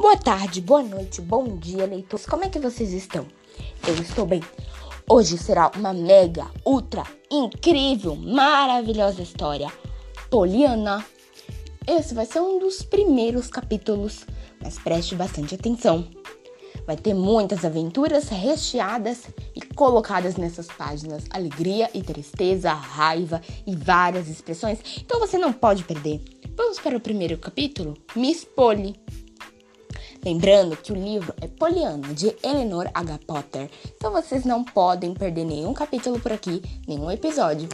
[0.00, 2.24] Boa tarde, boa noite, bom dia, leitores.
[2.24, 3.26] Como é que vocês estão?
[3.86, 4.42] Eu estou bem.
[5.06, 9.70] Hoje será uma mega, ultra, incrível, maravilhosa história.
[10.30, 11.04] Poliana.
[11.86, 14.24] Esse vai ser um dos primeiros capítulos,
[14.62, 16.08] mas preste bastante atenção.
[16.86, 21.24] Vai ter muitas aventuras recheadas e colocadas nessas páginas.
[21.28, 24.78] Alegria e tristeza, raiva e várias expressões.
[24.96, 26.22] Então você não pode perder.
[26.56, 27.98] Vamos para o primeiro capítulo?
[28.16, 28.98] Miss Polly.
[30.22, 33.20] Lembrando que o livro é Poliana, de Eleanor H.
[33.26, 37.66] Potter, então vocês não podem perder nenhum capítulo por aqui, nenhum episódio.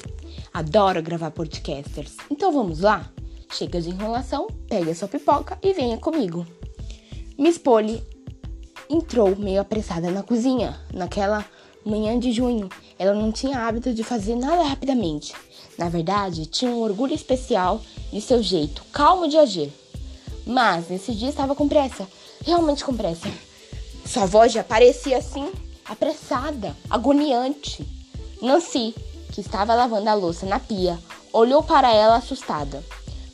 [0.55, 3.11] Adoro gravar podcasters, então vamos lá?
[3.53, 6.47] Chega de enrolação, pegue a sua pipoca e venha comigo.
[7.37, 8.01] Miss Polly
[8.89, 11.45] entrou meio apressada na cozinha, naquela
[11.85, 12.69] manhã de junho.
[12.97, 15.35] Ela não tinha hábito de fazer nada rapidamente.
[15.77, 17.81] Na verdade, tinha um orgulho especial
[18.13, 19.73] de seu jeito calmo de agir.
[20.47, 22.07] Mas nesse dia estava com pressa,
[22.47, 23.29] realmente com pressa.
[24.07, 25.51] Sua voz já parecia assim,
[25.85, 27.85] apressada, agoniante.
[28.41, 28.95] Nancy,
[29.33, 30.99] que estava lavando a louça na pia,
[31.33, 32.83] olhou para ela assustada.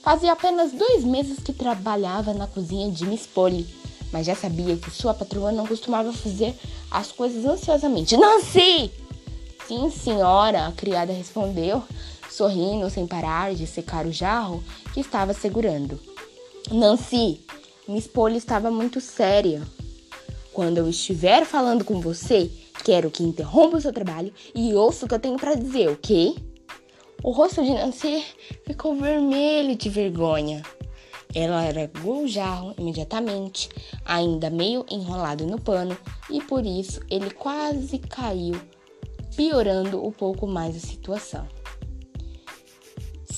[0.03, 3.69] Fazia apenas dois meses que trabalhava na cozinha de Miss Polly,
[4.11, 6.59] mas já sabia que sua patroa não costumava fazer
[6.91, 8.17] as coisas ansiosamente.
[8.17, 8.91] Nancy!
[9.69, 11.83] Sim, senhora, a criada respondeu,
[12.29, 16.01] sorrindo sem parar de secar o jarro que estava segurando.
[16.71, 17.41] Nancy,
[17.89, 19.61] Miss Polly estava muito séria.
[20.53, 22.49] Quando eu estiver falando com você,
[22.85, 26.37] quero que interrompa o seu trabalho e ouça o que eu tenho para dizer, ok?
[27.25, 28.25] O rosto de Nancy
[28.65, 30.63] ficou vermelho de vergonha.
[31.35, 33.69] Ela largou o jarro imediatamente,
[34.05, 35.97] ainda meio enrolado no pano,
[36.31, 38.61] e por isso ele quase caiu,
[39.35, 41.49] piorando um pouco mais a situação.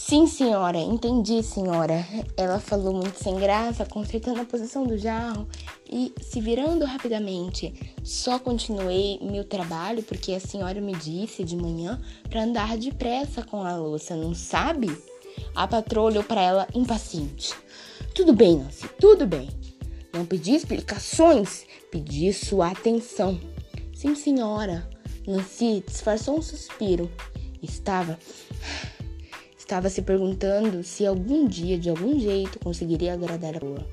[0.07, 2.07] Sim, senhora, entendi, senhora.
[2.37, 5.49] Ela falou muito sem graça, consertando a posição do jarro
[5.91, 7.73] e se virando rapidamente.
[8.05, 11.99] Só continuei meu trabalho porque a senhora me disse de manhã
[12.29, 14.95] para andar depressa com a louça, não sabe?
[15.55, 17.55] A patroa olhou para ela impaciente.
[18.15, 19.49] Tudo bem, Nancy, tudo bem.
[20.13, 23.41] Não pedi explicações, pedi sua atenção.
[23.95, 24.87] Sim, senhora.
[25.27, 27.11] Nancy disfarçou um suspiro.
[27.63, 28.19] Estava
[29.65, 33.87] Estava se perguntando se algum dia, de algum jeito, conseguiria agradar a boa.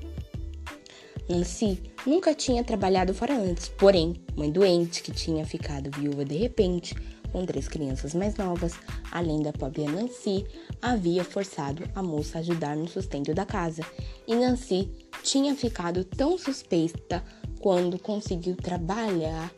[1.26, 6.94] Nancy nunca tinha trabalhado fora antes, porém, mãe doente que tinha ficado viúva de repente,
[7.32, 8.74] com três crianças mais novas,
[9.10, 10.44] além da pobre Nancy,
[10.82, 13.82] havia forçado a moça a ajudar no sustento da casa.
[14.28, 14.90] E Nancy
[15.22, 17.24] tinha ficado tão suspeita
[17.60, 19.50] quando conseguiu trabalhar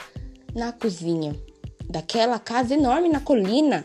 [0.55, 1.35] na cozinha
[1.91, 3.85] daquela casa enorme na colina.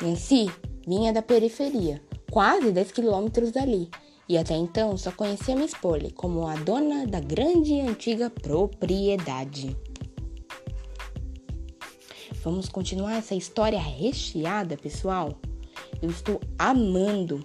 [0.00, 0.50] Nancy
[0.86, 3.90] Vinha da periferia, quase 10 quilômetros dali,
[4.28, 9.76] e até então só conhecia Miss Polly como a dona da grande e antiga propriedade.
[12.42, 15.40] Vamos continuar essa história recheada, pessoal?
[16.00, 17.44] Eu estou amando.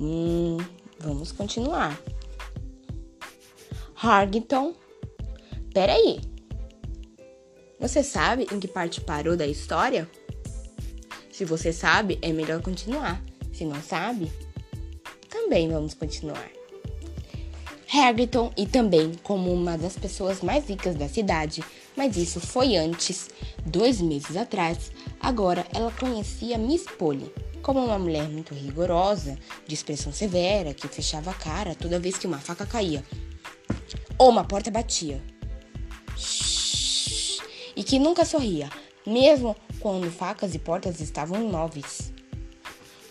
[0.00, 0.58] Hum,
[1.00, 2.00] vamos continuar.
[3.96, 4.74] Hargton.
[5.72, 6.20] Peraí.
[7.80, 10.08] Você sabe em que parte parou da história?
[11.34, 13.20] Se você sabe, é melhor continuar.
[13.52, 14.30] Se não sabe,
[15.28, 16.48] também vamos continuar.
[17.88, 21.64] Harrington e também como uma das pessoas mais ricas da cidade,
[21.96, 23.30] mas isso foi antes,
[23.66, 24.92] dois meses atrás.
[25.18, 31.32] Agora ela conhecia Miss Polly como uma mulher muito rigorosa, de expressão severa, que fechava
[31.32, 33.02] a cara toda vez que uma faca caía
[34.16, 35.20] ou uma porta batia.
[37.74, 38.70] E que nunca sorria,
[39.06, 42.12] mesmo quando facas e portas estavam imóveis.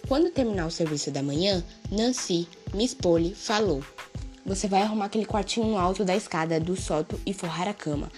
[0.08, 3.84] Quando terminar o serviço da manhã, Nancy, Miss Polly, falou:
[4.46, 8.12] Você vai arrumar aquele quartinho no alto da escada do sótão e forrar a cama.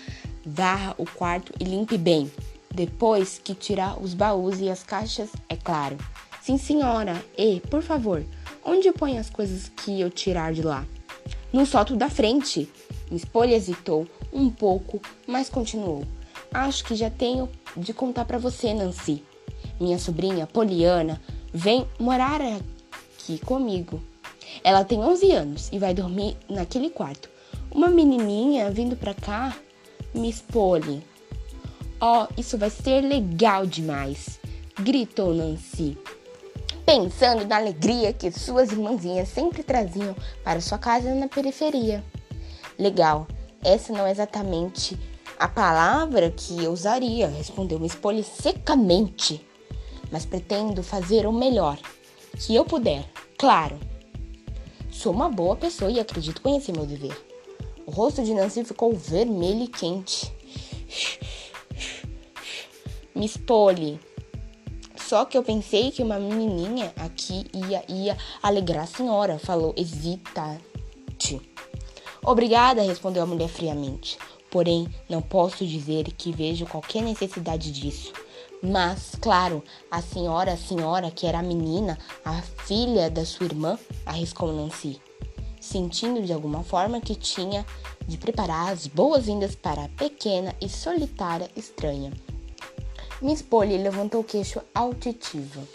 [0.45, 2.31] Varra o quarto e limpe bem.
[2.73, 5.97] Depois que tirar os baús e as caixas, é claro.
[6.41, 7.23] Sim, senhora.
[7.37, 8.25] E, por favor,
[8.63, 10.85] onde põe as coisas que eu tirar de lá?
[11.53, 12.69] No sótão da frente.
[13.09, 16.03] Miss Polly hesitou um pouco, mas continuou.
[16.55, 19.21] Acho que já tenho de contar para você, Nancy.
[19.77, 21.21] Minha sobrinha, Poliana,
[21.53, 24.01] vem morar aqui comigo.
[24.63, 27.29] Ela tem 11 anos e vai dormir naquele quarto.
[27.69, 29.53] Uma menininha vindo pra cá,
[30.13, 31.03] Miss Polly.
[31.99, 34.39] Oh, isso vai ser legal demais!
[34.79, 35.97] gritou Nancy,
[36.85, 42.01] pensando na alegria que suas irmãzinhas sempre traziam para sua casa na periferia.
[42.79, 43.27] Legal,
[43.61, 44.97] essa não é exatamente
[45.37, 49.45] a palavra que eu usaria, respondeu Polly secamente.
[50.11, 51.77] Mas pretendo fazer o melhor
[52.37, 53.79] que eu puder, claro.
[54.91, 57.15] Sou uma boa pessoa e acredito conhecer meu dever.
[57.85, 60.31] O rosto de Nancy ficou vermelho e quente.
[63.13, 63.99] Miss Polly.
[64.95, 71.41] Só que eu pensei que uma menininha aqui ia, ia alegrar a senhora, falou hesitante.
[72.23, 74.17] Obrigada, respondeu a mulher friamente.
[74.55, 78.13] Porém, não posso dizer que vejo qualquer necessidade disso.
[78.63, 79.61] Mas, claro,
[79.91, 85.01] a senhora, a senhora, que era a menina, a filha da sua irmã, arriscou Nancy,
[85.59, 87.65] sentindo de alguma forma que tinha
[88.07, 92.13] de preparar as boas-vindas para a pequena e solitária estranha.
[93.21, 95.67] Miss Polly levantou o queixo altitivo.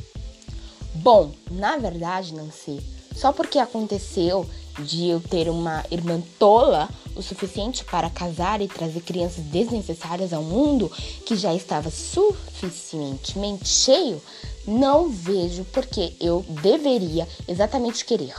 [0.95, 2.81] Bom, na verdade, Nancy,
[3.15, 4.49] só porque aconteceu
[4.85, 10.43] de eu ter uma irmã tola o suficiente para casar e trazer crianças desnecessárias ao
[10.43, 10.91] mundo,
[11.27, 14.21] que já estava suficientemente cheio,
[14.67, 18.35] não vejo porque eu deveria exatamente querer.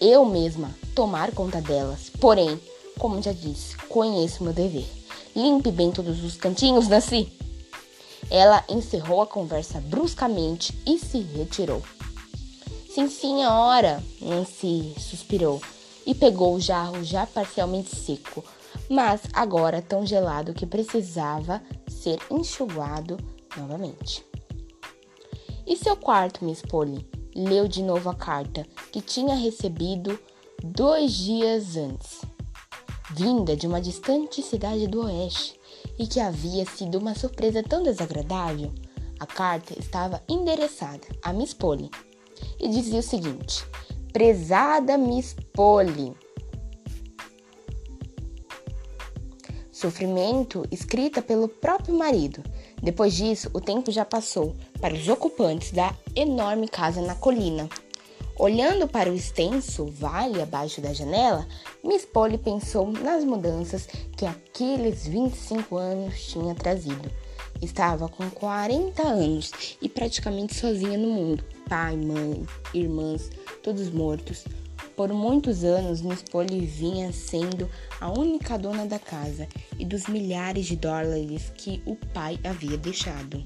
[0.00, 2.10] Eu mesma tomar conta delas.
[2.20, 2.58] Porém,
[2.98, 4.86] como já disse, conheço meu dever.
[5.34, 7.32] Limpe bem todos os cantinhos, Nancy.
[8.30, 11.82] Ela encerrou a conversa bruscamente e se retirou.
[12.94, 15.60] Sim, senhora, Nancy suspirou
[16.06, 18.44] e pegou o jarro já parcialmente seco,
[18.88, 23.16] mas agora tão gelado que precisava ser enxugado
[23.56, 24.24] novamente.
[25.66, 27.04] E seu quarto, Miss Polly?
[27.34, 30.16] Leu de novo a carta que tinha recebido
[30.62, 32.20] dois dias antes,
[33.10, 35.58] vinda de uma distante cidade do oeste,
[35.98, 38.72] e que havia sido uma surpresa tão desagradável.
[39.18, 41.90] A carta estava endereçada a Miss Polly,
[42.60, 43.64] e dizia o seguinte:
[44.12, 46.14] Prezada Miss Polly.
[49.70, 52.42] Sofrimento escrita pelo próprio marido.
[52.82, 57.68] Depois disso, o tempo já passou para os ocupantes da enorme casa na colina.
[58.38, 61.46] Olhando para o extenso vale abaixo da janela,
[61.84, 63.86] Miss Polly pensou nas mudanças
[64.16, 67.10] que aqueles 25 anos tinha trazido.
[67.64, 69.50] Estava com 40 anos
[69.80, 73.30] e praticamente sozinha no mundo pai, mãe, irmãs,
[73.62, 74.44] todos mortos.
[74.96, 77.68] Por muitos anos, Miss Polly vinha sendo
[78.00, 83.42] a única dona da casa e dos milhares de dólares que o pai havia deixado.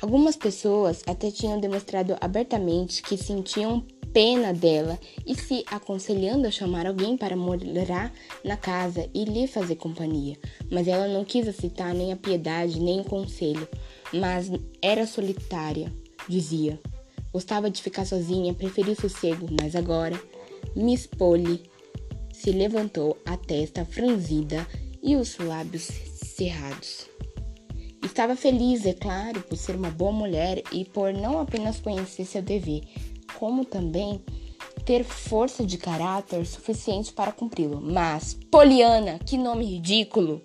[0.00, 6.86] Algumas pessoas até tinham demonstrado abertamente que sentiam pena dela e se aconselhando a chamar
[6.86, 8.12] alguém para morar
[8.44, 10.38] na casa e lhe fazer companhia.
[10.70, 13.66] Mas ela não quis aceitar nem a piedade nem o conselho,
[14.12, 14.50] mas
[14.80, 15.92] era solitária
[16.28, 16.80] dizia.
[17.32, 20.20] Gostava de ficar sozinha, preferia sossego, mas agora
[20.76, 21.62] Miss Polly
[22.32, 24.66] se levantou, a testa franzida
[25.02, 25.88] e os lábios
[26.36, 27.08] cerrados.
[28.04, 32.42] Estava feliz, é claro, por ser uma boa mulher e por não apenas conhecer seu
[32.42, 32.82] dever,
[33.38, 34.20] como também
[34.84, 37.80] ter força de caráter suficiente para cumpri-lo.
[37.80, 40.42] Mas, Poliana, que nome ridículo!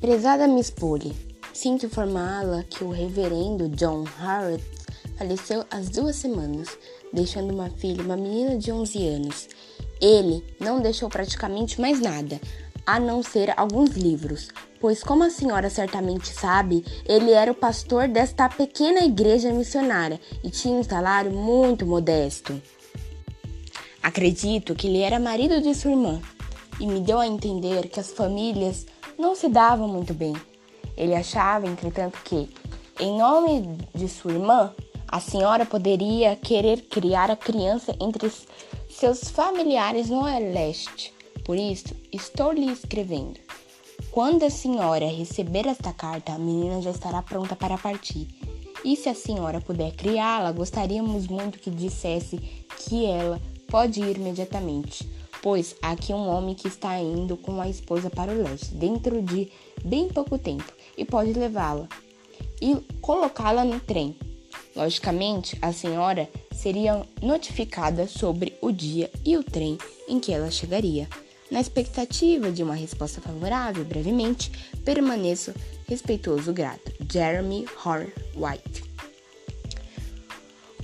[0.00, 1.12] Prezada Miss Polly,
[1.56, 4.62] Sinto informá-la que o reverendo John Harrod
[5.16, 6.68] faleceu há duas semanas,
[7.10, 9.48] deixando uma filha, uma menina de 11 anos.
[9.98, 12.38] Ele não deixou praticamente mais nada,
[12.86, 14.48] a não ser alguns livros,
[14.80, 20.50] pois, como a senhora certamente sabe, ele era o pastor desta pequena igreja missionária e
[20.50, 22.60] tinha um salário muito modesto.
[24.02, 26.20] Acredito que ele era marido de sua irmã
[26.78, 28.86] e me deu a entender que as famílias
[29.18, 30.34] não se davam muito bem
[30.96, 32.48] ele achava, entretanto, que,
[32.98, 34.72] em nome de sua irmã,
[35.06, 38.32] a senhora poderia querer criar a criança entre
[38.88, 41.12] seus familiares no leste.
[41.44, 43.38] Por isso, estou lhe escrevendo.
[44.10, 48.26] Quando a senhora receber esta carta, a menina já estará pronta para partir.
[48.84, 52.38] E se a senhora puder criá-la, gostaríamos muito que dissesse
[52.78, 55.08] que ela pode ir imediatamente,
[55.42, 59.20] pois há aqui um homem que está indo com a esposa para o leste, dentro
[59.22, 59.50] de
[59.84, 61.88] bem pouco tempo e pode levá-la
[62.60, 64.16] e colocá-la no trem.
[64.74, 71.08] Logicamente, a senhora seria notificada sobre o dia e o trem em que ela chegaria.
[71.50, 74.50] Na expectativa de uma resposta favorável, brevemente,
[74.84, 75.54] permaneço
[75.86, 76.92] respeitoso grato.
[77.10, 78.84] Jeremy Horn White.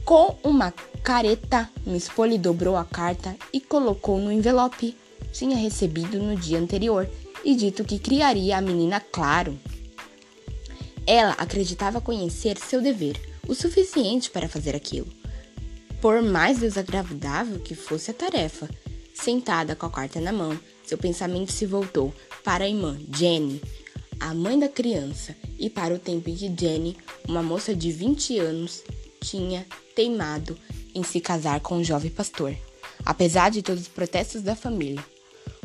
[0.04, 4.96] Com uma careta, Miss Polly dobrou a carta e colocou no envelope.
[5.32, 7.08] Tinha recebido no dia anterior
[7.44, 9.58] e dito que criaria a menina claro.
[11.06, 15.08] Ela acreditava conhecer seu dever o suficiente para fazer aquilo.
[16.00, 18.68] Por mais desagradável que fosse a tarefa,
[19.14, 22.12] sentada com a carta na mão, seu pensamento se voltou
[22.44, 23.60] para a irmã Jenny,
[24.20, 26.96] a mãe da criança, e para o tempo em que Jenny,
[27.28, 28.82] uma moça de 20 anos,
[29.20, 30.58] tinha teimado
[30.94, 32.54] em se casar com um jovem pastor,
[33.04, 35.04] apesar de todos os protestos da família.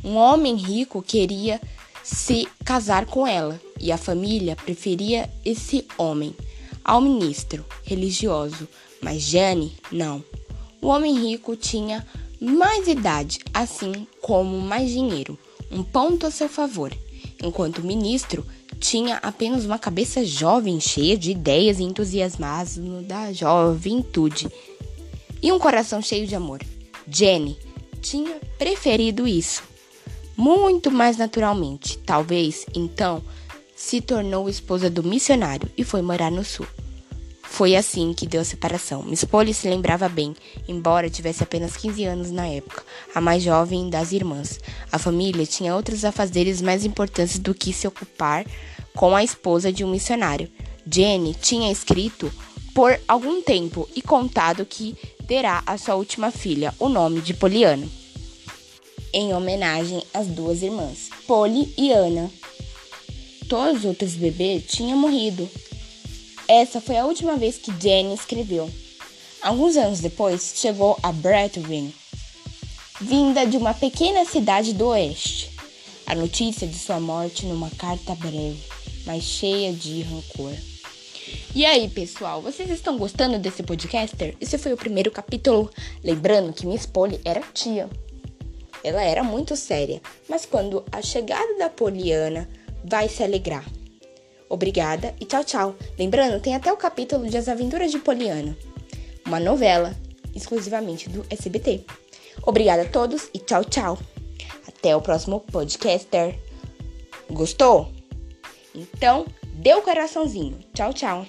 [0.04, 1.60] Um homem rico queria
[2.04, 6.36] se casar com ela e a família preferia esse homem
[6.84, 8.68] ao ministro religioso,
[9.02, 10.24] mas Jane não.
[10.82, 12.08] O homem rico tinha
[12.40, 15.38] mais idade, assim como mais dinheiro,
[15.72, 16.96] um ponto a seu favor,
[17.44, 18.46] enquanto o ministro
[18.80, 24.48] tinha apenas uma cabeça jovem, cheia de ideias e entusiasmo da juventude,
[25.42, 26.62] e um coração cheio de amor.
[27.10, 27.58] Jenny
[28.02, 29.64] tinha preferido isso,
[30.36, 31.98] muito mais naturalmente.
[32.00, 33.24] Talvez, então,
[33.76, 36.68] se tornou esposa do missionário e foi morar no sul.
[37.50, 39.02] Foi assim que deu a separação.
[39.02, 40.36] Miss Polly se lembrava bem,
[40.68, 42.84] embora tivesse apenas 15 anos na época,
[43.16, 44.60] a mais jovem das irmãs.
[44.92, 48.46] A família tinha outros afazeres mais importantes do que se ocupar
[48.94, 50.50] com a esposa de um missionário.
[50.90, 52.32] Jenny tinha escrito
[52.76, 54.96] por algum tempo e contado que
[55.28, 57.88] terá a sua última filha o nome de Poliana,
[59.12, 62.30] em homenagem às duas irmãs, Polly e Ana.
[63.50, 65.50] Todos os outros bebês tinham morrido,
[66.48, 68.70] essa foi a última vez que Jenny escreveu.
[69.42, 71.94] Alguns anos depois, chegou a Bradwin,
[73.02, 75.52] vinda de uma pequena cidade do oeste.
[76.06, 78.58] A notícia de sua morte numa carta breve,
[79.06, 80.54] mas cheia de rancor.
[81.54, 84.36] E aí, pessoal, vocês estão gostando desse podcaster?
[84.40, 85.70] Esse foi o primeiro capítulo.
[86.04, 87.90] Lembrando que Miss Polly era tia.
[88.84, 92.48] Ela era muito séria, mas quando a chegada da Poliana
[92.86, 93.66] vai se alegrar.
[94.50, 95.76] Obrigada e tchau, tchau.
[95.98, 98.58] Lembrando, tem até o capítulo de As Aventuras de Poliana,
[99.26, 99.96] uma novela
[100.34, 101.84] exclusivamente do SBT.
[102.46, 103.98] Obrigada a todos e tchau, tchau.
[104.68, 106.40] Até o próximo podcaster.
[107.30, 107.92] Gostou?
[108.74, 110.60] Então, dê o coraçãozinho.
[110.74, 111.26] Tchau, tchau.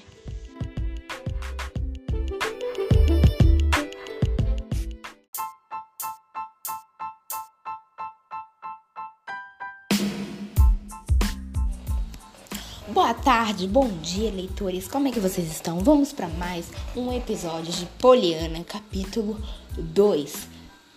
[12.93, 14.89] Boa tarde, bom dia, leitores.
[14.89, 15.81] Como é que vocês estão?
[15.81, 19.39] Vamos para mais um episódio de Poliana, capítulo
[19.77, 20.49] 2.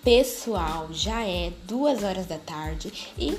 [0.02, 3.38] Pessoal, já é duas horas da tarde e,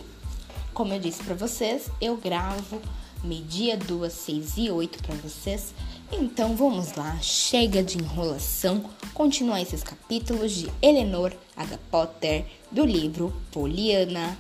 [0.74, 2.78] como eu disse para vocês, eu gravo
[3.24, 5.74] meio-dia, duas, seis e oito para vocês.
[6.12, 11.78] Então vamos lá, chega de enrolação, continuar esses capítulos de Eleanor H.
[11.90, 14.36] Potter do livro Poliana.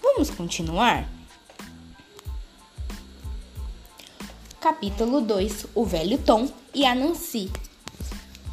[0.00, 1.15] Vamos continuar?
[4.60, 7.52] Capítulo 2 O Velho Tom e a Nancy.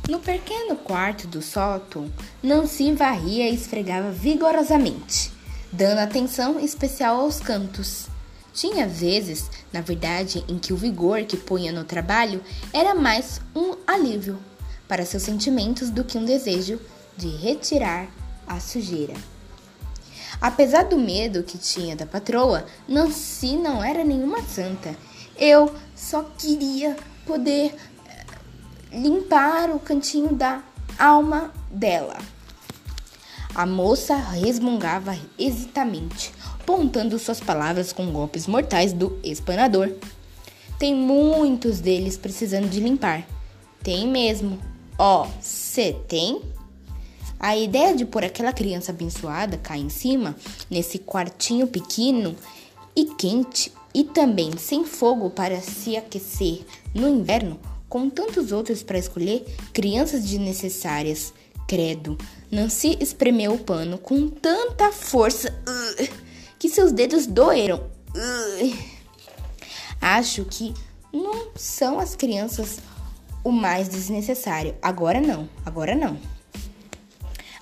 [0.08, 2.12] No pequeno quarto do sótão,
[2.44, 5.32] Nancy varria e esfregava vigorosamente,
[5.72, 8.08] dando atenção especial aos cantos.
[8.54, 12.44] Tinha vezes, na verdade, em que o vigor que punha no trabalho
[12.74, 14.38] era mais um alívio
[14.88, 16.80] para seus sentimentos do que um desejo
[17.16, 18.08] de retirar
[18.46, 19.14] a sujeira.
[20.42, 24.94] Apesar do medo que tinha da patroa, Nancy não era nenhuma santa
[25.38, 27.74] eu só queria poder
[28.06, 28.26] eh,
[28.92, 30.62] limpar o cantinho da
[31.00, 32.18] alma dela.
[33.56, 36.34] A moça resmungava hesitamente,
[36.66, 39.94] pontando suas palavras com golpes mortais do espanador.
[40.78, 43.26] Tem muitos deles precisando de limpar.
[43.82, 44.60] Tem mesmo.
[44.98, 46.42] Ó, oh, cê tem?
[47.40, 50.36] A ideia de pôr aquela criança abençoada cá em cima,
[50.70, 52.36] nesse quartinho pequeno
[52.96, 58.98] e quente, e também sem fogo para se aquecer no inverno, com tantos outros para
[58.98, 61.34] escolher, crianças desnecessárias.
[61.68, 62.18] Credo,
[62.52, 65.54] Nancy espremeu o pano com tanta força
[66.60, 67.84] que seus dedos doeram.
[70.02, 70.74] Acho que
[71.12, 72.80] não são as crianças
[73.44, 74.76] o mais desnecessário.
[74.82, 76.18] Agora não, agora não.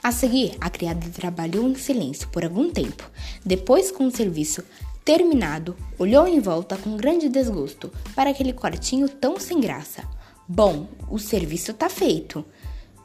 [0.04, 3.08] A seguir, a criada trabalhou em silêncio por algum tempo.
[3.46, 4.64] Depois, com o serviço
[5.04, 10.04] Terminado, olhou em volta com grande desgosto para aquele quartinho tão sem graça.
[10.48, 12.46] Bom, o serviço tá feito.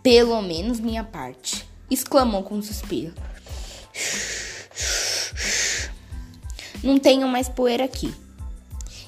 [0.02, 3.14] Pelo menos minha parte, exclamou com um suspiro.
[6.82, 8.14] Não tenho mais poeira aqui.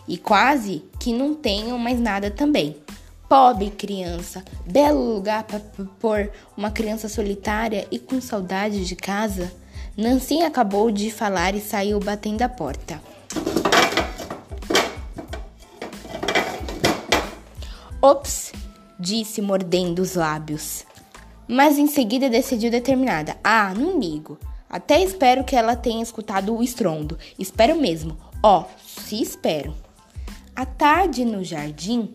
[0.07, 2.76] E quase que não tenho mais nada também.
[3.28, 5.61] Pobre criança, belo lugar para
[6.00, 9.52] pôr uma criança solitária e com saudade de casa.
[9.99, 13.02] Nancy acabou de falar e saiu batendo a porta.
[18.00, 18.52] Ops,
[18.97, 20.87] disse mordendo os lábios.
[21.49, 24.38] Mas em seguida decidiu determinada: Ah, não ligo.
[24.71, 27.19] Até espero que ela tenha escutado o estrondo.
[27.37, 28.17] Espero mesmo.
[28.40, 29.75] Ó, oh, se espero.
[30.55, 32.14] À tarde no jardim,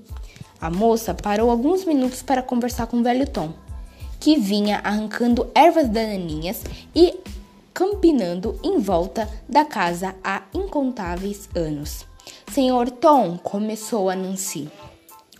[0.62, 3.52] a moça parou alguns minutos para conversar com o velho Tom.
[4.22, 6.64] que vinha arrancando ervas daninhas
[6.96, 7.20] e
[7.74, 12.06] campinando em volta da casa há incontáveis anos.
[12.52, 14.70] Senhor Tom, começou a Nancy,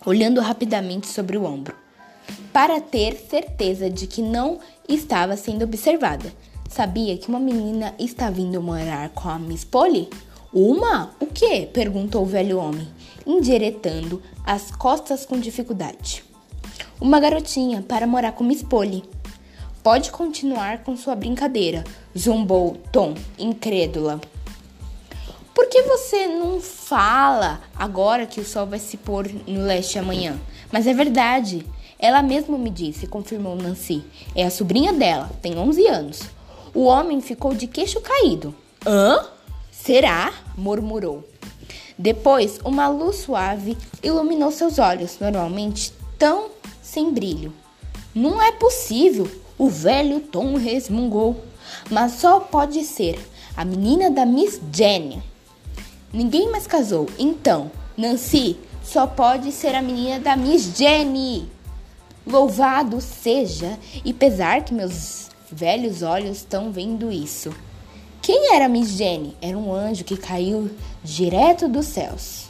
[0.06, 1.76] olhando rapidamente sobre o ombro,
[2.52, 6.34] para ter certeza de que não estava sendo observada.
[6.70, 10.10] Sabia que uma menina está vindo morar com a Miss Polly?
[10.52, 11.12] Uma?
[11.20, 11.70] O quê?
[11.72, 12.88] perguntou o velho homem,
[13.26, 16.24] endiretando as costas com dificuldade.
[17.00, 19.04] Uma garotinha para morar com Miss Polly.
[19.84, 21.84] Pode continuar com sua brincadeira,
[22.18, 24.22] zombou Tom, incrédula.
[25.54, 30.40] Por que você não fala agora que o sol vai se pôr no leste amanhã?
[30.72, 31.66] Mas é verdade.
[32.00, 34.06] Ela mesma me disse, confirmou Nancy.
[34.34, 36.22] É a sobrinha dela, tem 11 anos.
[36.74, 38.56] O homem ficou de queixo caído.
[38.86, 39.28] Hã?
[39.70, 40.34] Será?
[40.58, 41.28] murmurou.
[41.98, 46.50] Depois, uma luz suave iluminou seus olhos, normalmente tão
[46.82, 47.54] sem brilho.
[48.16, 51.44] Não é possível, o velho Tom resmungou.
[51.90, 53.20] Mas só pode ser
[53.56, 55.22] a menina da Miss Jenny.
[56.12, 61.50] Ninguém mais casou, então, Nancy, só pode ser a menina da Miss Jenny.
[62.26, 67.54] Louvado seja, e pesar que meus velhos olhos estão vendo isso.
[68.22, 69.36] Quem era Miss Jenny?
[69.42, 70.70] Era um anjo que caiu
[71.04, 72.46] direto dos céus.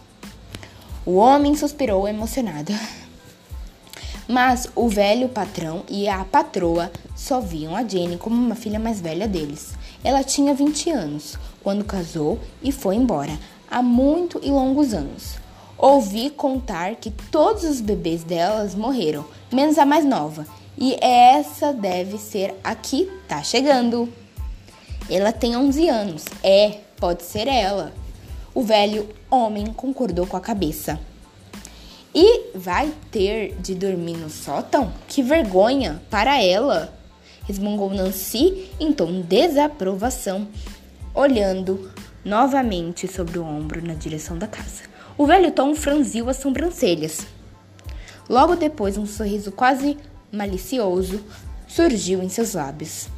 [1.06, 2.74] O homem suspirou emocionado.
[4.28, 9.02] Mas o velho patrão e a patroa só viam a Jenny como uma filha mais
[9.02, 9.74] velha deles.
[10.04, 13.38] Ela tinha 20 anos quando casou e foi embora,
[13.70, 15.36] há muito e longos anos.
[15.78, 20.46] Ouvi contar que todos os bebês delas morreram, menos a mais nova,
[20.78, 24.08] e essa deve ser a que tá chegando.
[25.10, 26.26] Ela tem 11 anos.
[26.42, 27.94] É, pode ser ela.
[28.56, 31.00] O velho homem concordou com a cabeça.
[32.16, 34.94] E vai ter de dormir no sótão?
[35.08, 36.94] Que vergonha para ela!
[37.46, 40.48] resmungou Nancy em tom de desaprovação,
[41.14, 41.92] olhando
[42.24, 44.84] novamente sobre o ombro na direção da casa.
[45.18, 47.26] O velho Tom franziu as sobrancelhas.
[48.30, 49.98] Logo depois, um sorriso quase
[50.32, 51.22] malicioso
[51.68, 53.10] surgiu em seus lábios.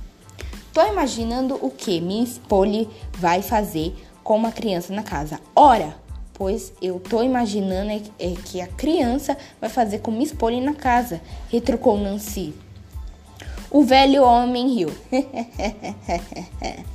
[0.74, 5.40] Tô imaginando o que Miss Polly vai fazer com uma criança na casa.
[5.56, 5.96] Ora,
[6.36, 10.74] pois eu tô imaginando é, é que a criança vai fazer com Miss Polly na
[10.74, 12.54] casa, retrucou Nancy.
[13.72, 14.92] O velho homem riu.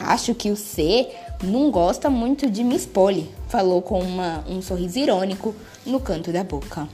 [0.00, 1.08] Acho que o C
[1.42, 5.54] não gosta muito de Miss Polly, falou com uma, um sorriso irônico
[5.84, 6.88] no canto da boca.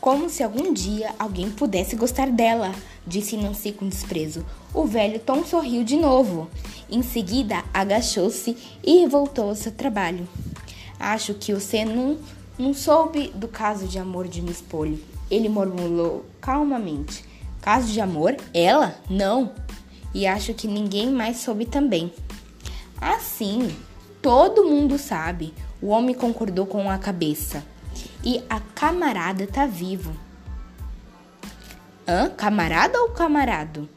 [0.00, 2.72] Como se algum dia alguém pudesse gostar dela,
[3.06, 4.46] disse Nancy com desprezo.
[4.72, 6.48] O velho Tom sorriu de novo.
[6.88, 10.28] Em seguida, agachou-se e voltou ao seu trabalho.
[10.98, 12.18] Acho que você não,
[12.58, 15.04] não soube do caso de amor de Miss Polly.
[15.30, 17.24] Ele murmurou calmamente.
[17.60, 18.36] Caso de amor?
[18.54, 18.96] Ela?
[19.10, 19.52] Não.
[20.14, 22.12] E acho que ninguém mais soube também.
[23.00, 23.74] Assim,
[24.22, 25.52] todo mundo sabe.
[25.82, 27.62] O homem concordou com a cabeça.
[28.24, 30.16] E a camarada tá vivo.
[32.08, 32.30] Hã?
[32.30, 33.88] Camarada ou camarado?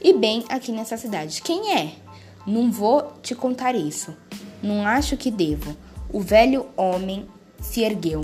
[0.00, 1.42] E bem aqui nessa cidade.
[1.42, 1.94] Quem é?
[2.46, 4.16] Não vou te contar isso.
[4.62, 5.76] Não acho que devo.
[6.12, 7.26] O velho homem
[7.60, 8.20] se ergueu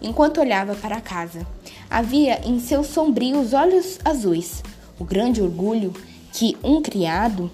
[0.00, 1.46] enquanto olhava para a casa.
[1.88, 4.62] Havia em seus sombrios olhos azuis
[4.98, 5.92] o grande orgulho
[6.32, 7.50] que um criado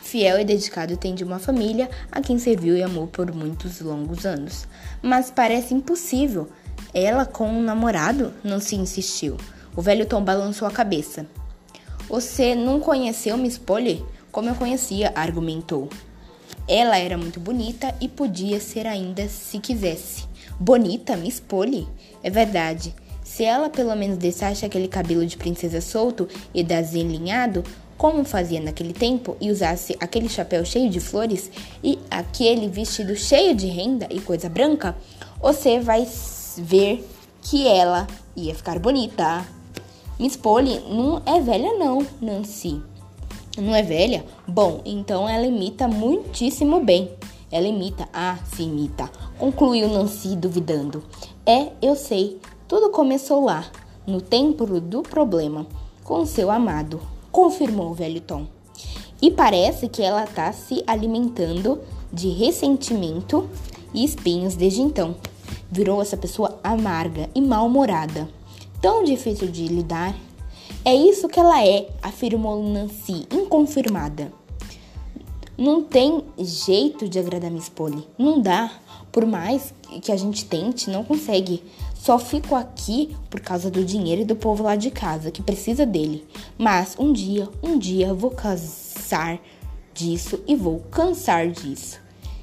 [0.00, 4.24] fiel e dedicado tem de uma família a quem serviu e amou por muitos longos
[4.24, 4.66] anos.
[5.02, 6.48] Mas parece impossível.
[6.94, 9.36] Ela com um namorado não se insistiu.
[9.74, 11.26] O velho Tom balançou a cabeça.
[12.08, 14.04] Você não conheceu Miss Polly?
[14.30, 15.88] Como eu conhecia, argumentou.
[16.68, 20.24] Ela era muito bonita e podia ser ainda se quisesse.
[20.58, 21.88] Bonita, Miss Polly?
[22.22, 22.94] É verdade.
[23.24, 27.64] Se ela pelo menos deixasse aquele cabelo de princesa solto e desenlinhado,
[27.96, 31.50] como fazia naquele tempo, e usasse aquele chapéu cheio de flores
[31.82, 34.96] e aquele vestido cheio de renda e coisa branca,
[35.40, 36.06] você vai
[36.58, 37.08] ver
[37.42, 39.46] que ela ia ficar bonita.
[40.18, 42.82] Miss Polly não é velha não, Nancy.
[43.58, 44.24] Não é velha?
[44.48, 47.10] Bom, então ela imita muitíssimo bem.
[47.50, 51.04] Ela imita, ah, se imita, concluiu Nancy duvidando.
[51.44, 53.66] É, eu sei, tudo começou lá,
[54.06, 55.66] no templo do problema,
[56.02, 56.98] com seu amado,
[57.30, 58.46] confirmou o velho Tom.
[59.20, 61.78] E parece que ela está se alimentando
[62.10, 63.46] de ressentimento
[63.92, 65.14] e espinhos desde então.
[65.70, 68.28] Virou essa pessoa amarga e mal-humorada,
[68.80, 70.14] tão difícil de lidar
[70.84, 74.32] é isso que ela é, afirmou Nancy, inconfirmada.
[75.56, 78.06] Não tem jeito de agradar Miss Polly.
[78.18, 78.72] Não dá.
[79.12, 81.62] Por mais que a gente tente, não consegue.
[81.94, 85.86] Só fico aqui por causa do dinheiro e do povo lá de casa que precisa
[85.86, 86.26] dele.
[86.58, 89.38] Mas um dia, um dia vou cansar
[89.94, 92.00] disso e vou cansar disso.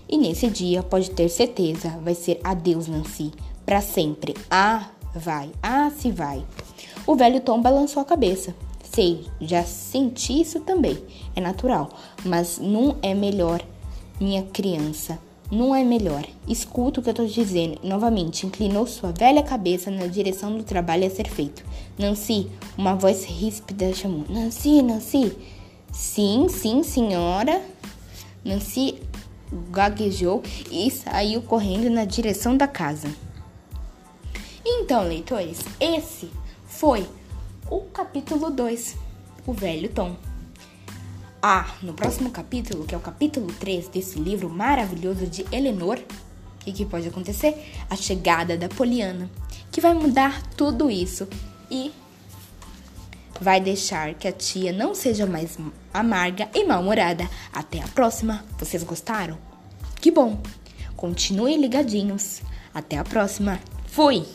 [0.08, 3.32] E nesse dia, pode ter certeza, vai ser adeus, Nancy,
[3.66, 4.34] para sempre.
[4.50, 6.46] Ah, vai, ah, se vai.
[7.10, 8.54] O velho Tom balançou a cabeça.
[8.84, 10.96] Sei, já senti isso também.
[11.36, 11.90] É natural,
[12.24, 13.66] mas não é melhor,
[14.22, 15.18] minha criança.
[15.52, 16.24] Não é melhor.
[16.48, 17.80] Escuta o que eu tô dizendo.
[17.84, 21.66] Novamente, inclinou sua velha cabeça na direção do trabalho a ser feito.
[21.98, 24.26] Nancy, uma voz ríspida chamou.
[24.30, 25.36] Nancy, Nancy.
[25.92, 27.60] Sim, sim, senhora.
[28.46, 29.02] Nancy
[29.72, 33.08] gaguejou e saiu correndo na direção da casa.
[34.64, 36.30] Então, leitores, esse
[36.80, 37.06] foi
[37.70, 38.96] o capítulo 2,
[39.46, 40.16] O Velho Tom.
[41.42, 46.72] Ah, no próximo capítulo, que é o capítulo 3 desse livro maravilhoso de Eleanor, o
[46.72, 47.70] que, pode acontecer?
[47.90, 49.30] A chegada da Poliana,
[49.70, 51.28] que vai mudar tudo isso
[51.70, 51.92] e
[53.42, 55.58] vai deixar que a tia não seja mais
[55.94, 57.30] amarga e mal-humorada.
[57.52, 58.46] Até a próxima.
[58.58, 59.38] Vocês gostaram?
[60.00, 60.42] Que bom!
[60.96, 62.42] Continuem ligadinhos.
[62.74, 63.60] Até a próxima.
[63.86, 64.26] Fui!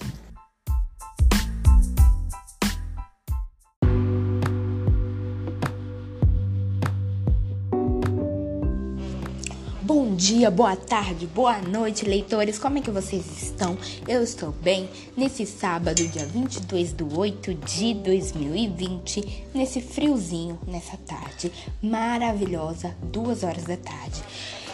[9.96, 12.58] Bom dia, boa tarde, boa noite, leitores.
[12.58, 13.78] Como é que vocês estão?
[14.08, 21.52] Eu estou bem nesse sábado, dia 22 de 8 de 2020, nesse friozinho, nessa tarde
[21.80, 24.20] maravilhosa, duas horas da tarde.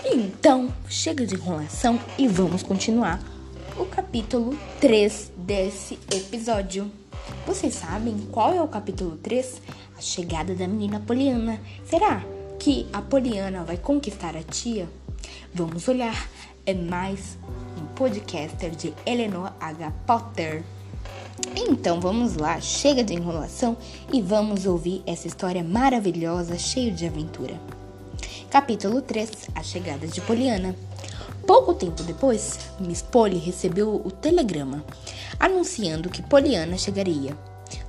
[0.06, 3.22] Então, chega de enrolação e vamos continuar
[3.78, 6.90] o capítulo 3 desse episódio.
[7.46, 9.60] Vocês sabem qual é o capítulo 3?
[9.98, 11.60] A chegada da menina Poliana.
[11.84, 12.24] Será
[12.58, 14.88] que a Poliana vai conquistar a tia?
[15.52, 16.28] Vamos olhar.
[16.64, 17.36] É mais
[17.76, 19.92] um podcaster de Eleanor H.
[20.06, 20.62] Potter.
[21.56, 23.76] Então vamos lá, chega de enrolação
[24.12, 27.60] e vamos ouvir essa história maravilhosa, cheia de aventura.
[28.48, 30.76] Capítulo 3 A Chegada de Poliana.
[31.44, 34.84] Pouco tempo depois, Miss Polly recebeu o telegrama
[35.40, 37.36] anunciando que Poliana chegaria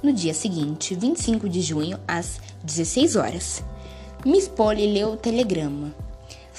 [0.01, 3.63] no dia seguinte, 25 de junho, às 16 horas.
[4.25, 5.93] Miss Polly leu o telegrama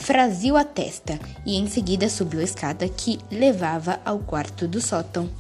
[0.03, 5.31] franziu a testa e em seguida subiu a escada que levava ao quarto do sótão.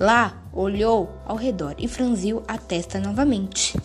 [0.00, 3.76] Lá, olhou ao redor e franziu a testa novamente.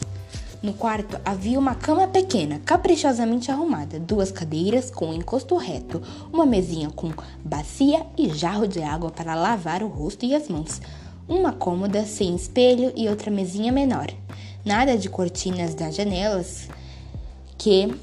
[0.64, 6.90] No quarto havia uma cama pequena, caprichosamente arrumada, duas cadeiras com encosto reto, uma mesinha
[6.90, 7.12] com
[7.44, 10.82] bacia e jarro de água para lavar o rosto e as mãos,
[11.28, 14.08] uma cômoda sem espelho e outra mesinha menor.
[14.64, 16.70] Nada de cortinas das janelas
[17.58, 17.94] que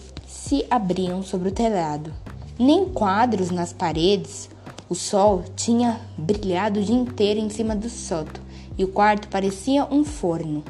[0.48, 2.10] se abriam sobre o telhado,
[2.58, 4.48] nem quadros nas paredes.
[4.88, 8.42] O sol tinha brilhado o dia inteiro em cima do sótão
[8.78, 10.64] e o quarto parecia um forno,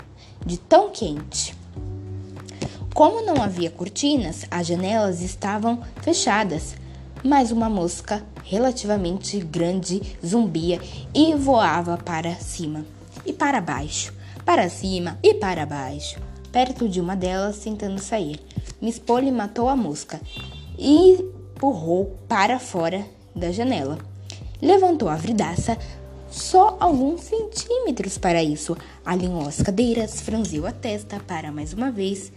[0.44, 1.54] de tão quente.
[2.92, 6.74] Como não havia cortinas, as janelas estavam fechadas,
[7.22, 10.80] mas uma mosca relativamente grande zumbia
[11.14, 12.84] e voava para cima
[13.24, 14.12] e para baixo,
[14.44, 16.18] para cima e para baixo,
[16.50, 18.40] perto de uma delas tentando sair.
[18.80, 20.20] Miss Polly matou a mosca
[20.78, 21.12] e
[21.58, 23.04] empurrou para fora
[23.34, 23.98] da janela.
[24.62, 25.76] Levantou a vidraça
[26.30, 28.76] só alguns centímetros para isso.
[29.04, 32.30] Alinhou as cadeiras, franziu a testa para mais uma vez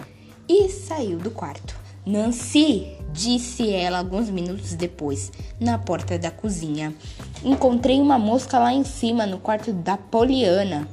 [0.47, 1.75] e saiu do quarto.
[2.05, 6.95] Nancy, disse ela alguns minutos depois, na porta da cozinha.
[7.43, 10.87] Encontrei uma mosca lá em cima no quarto da Poliana.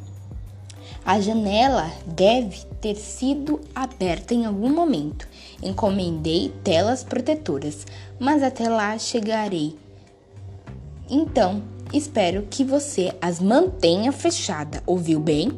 [1.08, 5.26] A janela deve ter sido aberta em algum momento.
[5.62, 7.86] Encomendei telas protetoras,
[8.20, 9.74] mas até lá chegarei.
[11.08, 11.62] Então,
[11.94, 15.50] espero que você as mantenha fechada, ouviu bem?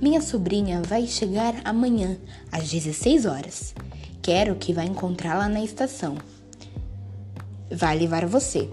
[0.00, 2.18] Minha sobrinha vai chegar amanhã
[2.50, 3.72] às 16 horas.
[4.20, 6.16] Quero que vá encontrá-la na estação.
[7.70, 8.68] Vai levar você.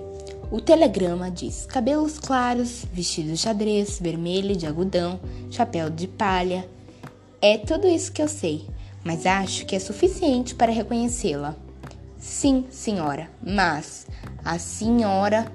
[0.51, 6.67] O telegrama diz: cabelos claros, vestido xadrez, vermelho de algodão, chapéu de palha.
[7.41, 8.67] É tudo isso que eu sei,
[9.03, 11.55] mas acho que é suficiente para reconhecê-la.
[12.17, 14.08] Sim, senhora, mas
[14.43, 15.51] a senhora,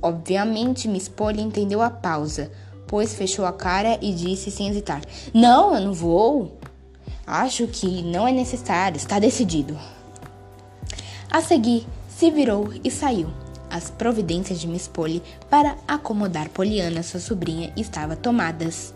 [0.00, 2.50] obviamente, Miss Polly entendeu a pausa,
[2.86, 5.02] pois fechou a cara e disse sem hesitar:
[5.32, 6.58] Não, eu não vou.
[7.26, 9.78] Acho que não é necessário, está decidido.
[11.30, 13.43] A seguir, se virou e saiu.
[13.74, 18.94] As providências de Miss Polly para acomodar Poliana, sua sobrinha, estavam tomadas.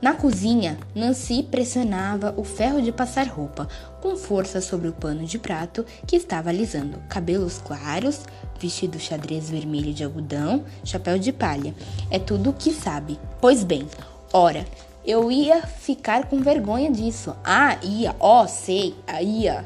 [0.00, 3.68] Na cozinha, Nancy pressionava o ferro de passar roupa
[4.00, 7.02] com força sobre o pano de prato que estava alisando.
[7.08, 8.20] Cabelos claros,
[8.60, 11.74] vestido xadrez vermelho de algodão, chapéu de palha.
[12.08, 13.18] É tudo o que sabe.
[13.40, 13.84] Pois bem,
[14.32, 14.64] ora,
[15.04, 17.34] eu ia ficar com vergonha disso.
[17.42, 19.64] Ah, ia, ó, oh, sei, ia.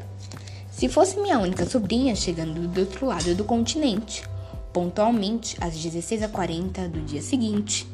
[0.75, 4.27] Se fosse minha única sobrinha chegando do outro lado do continente.
[4.73, 7.87] Pontualmente, às 16h40 do dia seguinte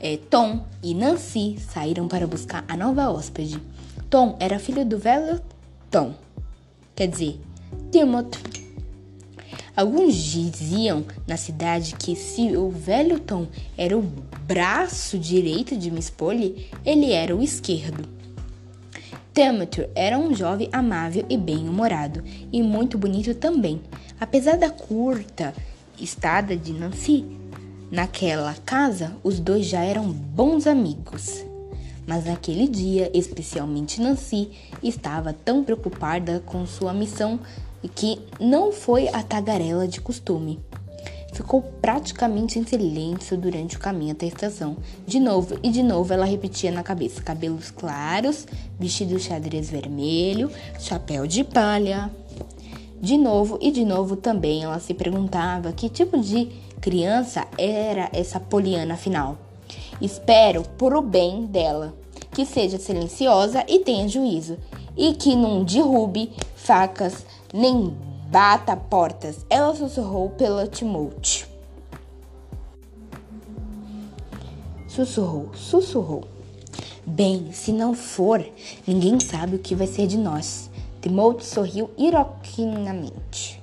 [0.00, 3.62] é, Tom e Nancy saíram para buscar a nova hóspede.
[4.10, 5.40] Tom era filho do velho
[5.88, 6.16] Tom,
[6.96, 7.40] quer dizer,
[7.92, 8.64] Timothy.
[9.76, 13.46] Alguns diziam na cidade que se o velho Tom
[13.78, 18.23] era o braço direito de Miss Polly, ele era o esquerdo.
[19.34, 23.82] Timothy era um jovem amável e bem-humorado, e muito bonito também.
[24.18, 25.52] Apesar da curta
[25.98, 27.26] estada de Nancy,
[27.94, 31.44] Naquela casa, os dois já eram bons amigos.
[32.04, 34.50] Mas naquele dia, especialmente Nancy,
[34.82, 37.38] estava tão preocupada com sua missão
[37.94, 40.58] que não foi a tagarela de costume.
[41.34, 44.76] Ficou praticamente em silêncio durante o caminho até a estação.
[45.04, 48.46] De novo e de novo ela repetia na cabeça: cabelos claros,
[48.78, 52.08] vestido xadrez vermelho, chapéu de palha.
[53.00, 56.48] De novo e de novo também ela se perguntava que tipo de
[56.80, 59.36] criança era essa Poliana afinal.
[60.00, 61.94] Espero, por o bem dela,
[62.30, 64.56] que seja silenciosa e tenha juízo,
[64.96, 67.92] e que não derrube facas nem
[68.34, 69.46] bata portas.
[69.48, 71.46] Ela sussurrou pela Timothy.
[74.88, 76.24] Sussurrou, sussurrou.
[77.06, 78.44] Bem, se não for,
[78.84, 80.68] ninguém sabe o que vai ser de nós.
[81.00, 83.62] Timothy sorriu ironicamente.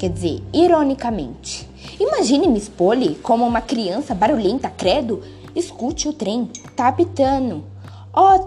[0.00, 1.68] Quer dizer, ironicamente.
[2.00, 5.22] Imagine Miss Polly como uma criança barulhenta, credo.
[5.54, 7.62] Escute o trem, tá apitando.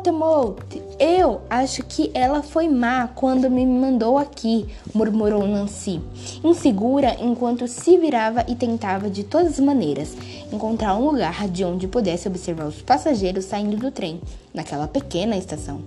[0.04, 6.02] Timothy, eu acho que ela foi má quando me mandou aqui, murmurou Nancy,
[6.44, 10.16] insegura enquanto se virava e tentava de todas as maneiras
[10.52, 14.20] encontrar um lugar de onde pudesse observar os passageiros saindo do trem,
[14.54, 15.82] naquela pequena estação.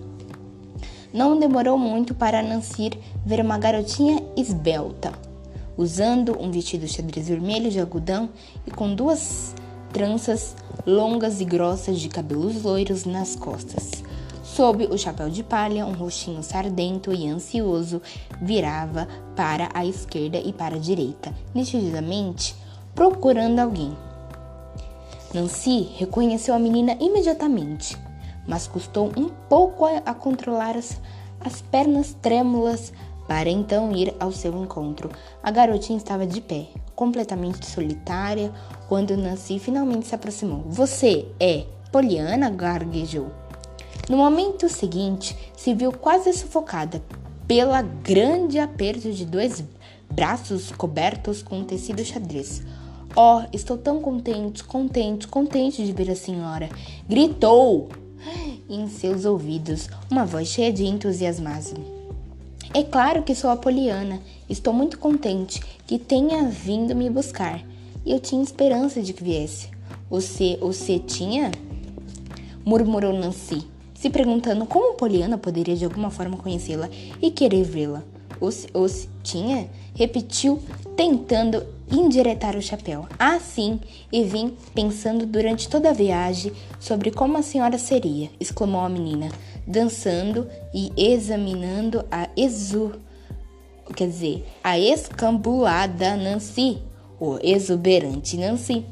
[1.12, 2.92] Não demorou muito para Nancy
[3.26, 5.12] ver uma garotinha esbelta
[5.76, 8.28] usando um vestido xadrez vermelho de algodão
[8.66, 9.54] e com duas
[9.92, 13.90] tranças longas e grossas de cabelos loiros nas costas.
[14.42, 18.02] Sob o chapéu de palha, um rostinho sardento e ansioso
[18.40, 22.54] virava para a esquerda e para a direita, nitidamente
[22.94, 23.96] procurando alguém.
[25.32, 27.96] Nancy reconheceu a menina imediatamente,
[28.46, 31.00] mas custou um pouco a, controlar as,
[31.40, 32.92] as pernas trêmulas
[33.26, 35.10] para então ir ao seu encontro.
[35.42, 38.52] A garotinha estava de pé, completamente solitária,
[38.88, 40.64] quando Nancy finalmente se aproximou.
[40.68, 42.50] Você é Poliana?
[42.50, 43.30] garguejou.
[44.08, 47.02] No momento seguinte, se viu quase sufocada
[47.46, 49.62] pela grande aperto de dois
[50.10, 52.62] braços cobertos com tecido xadrez.
[53.14, 56.68] Oh, estou tão contente, contente, contente de ver a senhora!
[57.08, 57.90] Gritou
[58.68, 62.01] em seus ouvidos uma voz cheia de entusiasmo.
[62.74, 64.22] É claro que sou a Poliana.
[64.48, 67.62] Estou muito contente que tenha vindo me buscar.
[68.04, 69.68] Eu tinha esperança de que viesse.
[70.08, 71.50] Você, você tinha?
[72.64, 73.62] Murmurou Nancy,
[73.94, 76.88] se perguntando como Poliana poderia de alguma forma conhecê-la
[77.20, 78.02] e querer vê-la.
[78.40, 79.68] Os, os tinha?
[79.94, 80.58] Repetiu,
[80.96, 83.06] tentando indiretar o chapéu.
[83.18, 83.78] Ah, sim,
[84.10, 89.28] e vim pensando durante toda a viagem sobre como a senhora seria, exclamou a menina
[89.66, 92.92] dançando e examinando a exu,
[93.94, 96.78] quer dizer, a escambulada Nancy,
[97.20, 98.84] o exuberante Nancy,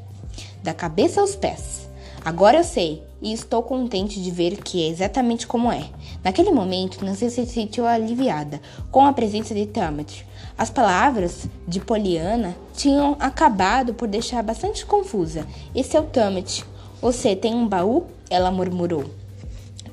[0.63, 1.89] da cabeça aos pés.
[2.25, 5.89] Agora eu sei e estou contente de ver que é exatamente como é.
[6.23, 8.61] Naquele momento, Nancy se sentiu aliviada
[8.91, 10.27] com a presença de Tammet.
[10.61, 15.47] As palavras de Poliana tinham acabado por deixar bastante confusa.
[15.75, 16.63] Esse é o Tammet.
[17.01, 18.05] Você tem um baú?
[18.29, 19.07] Ela murmurou.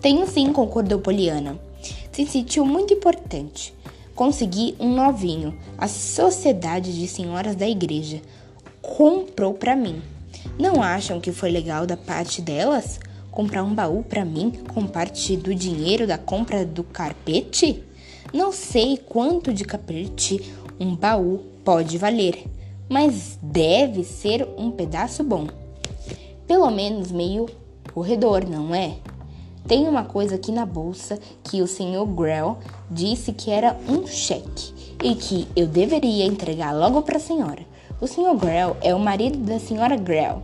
[0.01, 1.57] Tenho sim, concordou Poliana.
[2.11, 3.73] Se sentiu muito importante.
[4.13, 5.57] Consegui um novinho.
[5.77, 8.21] A Sociedade de Senhoras da Igreja
[8.81, 10.01] comprou para mim.
[10.59, 12.99] Não acham que foi legal da parte delas
[13.31, 17.86] comprar um baú para mim com parte do dinheiro da compra do carpete?
[18.33, 22.45] Não sei quanto de carpete um baú pode valer,
[22.89, 25.47] mas deve ser um pedaço bom.
[26.45, 27.47] Pelo menos meio
[27.93, 28.95] corredor, não é?
[29.67, 32.05] Tem uma coisa aqui na bolsa que o Sr.
[32.05, 32.57] Grell
[32.89, 37.65] disse que era um cheque e que eu deveria entregar logo para a senhora.
[37.99, 38.35] O Sr.
[38.35, 40.41] Grell é o marido da senhora Grell.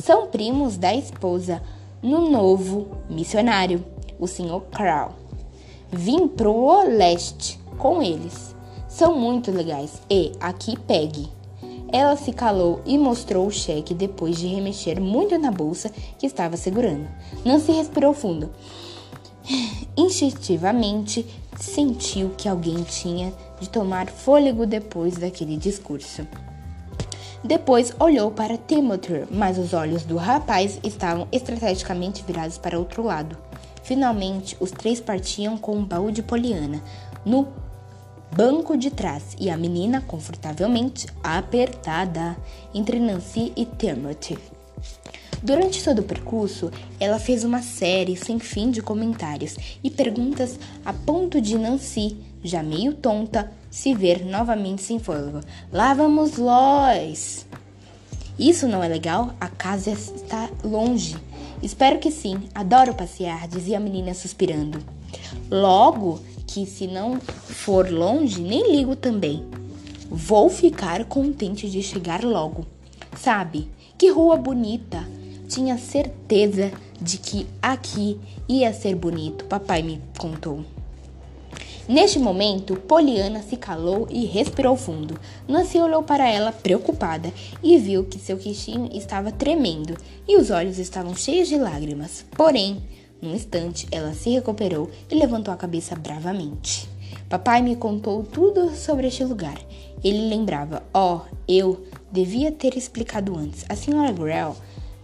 [0.00, 1.62] São primos da esposa
[2.02, 3.84] no novo missionário,
[4.20, 4.60] o Sr.
[4.70, 5.23] Crow.
[5.96, 8.52] Vim pro leste com eles.
[8.88, 11.28] São muito legais e aqui pegue.
[11.92, 16.56] Ela se calou e mostrou o cheque depois de remexer muito na bolsa que estava
[16.56, 17.08] segurando.
[17.44, 18.50] Nancy respirou fundo.
[19.96, 21.24] Instintivamente
[21.60, 26.26] sentiu que alguém tinha de tomar fôlego depois daquele discurso.
[27.44, 33.38] Depois olhou para Timothy, mas os olhos do rapaz estavam estrategicamente virados para outro lado.
[33.84, 36.82] Finalmente, os três partiam com um baú de Poliana
[37.24, 37.46] no
[38.34, 42.36] banco de trás e a menina confortavelmente apertada
[42.74, 44.38] entre Nancy e Timothy.
[45.42, 50.92] Durante todo o percurso, ela fez uma série sem fim de comentários e perguntas a
[50.92, 55.40] ponto de Nancy, já meio tonta, se ver novamente sem fôlego.
[55.70, 57.46] Lá vamos nós!
[58.38, 59.34] Isso não é legal?
[59.38, 61.16] A casa está longe.
[61.62, 62.48] Espero que sim.
[62.54, 64.78] Adoro passear, dizia a menina suspirando.
[65.50, 69.44] Logo que se não for longe, nem ligo também.
[70.10, 72.66] Vou ficar contente de chegar logo.
[73.16, 73.68] Sabe?
[73.96, 75.04] Que rua bonita!
[75.48, 80.64] Tinha certeza de que aqui ia ser bonito, papai me contou.
[81.86, 85.20] Neste momento, Poliana se calou e respirou fundo.
[85.46, 87.30] Nancy olhou para ela preocupada
[87.62, 89.94] e viu que seu queixinho estava tremendo
[90.26, 92.24] e os olhos estavam cheios de lágrimas.
[92.30, 92.82] Porém,
[93.20, 96.88] num instante, ela se recuperou e levantou a cabeça bravamente.
[97.28, 99.60] Papai me contou tudo sobre este lugar.
[100.02, 103.62] Ele lembrava: Oh, eu devia ter explicado antes.
[103.68, 104.56] A senhora Grell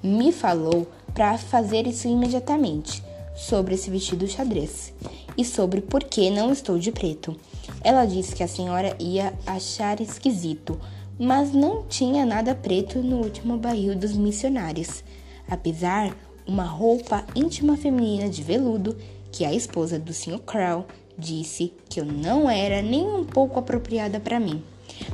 [0.02, 3.02] me falou para fazer isso imediatamente
[3.36, 4.92] sobre esse vestido xadrez
[5.36, 7.36] e sobre por que não estou de preto.
[7.82, 10.78] Ela disse que a senhora ia achar esquisito,
[11.18, 15.04] mas não tinha nada preto no último barril dos missionários.
[15.48, 16.16] Apesar
[16.46, 18.96] uma roupa íntima feminina de veludo
[19.30, 20.40] que a esposa do Sr.
[20.40, 24.62] Crow disse que eu não era nem um pouco apropriada para mim.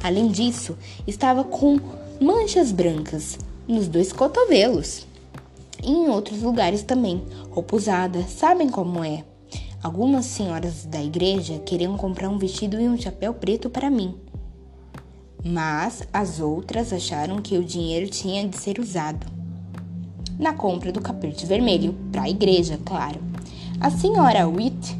[0.03, 0.77] Além disso,
[1.07, 1.79] estava com
[2.21, 5.07] manchas brancas, nos dois cotovelos.
[5.83, 9.25] E em outros lugares também, roupa usada, sabem como é.
[9.87, 14.17] Algumas senhoras da igreja queriam comprar um vestido e um chapéu preto para mim.
[15.45, 19.25] Mas as outras acharam que o dinheiro tinha de ser usado
[20.41, 23.21] na compra do capete vermelho para a igreja, claro.
[23.81, 24.99] A senhora Witt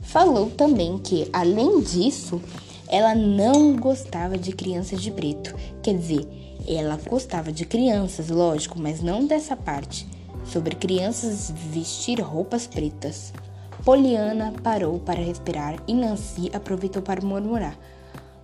[0.00, 2.42] falou também que, além disso,
[2.88, 5.54] ela não gostava de crianças de preto.
[5.84, 6.26] Quer dizer,
[6.66, 10.04] ela gostava de crianças, lógico, mas não dessa parte.
[10.44, 13.32] Sobre crianças vestir roupas pretas.
[13.86, 17.78] Poliana parou para respirar e Nancy aproveitou para murmurar: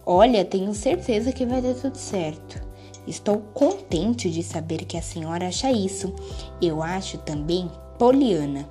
[0.07, 2.63] Olha, tenho certeza que vai dar tudo certo.
[3.09, 6.15] Estou contente de saber que a senhora acha isso.
[6.63, 8.69] Eu acho também, Poliana.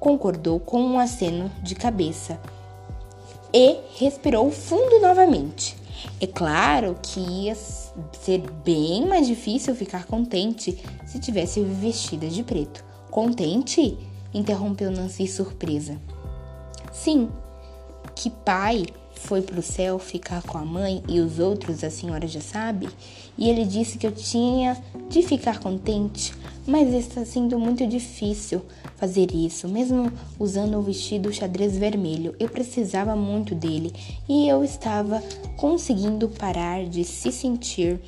[0.00, 2.40] Concordou com um aceno de cabeça
[3.52, 5.76] e respirou fundo novamente.
[6.18, 12.82] É claro que ia ser bem mais difícil ficar contente se tivesse vestida de preto.
[13.10, 14.15] Contente?
[14.32, 15.98] Interrompeu Nancy surpresa.
[16.92, 17.28] Sim,
[18.14, 22.26] que pai foi para o céu ficar com a mãe e os outros a senhora
[22.26, 22.88] já sabe?
[23.36, 24.76] E ele disse que eu tinha
[25.08, 26.32] de ficar contente,
[26.66, 28.62] mas está sendo muito difícil
[28.96, 32.34] fazer isso, mesmo usando o vestido xadrez vermelho.
[32.38, 33.92] Eu precisava muito dele
[34.28, 35.22] e eu estava
[35.56, 38.00] conseguindo parar de se sentir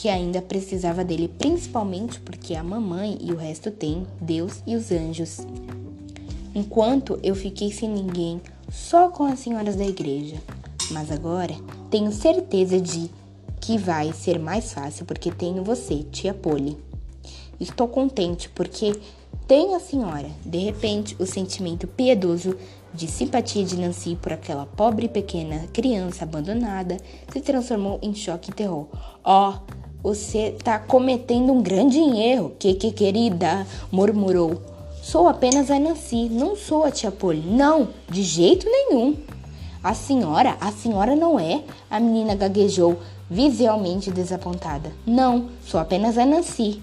[0.00, 4.90] que ainda precisava dele, principalmente porque a mamãe e o resto tem Deus e os
[4.90, 5.40] anjos.
[6.54, 10.36] Enquanto eu fiquei sem ninguém, só com as senhoras da igreja.
[10.90, 11.54] Mas agora
[11.90, 13.10] tenho certeza de
[13.60, 16.78] que vai ser mais fácil porque tenho você, tia Polly.
[17.60, 18.98] Estou contente porque
[19.46, 20.30] tenho a senhora.
[20.46, 22.56] De repente, o sentimento piedoso
[22.94, 26.96] de simpatia de Nancy por aquela pobre pequena criança abandonada
[27.30, 28.86] se transformou em choque e terror.
[29.22, 29.52] Oh,
[30.02, 34.62] você está cometendo um grande erro, que que querida, murmurou.
[35.02, 37.40] Sou apenas a Nancy, não sou a tia Polly.
[37.40, 39.16] Não, de jeito nenhum.
[39.82, 41.62] A senhora, a senhora não é?
[41.90, 42.98] A menina gaguejou,
[43.28, 44.92] visualmente desapontada.
[45.06, 46.82] Não, sou apenas a Nancy.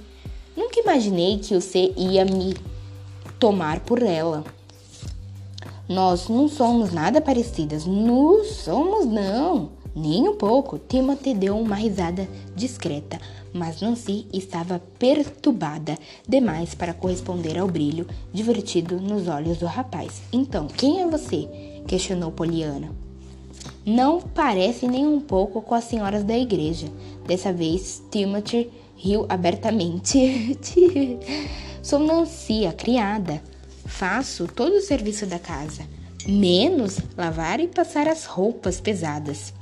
[0.56, 2.56] Nunca imaginei que você ia me
[3.40, 4.44] tomar por ela.
[5.88, 7.86] Nós não somos nada parecidas.
[7.86, 9.70] Não somos, não.
[9.98, 10.78] Nem um pouco.
[10.78, 13.20] Timothy deu uma risada discreta,
[13.52, 15.98] mas Nancy estava perturbada
[16.30, 20.22] demais para corresponder ao brilho divertido nos olhos do rapaz.
[20.32, 21.50] Então, quem é você?
[21.88, 22.92] questionou Poliana.
[23.84, 26.86] Não parece nem um pouco com as senhoras da igreja.
[27.26, 30.56] Dessa vez, Timothy riu abertamente.
[31.82, 33.42] Sou Nancy, a criada.
[33.84, 35.88] Faço todo o serviço da casa,
[36.28, 39.57] menos lavar e passar as roupas pesadas.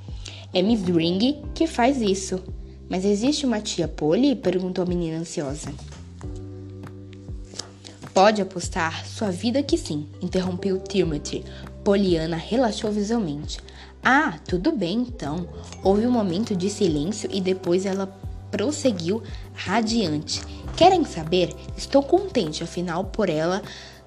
[0.55, 2.41] É Miss Ring que faz isso.
[2.89, 4.37] Mas existe uma tia Polly?
[4.37, 5.69] perguntou a menina ansiosa.
[8.13, 11.43] Pode apostar sua vida que sim, interrompeu Timothy.
[11.83, 13.59] Poliana relaxou visualmente.
[14.01, 15.45] Ah, tudo bem então.
[15.83, 18.07] Houve um momento de silêncio e depois ela
[18.49, 19.21] prosseguiu
[19.53, 20.41] radiante.
[20.77, 21.53] Querem saber?
[21.75, 23.61] Estou contente, afinal, por ela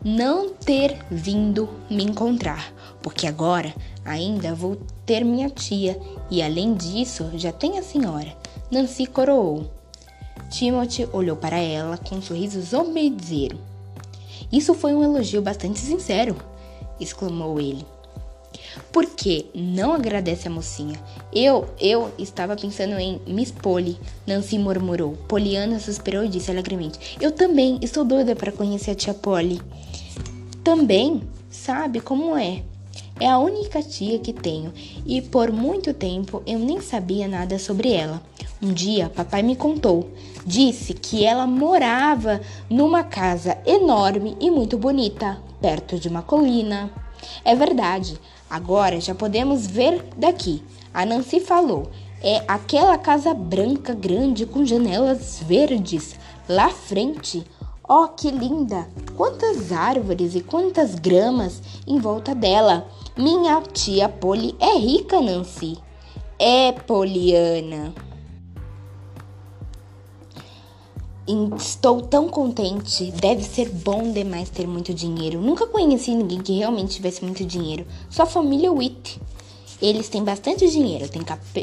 [0.04, 2.72] não ter vindo me encontrar,
[3.02, 3.74] porque agora
[4.04, 5.98] ainda vou ter minha tia
[6.30, 8.36] e além disso já tem a senhora.
[8.70, 9.70] Nancy coroou.
[10.50, 13.58] Timothy olhou para ela com um sorriso zombezeiro.
[14.52, 16.36] Isso foi um elogio bastante sincero,
[16.98, 17.84] exclamou ele.
[18.92, 20.98] Por que não agradece a mocinha?
[21.32, 25.12] Eu, eu estava pensando em Miss Polly, Nancy murmurou.
[25.28, 29.60] Poliana suspirou e disse alegremente: Eu também estou doida para conhecer a tia Polly.
[30.68, 32.62] Também sabe como é.
[33.18, 34.70] É a única tia que tenho
[35.06, 38.20] e por muito tempo eu nem sabia nada sobre ela.
[38.60, 40.10] Um dia, papai me contou.
[40.44, 46.90] Disse que ela morava numa casa enorme e muito bonita, perto de uma colina.
[47.46, 50.62] É verdade, agora já podemos ver daqui.
[50.92, 51.90] A Nancy falou.
[52.22, 56.14] É aquela casa branca grande com janelas verdes
[56.46, 57.42] lá frente.
[57.90, 58.86] Oh, que linda!
[59.16, 62.86] Quantas árvores e quantas gramas em volta dela.
[63.16, 65.78] Minha tia Polly é rica, Nancy.
[66.38, 67.94] É, Poliana.
[71.56, 73.10] Estou tão contente.
[73.12, 75.40] Deve ser bom demais ter muito dinheiro.
[75.40, 77.86] Nunca conheci ninguém que realmente tivesse muito dinheiro.
[78.10, 79.18] Só a família Witt.
[79.80, 81.08] Eles têm bastante dinheiro.
[81.08, 81.22] Tem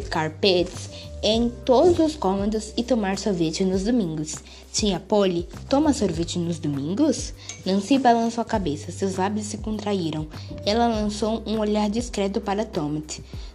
[0.10, 0.90] carpetes
[1.28, 4.36] em todos os cômodos e tomar sorvete nos domingos.
[4.72, 7.34] Tia Polly, toma sorvete nos domingos?
[7.66, 8.92] Nancy balançou a cabeça.
[8.92, 10.28] Seus lábios se contraíram.
[10.68, 13.04] Ela lançou um olhar discreto para Tommy.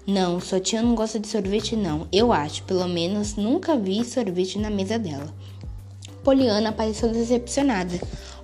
[0.04, 2.08] Não, sua tia não gosta de sorvete não.
[2.10, 2.64] Eu acho.
[2.64, 5.32] Pelo menos nunca vi sorvete na mesa dela.
[6.24, 8.00] Poliana pareceu decepcionada.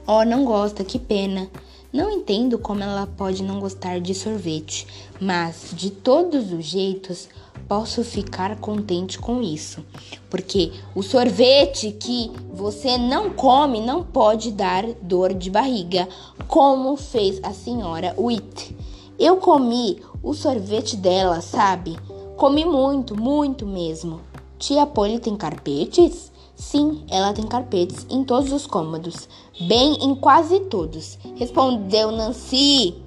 [0.07, 1.51] Oh, não gosta, que pena.
[1.93, 4.87] Não entendo como ela pode não gostar de sorvete,
[5.21, 7.29] mas de todos os jeitos
[7.69, 9.85] posso ficar contente com isso,
[10.31, 16.09] porque o sorvete que você não come não pode dar dor de barriga,
[16.49, 18.77] como fez a senhora Witt.
[19.19, 21.97] Eu comi o sorvete dela, sabe?
[22.37, 24.21] Comi muito, muito mesmo.
[24.59, 26.31] Tia Polly tem carpetes?
[26.55, 29.29] Sim, ela tem carpetes em todos os cômodos,
[29.61, 33.06] bem em quase todos, respondeu Nancy.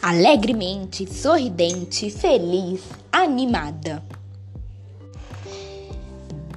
[0.00, 4.02] Alegremente, sorridente, feliz, animada.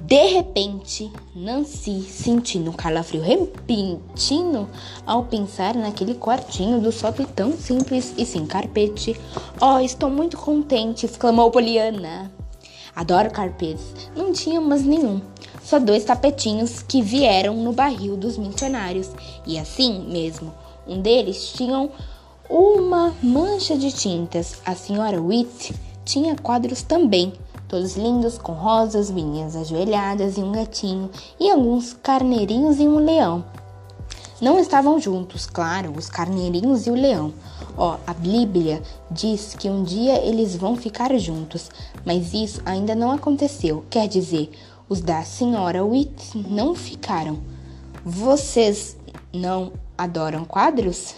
[0.06, 4.68] De repente, Nancy, sentindo um calafrio repentino
[5.04, 9.18] ao pensar naquele quartinho do sótão tão simples e sem carpete.
[9.60, 11.06] Oh, estou muito contente!
[11.06, 12.30] exclamou Poliana.
[12.94, 13.94] Adoro carpetes.
[14.14, 15.20] Não tínhamos nenhum.
[15.60, 19.10] Só dois tapetinhos que vieram no barril dos missionários.
[19.44, 20.54] E assim mesmo,
[20.86, 21.90] um deles tinha
[22.48, 24.60] uma mancha de tintas.
[24.64, 25.74] A senhora Witt
[26.04, 27.32] tinha quadros também,
[27.68, 33.44] todos lindos com rosas, meninas ajoelhadas e um gatinho, e alguns carneirinhos e um leão.
[34.40, 37.32] Não estavam juntos, claro, os carneirinhos e o leão,
[37.78, 41.70] Ó, a Bíblia diz que um dia eles vão ficar juntos,
[42.06, 43.84] mas isso ainda não aconteceu.
[43.90, 44.50] Quer dizer,
[44.88, 47.38] os da senhora Witt não ficaram.
[48.02, 48.96] Vocês
[49.32, 51.14] não adoram quadros?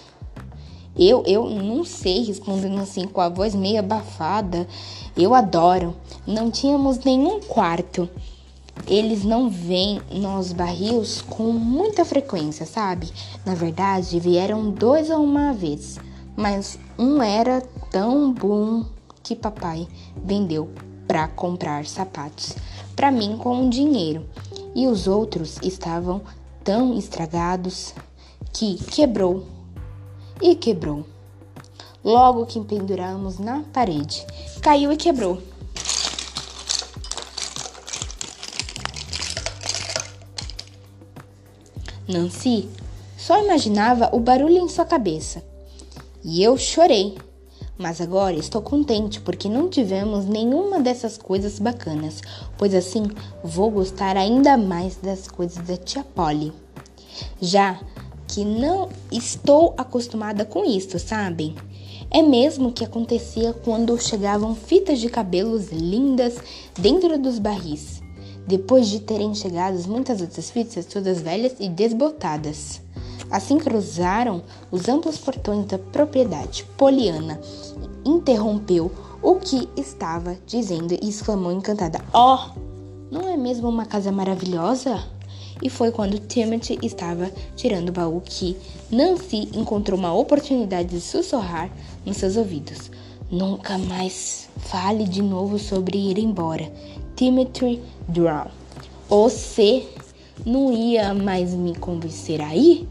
[0.99, 4.67] Eu, eu não sei, respondendo assim com a voz meio abafada.
[5.17, 5.95] Eu adoro.
[6.27, 8.09] Não tínhamos nenhum quarto.
[8.87, 13.09] Eles não vêm nos barris com muita frequência, sabe?
[13.45, 15.99] Na verdade, vieram dois ou uma vez
[16.39, 18.85] mas um era tão bom
[19.25, 19.89] que papai
[20.25, 20.71] vendeu
[21.09, 22.55] para comprar sapatos
[22.95, 24.25] para mim com dinheiro
[24.73, 26.23] e os outros estavam
[26.63, 27.93] tão estragados
[28.53, 29.45] que quebrou
[30.41, 31.05] e quebrou.
[32.05, 34.25] Logo que penduramos na parede,
[34.63, 35.43] caiu e quebrou.
[42.09, 42.69] Nancy
[43.19, 45.45] só imaginava o barulho em sua cabeça.
[46.25, 47.19] E eu chorei.
[47.77, 52.21] Mas agora estou contente porque não tivemos nenhuma dessas coisas bacanas,
[52.57, 53.05] pois assim
[53.45, 56.53] vou gostar ainda mais das coisas da tia Polly.
[57.41, 57.79] Já
[58.29, 61.55] que não estou acostumada com isso, sabem?
[62.11, 66.37] É mesmo que acontecia quando chegavam fitas de cabelos lindas
[66.79, 68.01] dentro dos barris.
[68.47, 72.81] depois de terem chegado muitas outras fitas, todas velhas e desbotadas.
[73.31, 76.65] Assim cruzaram os amplos portões da propriedade.
[76.79, 77.39] Poliana
[78.07, 82.39] interrompeu o que estava dizendo e exclamou encantada: Oh,
[83.11, 84.99] não é mesmo uma casa maravilhosa?
[85.63, 88.57] E foi quando Timothy estava tirando o baú que
[88.91, 91.71] Nancy encontrou uma oportunidade de sussurrar
[92.05, 92.91] nos seus ouvidos.
[93.31, 96.71] Nunca mais fale de novo sobre ir embora.
[97.17, 98.47] Timothy Brown.
[99.09, 99.87] Você
[100.47, 102.89] não ia mais me convencer aí?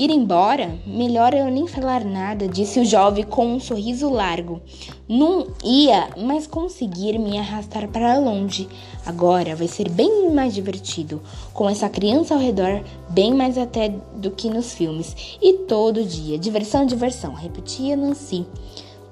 [0.00, 0.78] Ir embora?
[0.86, 4.62] Melhor eu nem falar nada, disse o jovem com um sorriso largo.
[5.06, 8.66] Não ia mais conseguir me arrastar para longe.
[9.04, 11.20] Agora vai ser bem mais divertido,
[11.52, 15.14] com essa criança ao redor, bem mais até do que nos filmes.
[15.38, 18.46] E todo dia, diversão, diversão, repetia Nancy,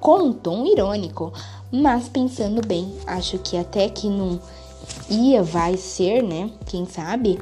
[0.01, 1.35] com um tom irônico.
[1.71, 4.41] Mas pensando bem, acho que até que não
[5.11, 6.51] ia, vai ser, né?
[6.65, 7.39] Quem sabe?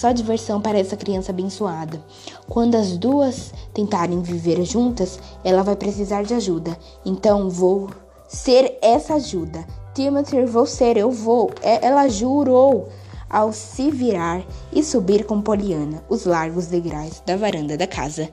[0.00, 2.02] Só diversão para essa criança abençoada.
[2.48, 6.74] Quando as duas tentarem viver juntas, ela vai precisar de ajuda.
[7.04, 7.90] Então vou
[8.26, 9.62] ser essa ajuda.
[9.92, 11.50] Timothy, vou ser, eu vou.
[11.60, 12.88] É, ela jurou
[13.28, 14.42] ao se virar
[14.72, 18.30] e subir com Poliana os largos degraus da varanda da casa.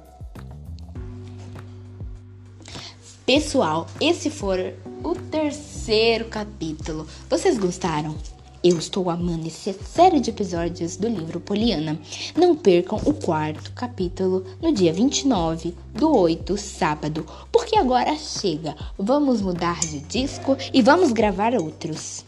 [3.26, 7.06] Pessoal, esse foi o terceiro capítulo.
[7.30, 8.16] Vocês gostaram?
[8.64, 12.00] Eu estou amando essa série de episódios do livro Poliana.
[12.36, 18.76] Não percam o quarto capítulo no dia 29 do 8, sábado, porque agora chega.
[18.98, 22.26] Vamos mudar de disco e vamos gravar outros.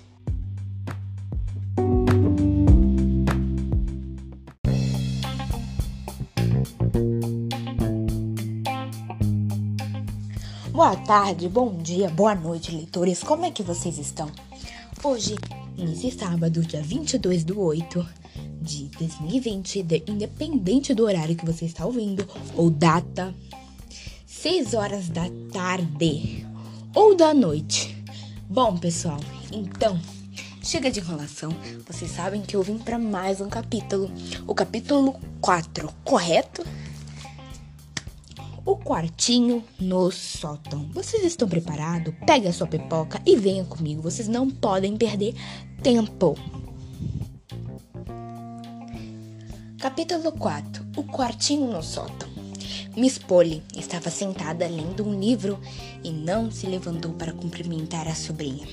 [10.71, 13.23] Boa tarde, bom dia, boa noite, leitores.
[13.23, 14.31] Como é que vocês estão?
[15.03, 15.35] Hoje
[15.85, 18.05] nesse sábado, dia 22 do 8
[18.61, 23.33] de 2020, de, independente do horário que você está ouvindo, ou data,
[24.25, 26.45] 6 horas da tarde
[26.93, 27.95] ou da noite.
[28.49, 29.19] Bom, pessoal,
[29.51, 29.99] então,
[30.61, 31.55] chega de enrolação.
[31.87, 34.11] Vocês sabem que eu vim para mais um capítulo,
[34.47, 36.63] o capítulo 4, correto?
[38.69, 40.87] o quartinho no sótão.
[40.93, 42.13] Vocês estão preparados?
[42.25, 44.01] Pegue a sua pipoca e venha comigo.
[44.01, 45.33] Vocês não podem perder
[45.81, 46.37] tempo.
[49.79, 52.27] Capítulo 4 O quartinho no sótão.
[52.97, 55.57] Miss Polly estava sentada lendo um livro
[56.03, 58.67] e não se levantou para cumprimentar a sobrinha.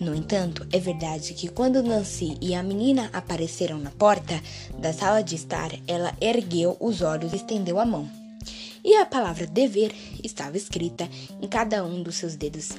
[0.00, 4.40] No entanto, é verdade que quando Nancy e a menina apareceram na porta
[4.78, 8.10] da sala de estar, ela ergueu os olhos e estendeu a mão
[8.84, 11.08] e a palavra dever estava escrita
[11.40, 12.70] em cada um dos seus dedos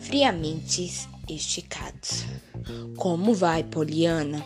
[0.00, 2.24] friamente esticados.
[2.96, 4.44] Como vai, Poliana?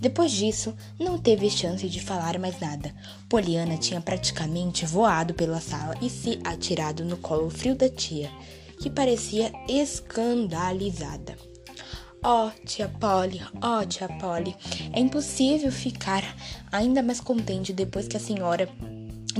[0.00, 2.94] Depois disso, não teve chance de falar mais nada.
[3.28, 8.30] Poliana tinha praticamente voado pela sala e se atirado no colo frio da tia,
[8.80, 11.36] que parecia escandalizada.
[12.24, 14.54] Oh, tia Polly, oh, tia Polly,
[14.92, 16.22] é impossível ficar
[16.72, 18.68] ainda mais contente depois que a senhora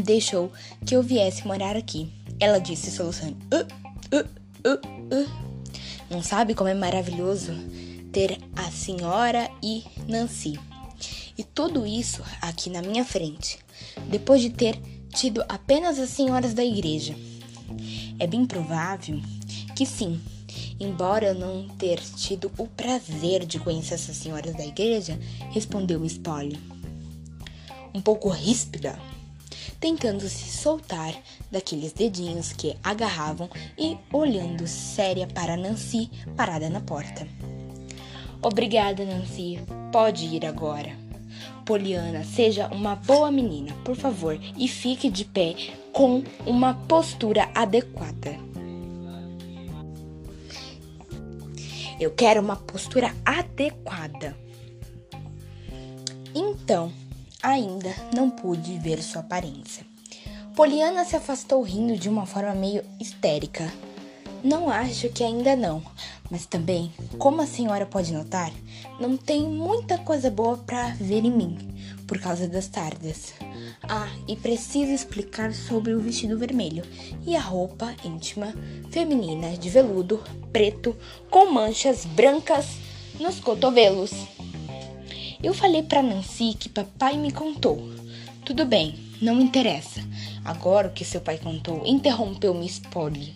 [0.05, 0.53] deixou
[0.85, 2.13] que eu viesse morar aqui.
[2.39, 3.37] Ela disse soluçando.
[3.53, 4.29] Uh, uh,
[4.69, 5.56] uh, uh,
[6.09, 7.53] Não sabe como é maravilhoso
[8.13, 10.59] ter a senhora e Nancy.
[11.37, 13.59] E tudo isso aqui na minha frente,
[14.09, 14.81] depois de ter
[15.15, 17.15] tido apenas as senhoras da igreja.
[18.19, 19.21] É bem provável
[19.75, 20.21] que sim,
[20.81, 25.19] embora eu não ter tido o prazer de conhecer essas senhoras da igreja,
[25.51, 26.59] respondeu Spolly.
[27.93, 28.99] Um pouco ríspida,
[29.81, 31.15] tentando se soltar
[31.51, 33.49] daqueles dedinhos que agarravam
[33.79, 37.27] e olhando séria para Nancy parada na porta.
[38.43, 39.59] Obrigada, Nancy.
[39.91, 40.97] Pode ir agora.
[41.65, 45.57] Poliana, seja uma boa menina, por favor, e fique de pé
[45.93, 48.39] com uma postura adequada.
[51.99, 54.37] Eu quero uma postura adequada.
[56.35, 56.93] Então,
[57.47, 59.87] ainda não pude ver sua aparência.
[60.57, 63.73] Poliana se afastou rindo de uma forma meio histérica.
[64.43, 65.83] Não acho que ainda não,
[66.31, 68.51] mas também, como a senhora pode notar,
[68.99, 71.57] não tem muita coisa boa para ver em mim,
[72.07, 73.35] por causa das tardes.
[73.83, 76.85] Ah, e preciso explicar sobre o vestido vermelho
[77.25, 78.53] e a roupa íntima
[78.91, 80.23] feminina de veludo
[80.53, 80.97] preto
[81.31, 82.67] com manchas brancas
[83.21, 84.36] nos cotovelos.
[85.47, 87.79] Eu falei para Nancy que papai me contou.
[88.45, 90.01] Tudo bem, não interessa.
[90.45, 93.33] Agora o que seu pai contou interrompeu Miss Polly.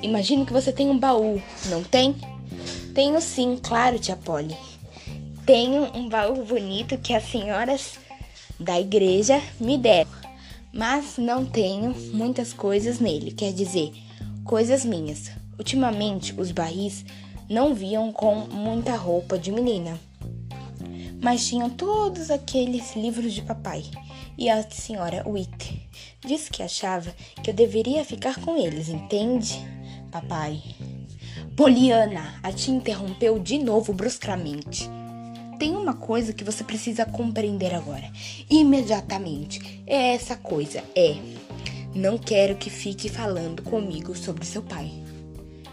[0.00, 2.14] Imagino que você tem um baú, não tem?
[2.94, 4.56] Tenho sim, claro, tia Polly.
[5.44, 7.98] Tenho um baú bonito que as senhoras
[8.60, 10.12] da igreja me deram,
[10.72, 13.92] mas não tenho muitas coisas nele, quer dizer,
[14.44, 15.32] coisas minhas.
[15.58, 17.04] Ultimamente, os barris
[17.50, 19.98] não viam com muita roupa de menina,
[21.22, 23.84] mas tinham todos aqueles livros de papai.
[24.36, 25.88] E a senhora Witt
[26.20, 29.54] disse que achava que eu deveria ficar com eles, entende,
[30.10, 30.60] papai?
[31.56, 34.90] Poliana, a tia interrompeu de novo bruscamente.
[35.58, 38.10] Tem uma coisa que você precisa compreender agora,
[38.50, 39.80] imediatamente.
[39.86, 41.14] É essa coisa, é.
[41.94, 44.90] Não quero que fique falando comigo sobre seu pai.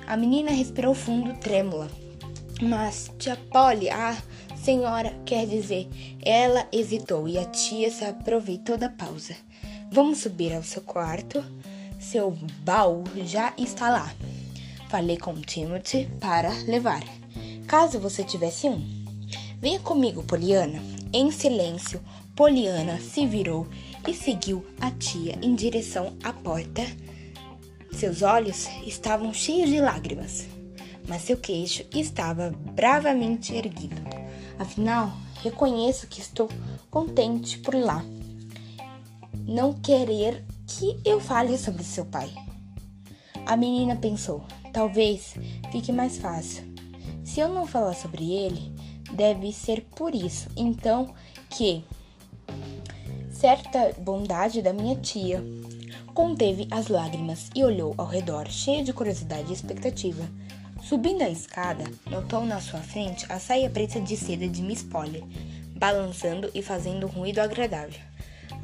[0.05, 1.89] A menina respirou fundo, trêmula.
[2.61, 4.15] Mas, tia Polly, a
[4.69, 5.87] senhora quer dizer.
[6.21, 9.35] Ela hesitou e a tia se aproveitou da pausa.
[9.91, 11.43] Vamos subir ao seu quarto.
[11.99, 14.13] Seu baú já está lá.
[14.89, 17.03] Falei com Timothy para levar,
[17.67, 18.79] caso você tivesse um.
[19.59, 20.79] Venha comigo, Poliana.
[21.11, 21.99] Em silêncio,
[22.35, 23.67] Poliana se virou
[24.07, 26.83] e seguiu a tia em direção à porta
[27.91, 30.47] seus olhos estavam cheios de lágrimas,
[31.05, 34.28] mas seu queixo estava bravamente erguido.
[34.59, 36.49] Afinal, reconheço que estou
[36.91, 38.03] contente por lá.
[39.47, 42.29] Não querer que eu fale sobre seu pai.
[43.45, 45.33] A menina pensou: talvez
[45.71, 46.63] fique mais fácil.
[47.23, 48.71] Se eu não falar sobre ele,
[49.13, 50.49] deve ser por isso.
[50.55, 51.13] Então,
[51.49, 51.83] que
[53.31, 55.41] certa bondade da minha tia
[56.19, 60.27] Conteve as lágrimas e olhou ao redor, cheia de curiosidade e expectativa.
[60.89, 65.23] Subindo a escada, notou na sua frente a saia preta de seda de Miss Polly,
[65.75, 67.99] balançando e fazendo um ruído agradável.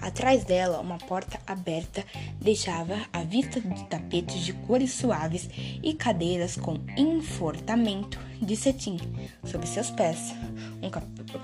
[0.02, 2.04] Atrás dela, uma porta aberta
[2.42, 5.48] deixava a vista de tapetes de cores suaves
[5.84, 8.98] e cadeiras com enfortamento de cetim
[9.44, 10.34] sob seus pés.
[10.82, 10.90] Um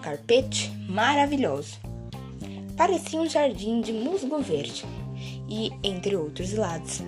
[0.02, 1.78] carpete maravilhoso.
[2.76, 4.84] Parecia um jardim de musgo verde
[5.48, 7.04] e entre outros lados.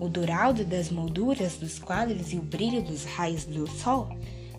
[0.00, 4.08] O dourado das molduras dos quadros e o brilho dos raios do sol,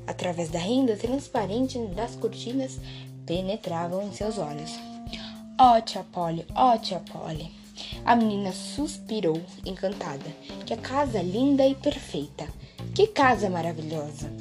[0.06, 2.80] através da renda transparente das cortinas,
[3.26, 4.72] penetravam em seus olhos.
[5.60, 7.52] Ó oh, tia Polly, ó oh, tia Polly.
[8.06, 10.30] A menina suspirou, encantada.
[10.66, 12.48] Que casa linda e perfeita.
[12.94, 14.32] Que casa maravilhosa.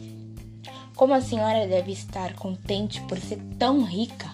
[0.95, 4.31] Como a senhora deve estar contente por ser tão rica,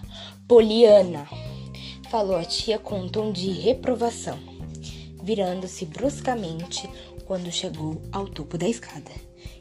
[0.49, 1.29] Poliana
[2.11, 4.39] falou a tia com um tom de reprovação,
[5.27, 6.89] virando-se bruscamente
[7.27, 9.11] quando chegou ao topo da escada.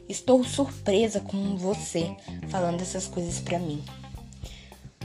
[0.08, 2.16] Estou surpresa com você
[2.48, 3.82] falando essas coisas para mim.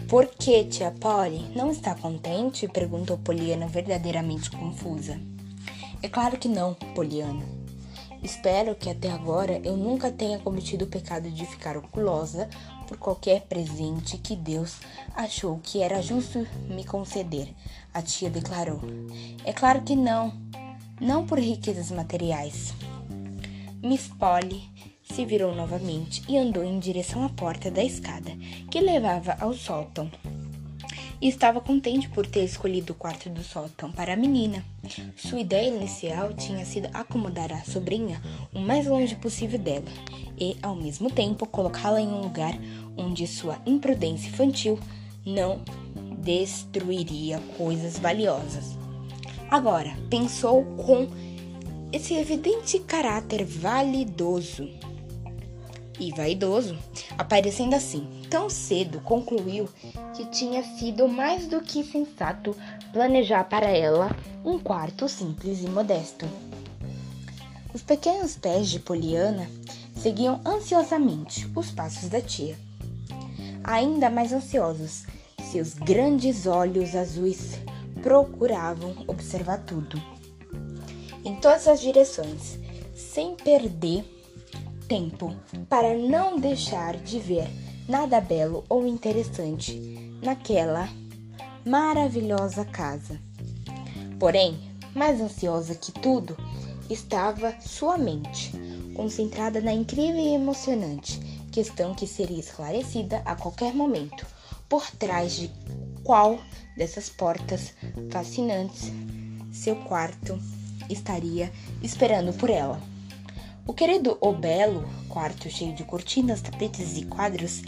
[0.08, 1.52] Por que, tia Polly?
[1.56, 2.68] Não está contente?
[2.68, 5.20] perguntou Poliana, verdadeiramente confusa.
[6.04, 7.44] É claro que não, Poliana.
[8.22, 12.48] Espero que até agora eu nunca tenha cometido o pecado de ficar oculosa
[12.92, 14.82] por qualquer presente que Deus
[15.16, 17.48] achou que era justo me conceder,
[17.94, 18.82] a tia declarou.
[19.46, 20.34] É claro que não,
[21.00, 22.74] não por riquezas materiais.
[23.82, 24.70] Miss Polly
[25.04, 28.32] se virou novamente e andou em direção à porta da escada
[28.70, 30.12] que levava ao sótão
[31.22, 34.66] e estava contente por ter escolhido o quarto do sótão para a menina.
[35.16, 38.20] Sua ideia inicial tinha sido acomodar a sobrinha
[38.54, 39.86] o mais longe possível dela
[40.38, 42.58] e, ao mesmo tempo, colocá-la em um lugar
[42.98, 44.80] onde sua imprudência infantil
[45.24, 45.62] não
[46.18, 48.78] destruiria coisas valiosas.
[49.50, 51.08] Agora, pensou com
[51.92, 54.70] esse evidente caráter validoso
[56.00, 56.78] e vaidoso,
[57.18, 58.21] aparecendo assim.
[58.32, 59.68] Tão cedo concluiu
[60.16, 62.56] que tinha sido mais do que sensato
[62.94, 64.16] planejar para ela
[64.46, 66.26] um quarto simples e modesto.
[67.74, 69.50] Os pequenos pés de Poliana
[69.98, 72.58] seguiam ansiosamente os passos da tia.
[73.66, 75.04] Ainda mais ansiosos,
[75.52, 77.60] seus grandes olhos azuis
[78.02, 80.02] procuravam observar tudo,
[81.26, 82.58] em todas as direções,
[82.96, 84.06] sem perder
[84.88, 85.36] tempo
[85.68, 87.50] para não deixar de ver
[87.92, 89.78] nada belo ou interessante
[90.24, 90.88] naquela
[91.66, 93.20] maravilhosa casa.
[94.18, 94.58] Porém,
[94.96, 96.38] mais ansiosa que tudo
[96.90, 98.54] estava sua mente,
[98.96, 101.20] concentrada na incrível e emocionante
[101.52, 104.26] questão que seria esclarecida a qualquer momento
[104.70, 105.52] por trás de
[106.02, 106.40] qual
[106.78, 107.74] dessas portas
[108.10, 108.90] fascinantes
[109.52, 110.40] seu quarto
[110.90, 111.52] estaria
[111.84, 112.91] esperando por ela.
[113.66, 117.62] O querido O Belo, quarto cheio de cortinas, tapetes e quadros,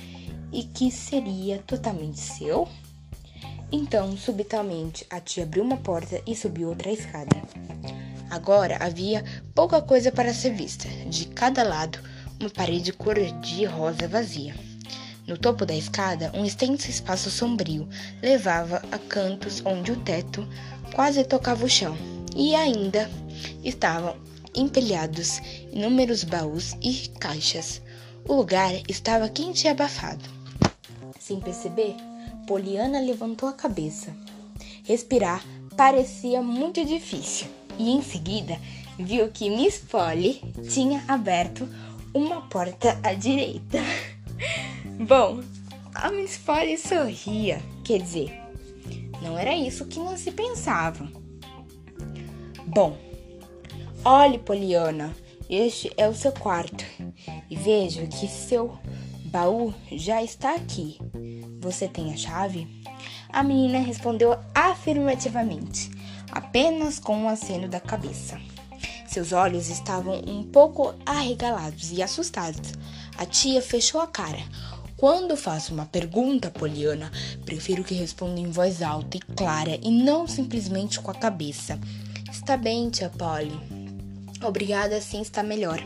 [0.51, 2.67] e que seria totalmente seu?
[3.71, 7.41] Então, subitamente, a tia abriu uma porta e subiu outra escada.
[8.29, 9.23] Agora havia
[9.53, 10.87] pouca coisa para ser vista.
[11.07, 11.99] De cada lado,
[12.39, 14.55] uma parede cor de rosa vazia.
[15.27, 17.87] No topo da escada, um extenso espaço sombrio
[18.21, 20.45] levava a cantos onde o teto
[20.93, 21.95] quase tocava o chão,
[22.35, 23.09] e ainda
[23.63, 24.15] estavam
[24.55, 25.39] empilhados
[25.73, 27.81] inúmeros baús e caixas.
[28.27, 30.23] O lugar estava quente e abafado.
[31.19, 31.95] Sem perceber,
[32.47, 34.15] Poliana levantou a cabeça.
[34.83, 35.43] Respirar
[35.75, 37.47] parecia muito difícil
[37.79, 38.59] e em seguida
[38.99, 41.67] viu que Miss Polly tinha aberto
[42.13, 43.79] uma porta à direita.
[45.07, 45.41] Bom,
[45.95, 48.39] a Miss Polly sorria, quer dizer,
[49.21, 51.09] não era isso que não se pensava.
[52.67, 52.97] Bom,
[54.05, 55.15] olhe, Poliana,
[55.53, 56.83] este é o seu quarto
[57.49, 58.77] e vejo que seu
[59.25, 60.97] baú já está aqui.
[61.59, 62.67] Você tem a chave?
[63.29, 65.91] A menina respondeu afirmativamente,
[66.31, 68.39] apenas com um aceno da cabeça.
[69.07, 72.73] Seus olhos estavam um pouco arregalados e assustados.
[73.17, 74.41] A tia fechou a cara.
[74.97, 77.11] Quando faço uma pergunta, Poliana,
[77.45, 81.79] prefiro que responda em voz alta e clara e não simplesmente com a cabeça.
[82.31, 83.82] Está bem, tia Polly.
[84.43, 85.81] Obrigada, assim está melhor.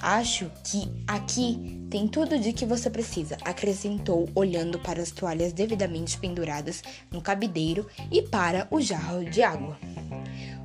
[0.00, 6.18] Acho que aqui tem tudo de que você precisa, acrescentou, olhando para as toalhas devidamente
[6.18, 9.78] penduradas no cabideiro e para o jarro de água.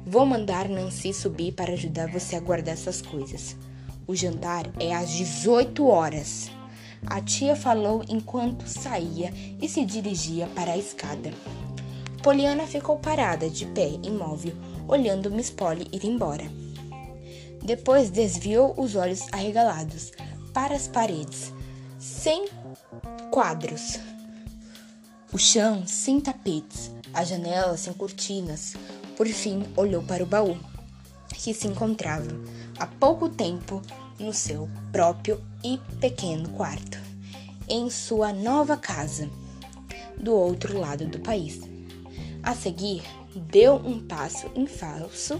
[0.05, 3.55] Vou mandar Nancy subir para ajudar você a guardar essas coisas.
[4.05, 6.51] O jantar é às 18 horas.
[7.05, 11.31] A tia falou enquanto saía e se dirigia para a escada.
[12.21, 14.53] Poliana ficou parada, de pé, imóvel,
[14.87, 16.43] olhando Miss Polly ir embora.
[17.63, 20.11] Depois desviou os olhos arregalados
[20.51, 21.53] para as paredes,
[21.99, 22.47] sem
[23.29, 23.99] quadros,
[25.31, 28.73] o chão sem tapetes, a janela sem cortinas.
[29.15, 30.57] Por fim, olhou para o baú,
[31.35, 32.29] que se encontrava
[32.79, 33.81] há pouco tempo
[34.19, 36.97] no seu próprio e pequeno quarto,
[37.69, 39.29] em sua nova casa,
[40.17, 41.61] do outro lado do país.
[42.41, 43.03] A seguir,
[43.35, 45.39] deu um passo em falso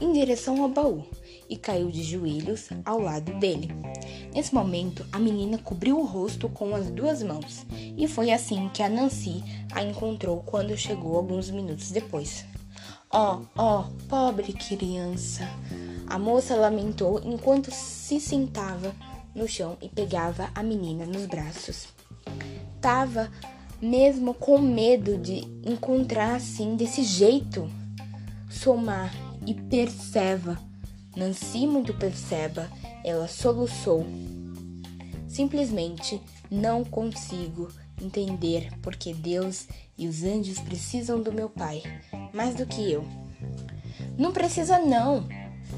[0.00, 1.06] em direção ao baú
[1.50, 3.68] e caiu de joelhos ao lado dele.
[4.32, 8.82] Nesse momento, a menina cobriu o rosto com as duas mãos e foi assim que
[8.82, 9.42] a Nancy
[9.72, 12.44] a encontrou quando chegou alguns minutos depois.
[13.12, 15.42] Oh, oh, pobre criança!
[16.06, 18.94] A moça lamentou enquanto se sentava
[19.34, 21.88] no chão e pegava a menina nos braços.
[22.80, 23.30] Tava
[23.80, 27.68] mesmo com medo de encontrar assim desse jeito.
[28.48, 29.12] Somar
[29.46, 30.69] e perceba.
[31.16, 32.70] Nancy muito perceba,
[33.04, 34.06] ela soluçou.
[35.28, 37.68] Simplesmente não consigo
[38.00, 39.66] entender porque Deus
[39.98, 41.82] e os anjos precisam do meu pai
[42.32, 43.04] mais do que eu.
[44.16, 45.26] Não precisa não,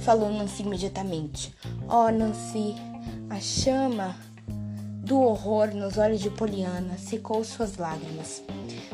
[0.01, 1.55] falou Nancy imediatamente.
[1.89, 2.74] Oh, Nancy,
[3.30, 4.16] a chama
[5.05, 8.43] do horror nos olhos de Poliana secou suas lágrimas.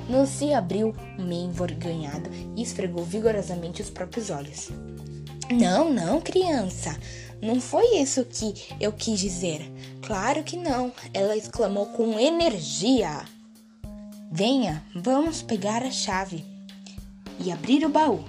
[0.09, 4.71] Nancy abriu meio envergonhado e esfregou vigorosamente os próprios olhos.
[5.51, 6.99] Não, não, criança.
[7.41, 9.63] Não foi isso que eu quis dizer.
[10.03, 13.25] Claro que não, ela exclamou com energia.
[14.31, 16.45] Venha, vamos pegar a chave
[17.41, 18.23] e abrir o baú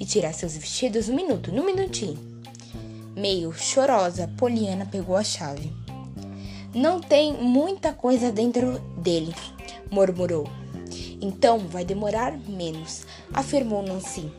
[0.00, 2.18] e tirar seus vestidos um minuto, num minutinho.
[3.14, 5.72] Meio chorosa, Poliana pegou a chave.
[6.74, 9.34] Não tem muita coisa dentro dele,
[9.90, 10.48] murmurou.
[11.20, 14.30] Então vai demorar menos, afirmou Nancy.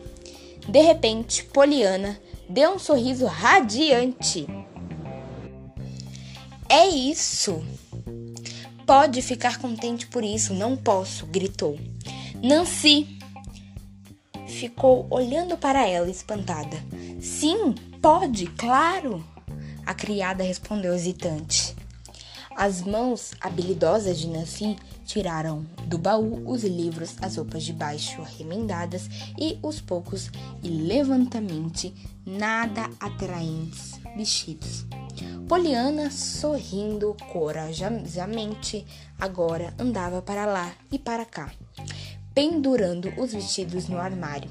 [0.67, 4.45] De repente, Poliana deu um sorriso radiante.
[6.67, 7.63] É isso!
[8.85, 11.79] Pode ficar contente por isso, não posso, gritou.
[12.41, 13.17] Nancy
[14.47, 16.77] ficou olhando para ela espantada.
[17.21, 19.25] Sim, pode, claro,
[19.85, 21.76] a criada respondeu hesitante.
[22.57, 29.07] As mãos habilidosas de Nancy tiraram do baú os livros, as roupas de baixo remendadas
[29.37, 30.31] e os poucos
[30.63, 31.93] e levantamente
[32.25, 34.87] nada atraentes vestidos.
[35.47, 38.83] Poliana, sorrindo corajosamente,
[39.19, 41.51] agora andava para lá e para cá,
[42.33, 44.49] pendurando os vestidos no armário,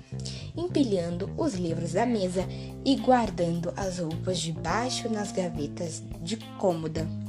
[0.57, 2.47] empilhando os livros da mesa
[2.85, 7.26] e guardando as roupas de baixo nas gavetas de cômoda.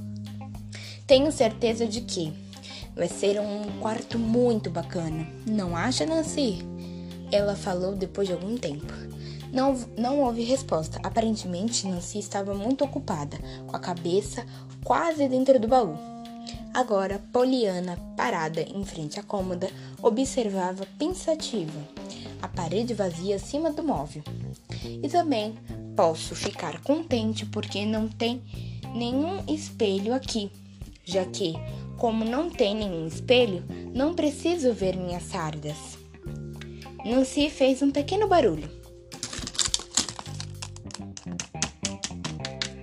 [1.08, 2.34] Tenho certeza de que
[2.94, 5.26] vai ser um quarto muito bacana.
[5.46, 6.60] Não acha, Nancy?
[7.32, 8.92] Ela falou depois de algum tempo.
[9.54, 11.00] Não, não houve resposta.
[11.02, 14.46] Aparentemente, Nancy estava muito ocupada, com a cabeça
[14.84, 15.96] quase dentro do baú.
[16.74, 19.70] Agora, Poliana, parada em frente à cômoda,
[20.02, 21.80] observava pensativa
[22.42, 24.24] a parede vazia acima do móvel.
[24.84, 25.56] E também
[25.96, 28.42] posso ficar contente porque não tem
[28.94, 30.52] nenhum espelho aqui,
[31.08, 31.54] já que
[31.98, 35.98] Como não tem nenhum espelho, não preciso ver minhas sardas.
[37.04, 38.70] Nancy fez um pequeno barulho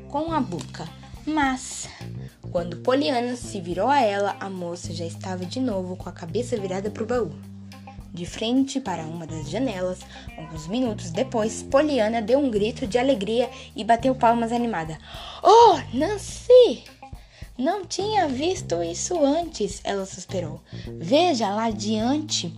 [0.08, 0.88] com a boca,
[1.26, 1.88] mas
[2.52, 6.56] quando Poliana se virou a ela, a moça já estava de novo com a cabeça
[6.56, 7.32] virada para o baú.
[8.12, 9.98] De frente para uma das janelas,
[10.38, 14.96] alguns minutos depois, Poliana deu um grito de alegria e bateu palmas animada.
[15.42, 16.84] Oh, Nancy!
[17.56, 20.60] Não tinha visto isso antes, ela suspirou.
[20.98, 22.52] Veja lá adiante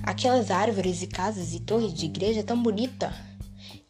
[0.00, 3.12] aquelas árvores e casas e torres de igreja tão bonita.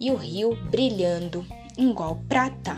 [0.01, 1.45] E o rio brilhando
[1.77, 2.77] igual prata.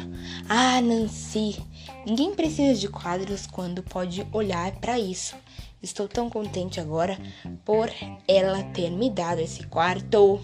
[0.48, 1.62] Ah, Nancy,
[2.04, 5.36] ninguém precisa de quadros quando pode olhar para isso.
[5.80, 7.18] Estou tão contente agora
[7.64, 7.88] por
[8.26, 10.40] ela ter me dado esse quarto.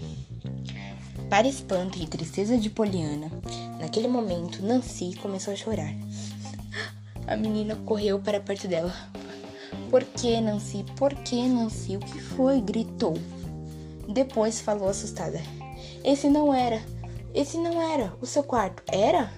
[1.29, 3.29] Para espanto e tristeza de Poliana,
[3.79, 5.93] naquele momento Nancy começou a chorar.
[7.27, 8.93] A menina correu para perto dela.
[9.89, 10.85] Por que, Nancy?
[10.95, 11.97] Por que, Nancy?
[11.97, 12.61] O que foi?
[12.61, 13.15] gritou.
[14.07, 15.41] Depois falou assustada.
[16.03, 16.81] Esse não era.
[17.33, 18.81] Esse não era o seu quarto.
[18.87, 19.29] Era?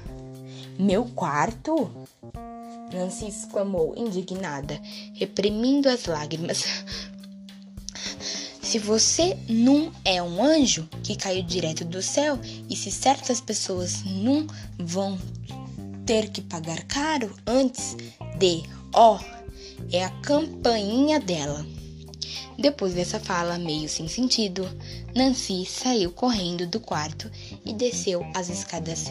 [0.77, 1.89] Meu quarto?
[2.93, 4.79] Nancy exclamou, indignada,
[5.15, 6.63] reprimindo as lágrimas.
[8.61, 14.03] Se você não é um anjo que caiu direto do céu e se certas pessoas
[14.05, 14.45] não
[14.77, 15.17] vão
[16.09, 17.95] ter que pagar caro antes
[18.39, 18.63] de,
[18.95, 19.19] ó, oh,
[19.91, 21.63] é a campainha dela.
[22.57, 24.67] Depois dessa fala meio sem sentido,
[25.15, 27.29] Nancy saiu correndo do quarto
[27.63, 29.05] e desceu as escadas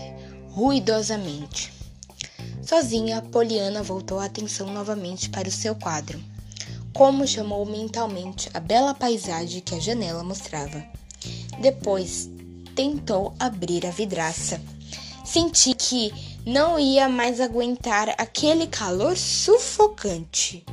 [0.51, 1.73] ruidosamente.
[2.63, 6.21] Sozinha, Poliana voltou a atenção novamente para o seu quadro,
[6.93, 10.85] como chamou mentalmente a bela paisagem que a janela mostrava.
[11.61, 12.29] Depois,
[12.75, 14.61] tentou abrir a vidraça.
[15.25, 20.65] Senti que não ia mais aguentar aquele calor sufocante.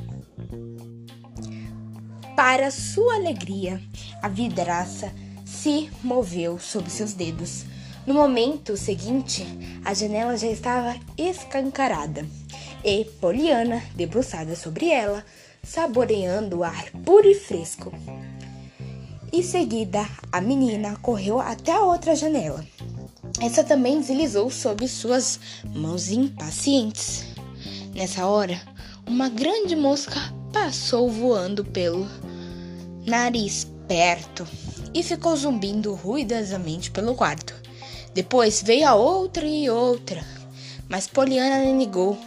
[2.36, 3.82] Para sua alegria,
[4.22, 5.12] a vidraça
[5.46, 7.66] se moveu sob seus dedos.
[8.06, 9.46] No momento seguinte,
[9.84, 12.26] a janela já estava escancarada
[12.84, 15.26] e Poliana, debruçada sobre ela,
[15.64, 17.92] saboreando o ar puro e fresco.
[19.34, 22.64] Em seguida, a menina correu até a outra janela.
[23.42, 25.40] Essa também deslizou sob suas
[25.74, 27.26] mãos impacientes.
[27.94, 28.62] Nessa hora,
[29.06, 30.20] uma grande mosca
[30.54, 32.08] passou voando pelo
[33.06, 34.48] nariz perto
[34.94, 37.54] e ficou zumbindo ruidosamente pelo quarto.
[38.14, 40.26] Depois veio a outra e outra,
[40.88, 42.18] mas Poliana negou.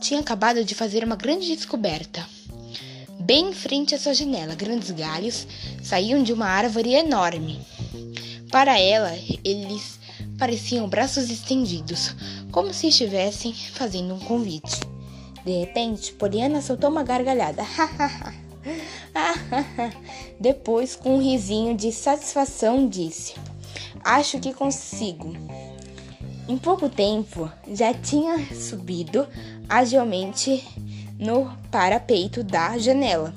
[0.00, 2.26] Tinha acabado de fazer uma grande descoberta.
[3.20, 5.46] Bem em frente à sua janela, grandes galhos
[5.82, 7.60] saíam de uma árvore enorme.
[8.50, 9.12] Para ela,
[9.44, 9.97] eles
[10.38, 12.14] pareciam braços estendidos,
[12.52, 14.80] como se estivessem fazendo um convite.
[15.44, 17.62] De repente, Poliana soltou uma gargalhada.
[20.38, 23.34] Depois, com um risinho de satisfação, disse:
[24.04, 25.34] Acho que consigo.
[26.48, 29.26] Em pouco tempo, já tinha subido
[29.68, 30.66] agilmente
[31.18, 33.34] no parapeito da janela.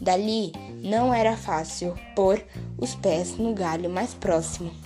[0.00, 0.52] Dali
[0.82, 2.42] não era fácil pôr
[2.78, 4.83] os pés no galho mais próximo.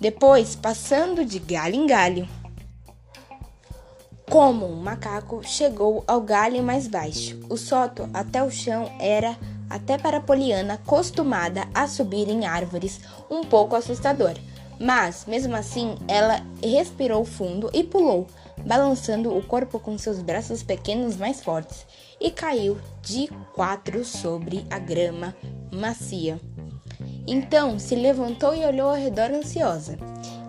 [0.00, 2.28] Depois, passando de galho em galho,
[4.28, 7.38] como um macaco, chegou ao galho mais baixo.
[7.48, 9.36] O soto até o chão era,
[9.68, 13.00] até para Poliana, acostumada a subir em árvores,
[13.30, 14.34] um pouco assustador.
[14.80, 18.26] Mas, mesmo assim, ela respirou fundo e pulou,
[18.66, 21.86] balançando o corpo com seus braços pequenos mais fortes,
[22.20, 25.36] e caiu de quatro sobre a grama
[25.70, 26.40] macia.
[27.26, 29.98] Então se levantou e olhou ao redor ansiosa.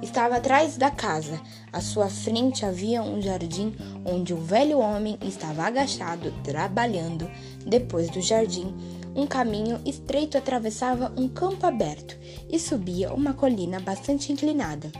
[0.01, 1.39] Estava atrás da casa.
[1.71, 7.29] À sua frente havia um jardim onde um velho homem estava agachado, trabalhando.
[7.65, 8.73] Depois do jardim,
[9.15, 12.17] um caminho estreito atravessava um campo aberto
[12.49, 14.91] e subia uma colina bastante inclinada,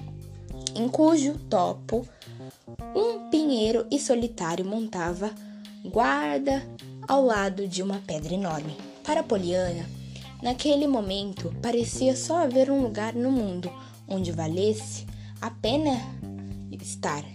[0.73, 2.07] em cujo topo
[2.95, 5.32] um pinheiro e solitário montava
[5.84, 6.63] guarda
[7.07, 8.76] ao lado de uma pedra enorme.
[9.03, 9.86] Para Poliana,
[10.46, 13.68] naquele momento parecia só haver um lugar no mundo
[14.08, 15.04] onde valesse
[15.41, 16.00] a pena
[16.80, 17.26] estar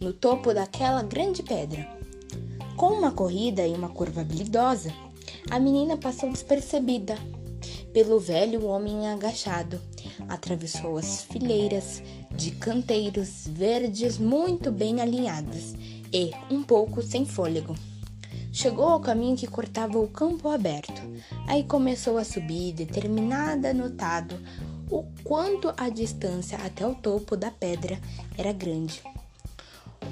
[0.00, 1.84] no topo daquela grande pedra.
[2.76, 4.94] Com uma corrida e uma curva habilidosa,
[5.50, 7.18] a menina passou despercebida
[7.92, 9.80] pelo velho homem agachado.
[10.28, 12.04] Atravessou as fileiras
[12.36, 15.74] de canteiros verdes muito bem alinhados
[16.12, 17.74] e, um pouco sem fôlego,
[18.54, 21.02] chegou ao caminho que cortava o campo aberto.
[21.48, 24.40] Aí começou a subir, determinada, notado
[24.88, 27.98] o quanto a distância até o topo da pedra
[28.38, 29.02] era grande.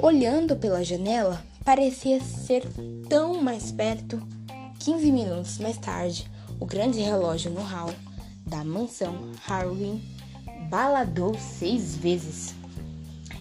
[0.00, 2.64] Olhando pela janela, parecia ser
[3.08, 4.20] tão mais perto.
[4.80, 6.28] 15 minutos mais tarde,
[6.58, 7.94] o grande relógio no hall
[8.44, 10.02] da mansão Harwin
[10.68, 12.54] baladou seis vezes.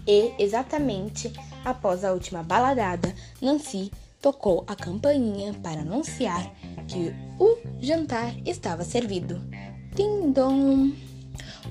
[0.06, 1.34] E, exatamente
[1.66, 3.92] após a última baladada, Nancy
[4.22, 6.54] tocou a campainha para anunciar
[6.88, 9.42] que o jantar estava servido.
[9.96, 10.92] Tim-dom!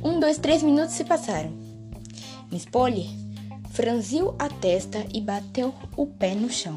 [0.03, 1.53] Um, dois, três minutos se passaram.
[2.51, 3.09] Miss Polly
[3.71, 6.77] franziu a testa e bateu o pé no chão.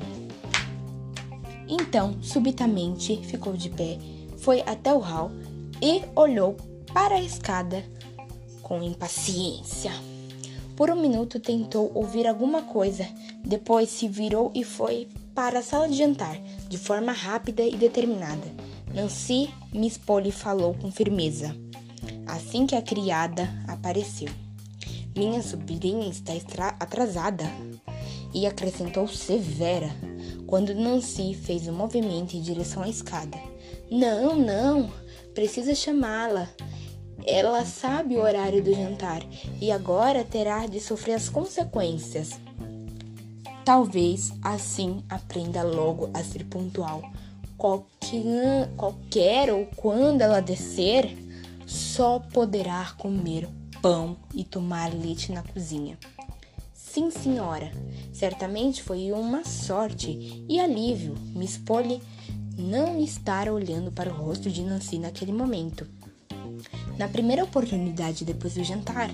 [1.68, 3.98] Então, subitamente, ficou de pé,
[4.38, 5.32] foi até o hall
[5.82, 6.56] e olhou
[6.94, 7.84] para a escada
[8.62, 9.92] com impaciência.
[10.76, 13.08] Por um minuto tentou ouvir alguma coisa,
[13.44, 18.48] depois se virou e foi para a sala de jantar, de forma rápida e determinada.
[18.94, 21.56] Nancy Miss Polly falou com firmeza,
[22.28, 24.30] assim que a criada apareceu.
[25.16, 26.34] Minha sobrinha está
[26.80, 27.46] atrasada.
[28.36, 29.92] E acrescentou severa,
[30.48, 33.38] quando Nancy fez um movimento em direção à escada.
[33.92, 34.92] Não, não,
[35.36, 36.50] precisa chamá-la.
[37.28, 39.22] Ela sabe o horário do jantar
[39.62, 42.32] e agora terá de sofrer as consequências.
[43.66, 47.02] Talvez assim aprenda logo a ser pontual.
[47.58, 51.18] Qualquer, qualquer ou quando ela descer,
[51.66, 53.48] só poderá comer
[53.82, 55.98] pão e tomar leite na cozinha.
[56.74, 57.72] Sim, senhora.
[58.12, 62.02] Certamente foi uma sorte e alívio Miss Polly
[62.58, 65.88] não estar olhando para o rosto de Nancy naquele momento.
[66.98, 69.10] Na primeira oportunidade depois do jantar,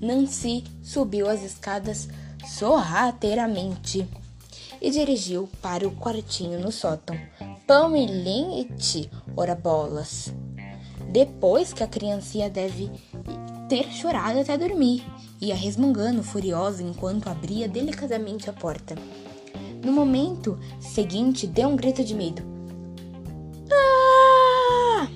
[0.00, 2.08] Nancy subiu as escadas
[2.46, 4.08] sorrateiramente
[4.80, 7.16] e dirigiu para o quartinho no sótão.
[7.66, 10.32] Pão e leite, ora bolas.
[11.10, 12.90] Depois que a criancinha deve
[13.68, 15.06] ter chorado até dormir,
[15.40, 18.94] ia resmungando furiosa enquanto abria delicadamente a porta.
[19.84, 22.42] No momento seguinte, deu um grito de medo.
[23.72, 25.08] Ah!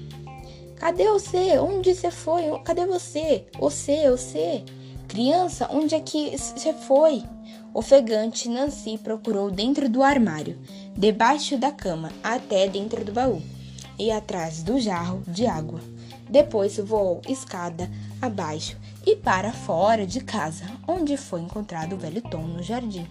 [0.76, 1.58] Cadê você?
[1.58, 2.44] Onde você foi?
[2.64, 3.46] Cadê você?
[3.58, 4.64] Você, você?
[5.16, 7.22] Criança, onde é que você foi?
[7.72, 10.58] Ofegante, Nancy procurou dentro do armário,
[10.94, 13.40] debaixo da cama, até dentro do baú
[13.98, 15.80] e atrás do jarro de água.
[16.28, 17.90] Depois voou escada
[18.20, 23.06] abaixo e para fora de casa, onde foi encontrado o velho Tom no jardim.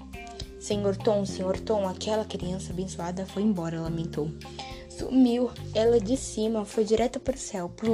[0.60, 4.30] Senhor Tom, senhor Tom, aquela criança abençoada foi embora, lamentou.
[4.98, 7.92] Sumiu, ela de cima foi direto para o céu, pro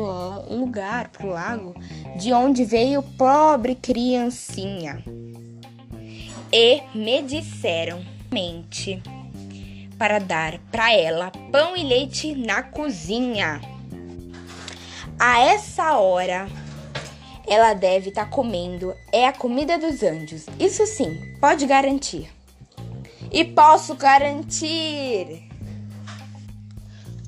[0.54, 1.74] lugar, pro lago,
[2.16, 5.04] de onde veio pobre criancinha.
[6.54, 9.02] E me disseram, mente,
[9.98, 13.60] para dar para ela pão e leite na cozinha.
[15.20, 16.48] A essa hora,
[17.48, 20.46] ela deve estar tá comendo é a comida dos anjos.
[20.60, 22.32] Isso sim, pode garantir.
[23.32, 25.51] E posso garantir,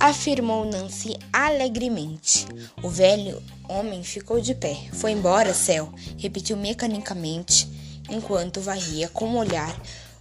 [0.03, 2.45] afirmou Nancy alegremente.
[2.83, 4.77] O velho homem ficou de pé.
[4.91, 7.69] Foi embora, céu, repetiu mecanicamente
[8.09, 9.73] enquanto varria com o olhar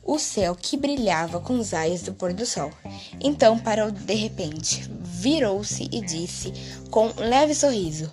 [0.04, 2.70] o céu que brilhava com os raios do pôr do sol.
[3.20, 6.52] Então parou de repente, virou-se e disse
[6.88, 8.08] com um leve sorriso: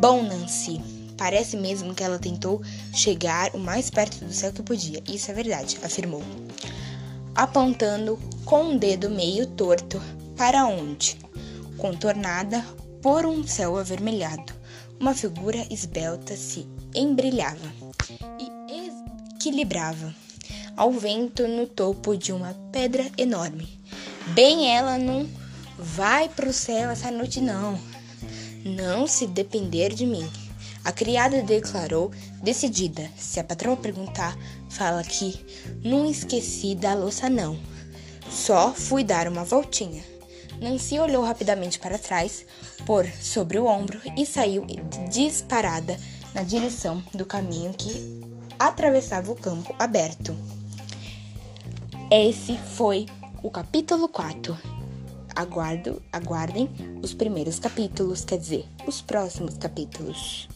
[0.00, 0.80] Bom, Nancy.
[1.18, 2.60] Parece mesmo que ela tentou
[2.92, 5.00] chegar o mais perto do céu que podia.
[5.06, 6.24] Isso é verdade, afirmou,
[7.36, 10.02] apontando com um dedo meio torto
[10.36, 11.16] para onde,
[11.76, 12.64] contornada
[13.02, 14.52] por um céu avermelhado,
[14.98, 17.72] uma figura esbelta se embrilhava
[18.38, 18.86] e
[19.36, 20.14] equilibrava
[20.76, 23.78] ao vento no topo de uma pedra enorme.
[24.28, 25.28] Bem, ela não
[25.78, 27.78] vai pro céu essa noite não.
[28.64, 30.28] Não se depender de mim.
[30.84, 32.10] A criada declarou
[32.42, 33.10] decidida.
[33.16, 34.36] Se a patroa perguntar,
[34.68, 35.38] fala que
[35.84, 37.58] não esqueci da louça não.
[38.30, 40.02] Só fui dar uma voltinha.
[40.60, 42.44] Nancy olhou rapidamente para trás,
[42.86, 44.66] por sobre o ombro e saiu
[45.10, 45.98] disparada
[46.34, 48.20] na direção do caminho que
[48.58, 50.34] atravessava o campo aberto.
[52.10, 53.06] Esse foi
[53.42, 54.56] o capítulo 4.
[55.34, 56.70] Aguardo, aguardem
[57.02, 60.48] os primeiros capítulos, quer dizer, os próximos capítulos.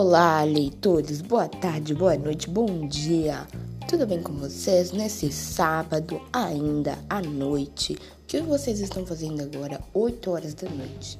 [0.00, 1.20] Olá, leitores!
[1.20, 3.48] Boa tarde, boa noite, bom dia!
[3.88, 7.94] Tudo bem com vocês nesse sábado, ainda à noite?
[7.94, 11.18] O que vocês estão fazendo agora, 8 horas da noite?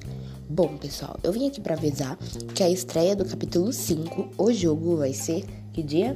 [0.49, 2.17] Bom, pessoal, eu vim aqui para avisar
[2.55, 6.15] que a estreia do capítulo 5, o jogo vai ser que dia?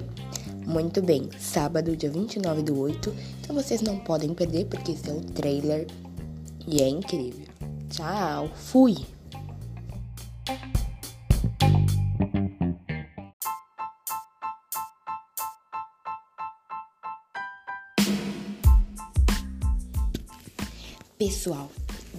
[0.66, 3.14] Muito bem, sábado, dia 29 do 8.
[3.42, 5.86] Então vocês não podem perder porque esse é o trailer
[6.66, 7.46] e é incrível.
[7.90, 8.96] Tchau, fui!
[21.26, 21.72] Pessoal,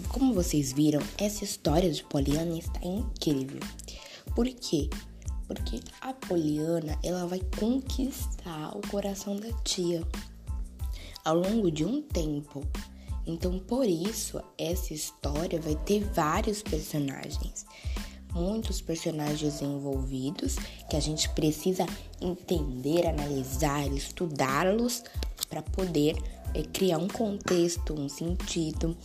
[0.08, 3.60] como vocês viram, essa história de Poliana está incrível.
[4.34, 4.88] Por quê?
[5.46, 10.02] Porque a Poliana, ela vai conquistar o coração da tia
[11.22, 12.66] ao longo de um tempo.
[13.26, 17.66] Então, por isso, essa história vai ter vários personagens.
[18.32, 20.56] Muitos personagens envolvidos
[20.88, 21.84] que a gente precisa
[22.22, 25.04] entender, analisar, estudá-los
[25.50, 26.16] para poder
[26.54, 28.96] é criar um contexto, um sentido.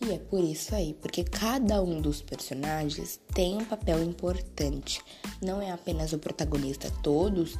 [0.00, 5.02] E é por isso aí, porque cada um dos personagens tem um papel importante.
[5.42, 7.56] Não é apenas o protagonista, todos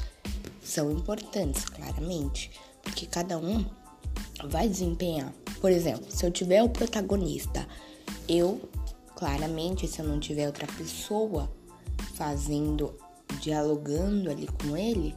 [0.62, 2.50] são importantes, claramente,
[2.82, 3.64] porque cada um
[4.44, 5.32] vai desempenhar.
[5.60, 7.66] Por exemplo, se eu tiver o protagonista,
[8.28, 8.60] eu,
[9.14, 11.50] claramente, se eu não tiver outra pessoa
[12.14, 12.94] fazendo,
[13.40, 15.14] dialogando ali com ele,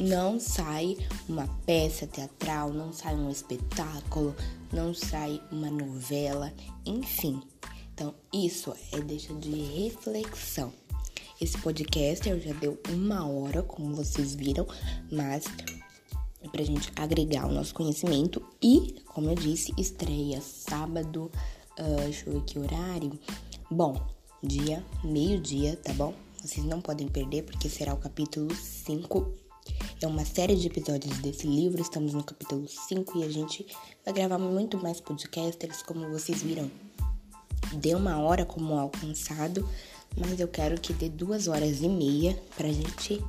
[0.00, 0.96] não sai
[1.28, 4.34] uma peça teatral, não sai um espetáculo,
[4.72, 6.52] não sai uma novela,
[6.84, 7.40] enfim.
[7.94, 10.72] Então, isso é deixa de reflexão.
[11.40, 14.66] Esse podcast eu já deu uma hora, como vocês viram,
[15.10, 15.44] mas
[16.42, 21.30] é pra gente agregar o nosso conhecimento e, como eu disse, estreia sábado,
[21.78, 23.18] uh, deixa eu ver que horário.
[23.70, 24.00] Bom,
[24.42, 26.14] dia, meio-dia, tá bom?
[26.42, 29.45] Vocês não podem perder porque será o capítulo 5
[30.00, 33.66] é uma série de episódios desse livro, estamos no capítulo 5 e a gente
[34.04, 36.70] vai gravar muito mais podcasters, como vocês viram.
[37.74, 39.68] Deu uma hora como alcançado,
[40.16, 43.22] mas eu quero que dê duas horas e meia pra gente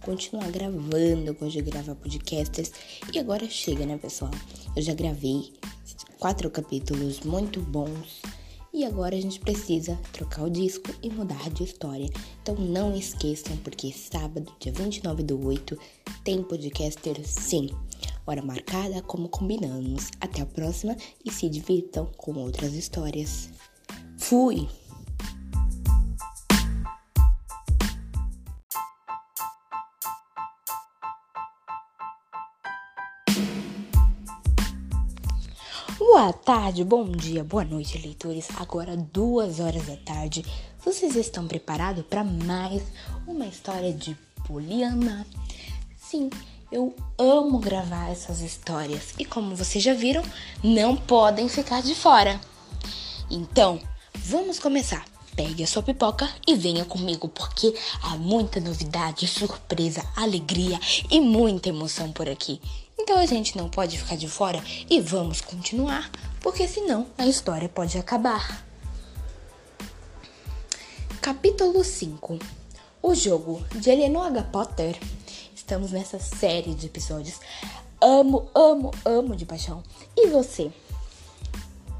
[0.00, 1.26] continuar gravando.
[1.26, 2.72] Eu gosto de gravar podcasters.
[3.12, 4.30] E agora chega, né, pessoal?
[4.76, 5.52] Eu já gravei
[6.18, 8.22] quatro capítulos muito bons
[8.72, 12.08] e agora a gente precisa trocar o disco e mudar de história.
[12.42, 15.78] Então não esqueçam, porque sábado, dia 29 do 8,
[16.24, 17.68] tem podcaster sim.
[18.26, 20.08] Hora marcada, como combinamos.
[20.20, 23.50] Até a próxima e se divirtam com outras histórias.
[24.16, 24.68] Fui!
[36.14, 38.48] Boa tarde, bom dia, boa noite, leitores.
[38.56, 40.44] Agora, duas horas da tarde.
[40.84, 42.82] Vocês estão preparados para mais
[43.26, 44.14] uma história de
[44.46, 45.26] Poliana?
[45.96, 46.28] Sim,
[46.70, 50.22] eu amo gravar essas histórias e, como vocês já viram,
[50.62, 52.38] não podem ficar de fora.
[53.30, 53.80] Então,
[54.14, 55.06] vamos começar.
[55.34, 60.78] Pegue a sua pipoca e venha comigo, porque há muita novidade, surpresa, alegria
[61.10, 62.60] e muita emoção por aqui.
[63.02, 66.08] Então a gente não pode ficar de fora e vamos continuar,
[66.40, 68.64] porque senão a história pode acabar.
[71.20, 72.38] Capítulo 5
[73.02, 74.30] O jogo de Eleanor.
[74.52, 74.96] Potter.
[75.52, 77.40] Estamos nessa série de episódios.
[78.00, 79.82] Amo, amo, amo de paixão.
[80.16, 80.70] E você?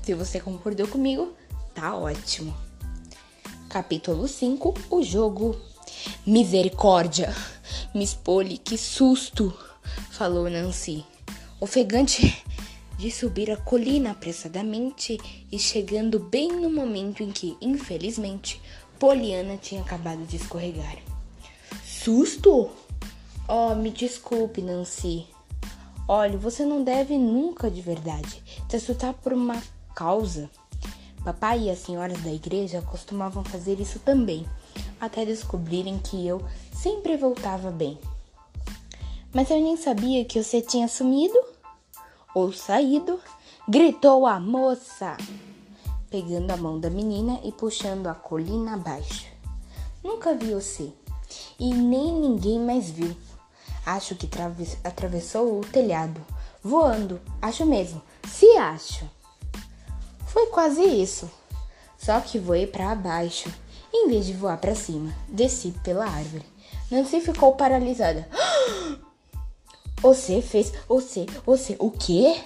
[0.05, 1.33] Se você concordou comigo,
[1.75, 2.57] tá ótimo.
[3.69, 5.57] Capítulo 5 O jogo.
[6.25, 7.35] Misericórdia!
[7.93, 9.72] Miss Polly, que susto!
[10.11, 11.05] Falou Nancy,
[11.61, 12.45] ofegante
[12.99, 15.19] de subir a colina apressadamente
[15.51, 18.61] e chegando bem no momento em que, infelizmente,
[18.99, 20.97] Poliana tinha acabado de escorregar.
[21.85, 22.71] Susto?
[23.49, 25.27] Oh, me desculpe, Nancy.
[26.07, 29.61] Olha, você não deve nunca de verdade se assustar por uma
[29.95, 30.49] causa.
[31.25, 34.47] Papai e as senhoras da igreja costumavam fazer isso também,
[35.01, 36.41] até descobrirem que eu
[36.73, 37.99] sempre voltava bem.
[39.33, 41.39] Mas eu nem sabia que você tinha sumido
[42.35, 43.19] ou saído,
[43.67, 45.17] gritou a moça,
[46.11, 49.27] pegando a mão da menina e puxando a colina abaixo.
[50.05, 50.93] Nunca vi você
[51.59, 53.17] e nem ninguém mais viu.
[53.87, 54.29] Acho que
[54.85, 56.21] atravessou o telhado,
[56.63, 59.09] voando, acho mesmo, se acho.
[60.27, 61.31] Foi quase isso,
[61.99, 63.53] só que voei para baixo,
[63.93, 66.45] em vez de voar para cima, desci pela árvore.
[66.91, 68.29] Nancy ficou paralisada.
[70.03, 70.73] Você fez.
[70.89, 71.27] Você.
[71.47, 71.77] Você.
[71.79, 72.41] O quê?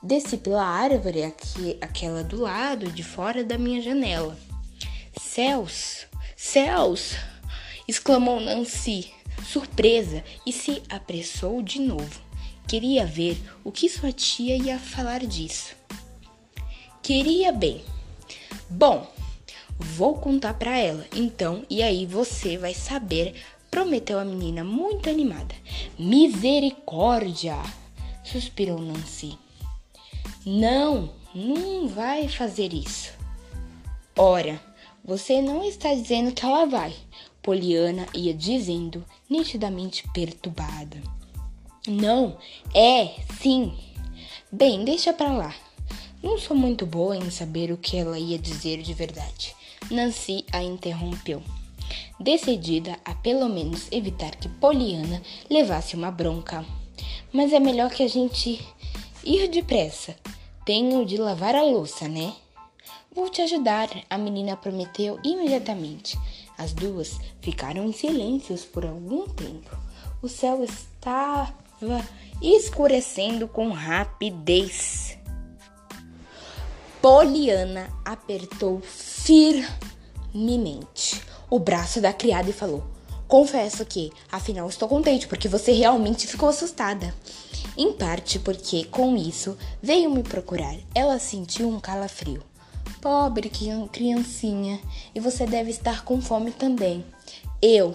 [0.00, 4.38] Desci pela árvore, aqui, aquela do lado, de fora da minha janela.
[5.20, 6.06] Céus!
[6.36, 7.16] Céus!
[7.88, 9.10] exclamou Nancy,
[9.44, 12.20] surpresa, e se apressou de novo.
[12.68, 15.74] Queria ver o que sua tia ia falar disso.
[17.02, 17.82] Queria bem.
[18.70, 19.10] Bom,
[19.76, 23.34] vou contar para ela, então, e aí você vai saber
[23.70, 25.54] prometeu a menina muito animada.
[25.98, 27.56] Misericórdia!
[28.24, 29.38] suspirou Nancy.
[30.44, 33.12] Não, não vai fazer isso.
[34.16, 34.60] Ora,
[35.04, 36.94] você não está dizendo que ela vai.
[37.42, 41.00] Poliana ia dizendo, nitidamente perturbada.
[41.86, 42.36] Não,
[42.74, 43.74] é, sim.
[44.52, 45.54] Bem, deixa pra lá.
[46.22, 49.54] Não sou muito boa em saber o que ela ia dizer de verdade.
[49.90, 51.42] Nancy a interrompeu,
[52.18, 56.64] decidida a pelo menos evitar que Poliana levasse uma bronca.
[57.32, 58.66] Mas é melhor que a gente
[59.24, 60.16] ir depressa.
[60.64, 62.32] Tenho de lavar a louça, né?
[63.14, 66.18] Vou te ajudar, a menina prometeu imediatamente.
[66.56, 69.76] As duas ficaram em silêncio por algum tempo.
[70.22, 71.54] O céu estava
[72.42, 75.16] escurecendo com rapidez.
[77.00, 79.62] Poliana apertou firmemente
[81.50, 82.84] o braço da criada e falou:
[83.28, 87.14] Confesso que, afinal, estou contente porque você realmente ficou assustada.
[87.76, 90.74] Em parte porque, com isso, veio me procurar.
[90.94, 92.42] Ela sentiu um calafrio.
[93.02, 93.50] Pobre
[93.92, 94.80] criancinha,
[95.14, 97.04] e você deve estar com fome também.
[97.60, 97.94] Eu.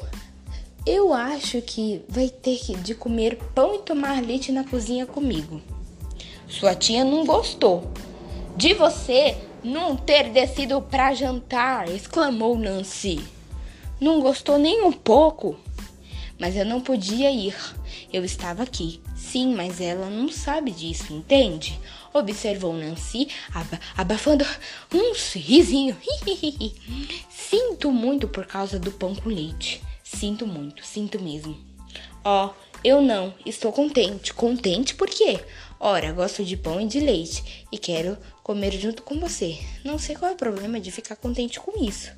[0.85, 5.61] Eu acho que vai ter de comer pão e tomar leite na cozinha comigo.
[6.47, 7.91] Sua tia não gostou.
[8.55, 13.23] De você não ter descido para jantar, exclamou Nancy.
[14.03, 15.57] Não gostou nem um pouco.
[16.37, 17.55] Mas eu não podia ir.
[18.11, 18.99] Eu estava aqui.
[19.15, 21.79] Sim, mas ela não sabe disso, entende?
[22.13, 24.45] Observou Nancy, aba abafando
[24.93, 25.95] um risinho.
[27.29, 29.81] sinto muito por causa do pão com leite.
[30.03, 31.57] Sinto muito, sinto mesmo.
[32.25, 32.53] Ó, oh,
[32.83, 34.33] eu não, estou contente.
[34.33, 35.39] Contente por quê?
[35.79, 39.57] Ora, gosto de pão e de leite e quero comer junto com você.
[39.81, 42.11] Não sei qual é o problema de ficar contente com isso.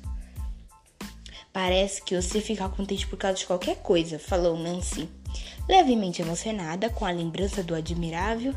[1.56, 5.08] Parece que você fica contente por causa de qualquer coisa, falou Nancy,
[5.66, 8.54] levemente emocionada com a lembrança do admirável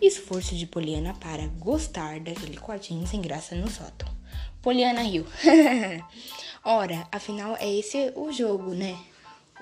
[0.00, 4.08] esforço de Poliana para gostar daquele quartinho sem graça no sótão.
[4.62, 5.26] Poliana riu.
[6.64, 8.98] Ora, afinal é esse o jogo, né?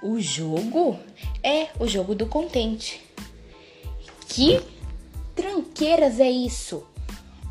[0.01, 0.97] O jogo
[1.43, 3.05] é o jogo do contente.
[4.29, 4.63] Que
[5.35, 6.87] tranqueiras é isso?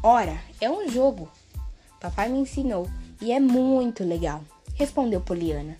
[0.01, 1.29] Ora, é um jogo.
[1.99, 2.89] Papai me ensinou
[3.21, 4.41] e é muito legal,
[4.76, 5.77] respondeu Poliana.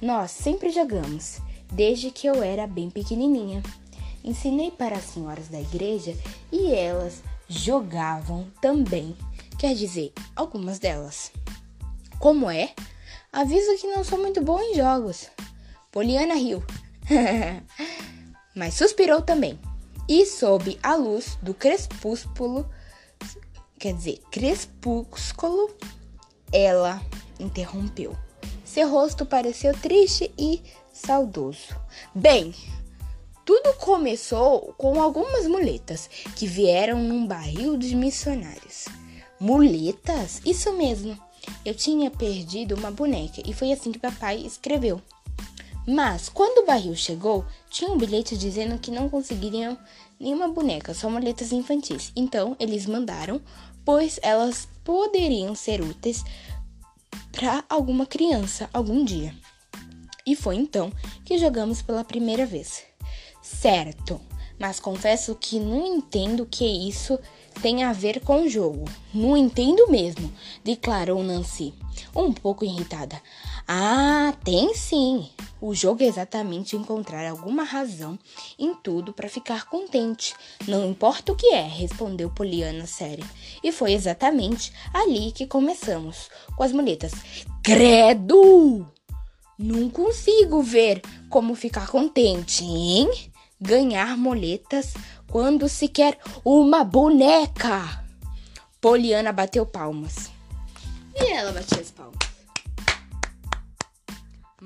[0.00, 1.38] Nós sempre jogamos,
[1.72, 3.62] desde que eu era bem pequenininha.
[4.24, 6.16] Ensinei para as senhoras da igreja
[6.50, 9.16] e elas jogavam também.
[9.58, 11.30] Quer dizer, algumas delas.
[12.18, 12.74] Como é?
[13.32, 15.28] Aviso que não sou muito boa em jogos.
[15.92, 16.62] Poliana riu,
[18.54, 19.58] mas suspirou também
[20.08, 22.68] e sob a luz do crepúsculo,
[23.78, 25.70] quer dizer, crepúsculo,
[26.50, 27.02] ela
[27.38, 28.16] interrompeu.
[28.68, 30.60] Seu rosto pareceu triste e
[30.92, 31.74] saudoso.
[32.14, 32.54] Bem,
[33.42, 38.84] tudo começou com algumas muletas que vieram num barril dos missionários.
[39.40, 40.42] Muletas?
[40.44, 41.18] Isso mesmo.
[41.64, 45.00] Eu tinha perdido uma boneca e foi assim que papai escreveu.
[45.86, 49.78] Mas quando o barril chegou, tinha um bilhete dizendo que não conseguiriam
[50.20, 52.12] nenhuma boneca, só muletas infantis.
[52.14, 53.40] Então eles mandaram,
[53.82, 56.22] pois elas poderiam ser úteis
[57.32, 59.34] para alguma criança algum dia.
[60.26, 60.92] E foi então
[61.24, 62.82] que jogamos pela primeira vez.
[63.40, 64.20] Certo,
[64.58, 67.18] mas confesso que não entendo que isso
[67.62, 68.84] tem a ver com o jogo.
[69.14, 70.32] Não entendo mesmo,
[70.64, 71.72] declarou Nancy,
[72.14, 73.20] um pouco irritada.
[73.70, 75.28] Ah, tem sim.
[75.60, 78.18] O jogo é exatamente encontrar alguma razão
[78.58, 80.34] em tudo para ficar contente.
[80.66, 83.26] Não importa o que é, respondeu Poliana séria.
[83.62, 87.12] E foi exatamente ali que começamos, com as muletas.
[87.62, 88.90] Credo!
[89.58, 93.10] Não consigo ver como ficar contente, hein?
[93.60, 94.94] Ganhar moletas
[95.30, 98.02] quando se quer uma boneca.
[98.80, 100.30] Poliana bateu palmas.
[101.14, 102.17] E ela batia as palmas.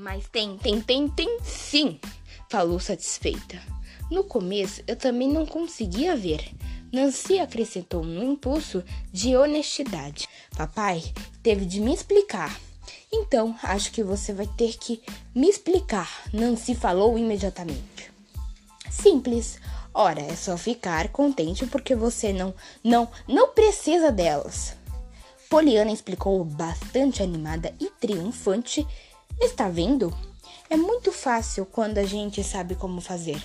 [0.02, 2.00] Mas tem, tem, tem, tem sim,
[2.50, 3.62] falou satisfeita.
[4.10, 6.50] No começo eu também não conseguia ver.
[6.92, 10.28] Nancy acrescentou no impulso de honestidade.
[10.56, 11.04] Papai
[11.40, 12.58] teve de me explicar.
[13.12, 15.00] Então, acho que você vai ter que
[15.32, 18.10] me explicar, Nancy falou imediatamente.
[18.90, 19.60] Simples.
[19.94, 22.52] Ora, é só ficar contente porque você não,
[22.82, 24.74] não, não precisa delas.
[25.48, 28.84] Poliana explicou bastante animada e triunfante.
[29.42, 30.16] Está vendo?
[30.70, 33.42] É muito fácil quando a gente sabe como fazer.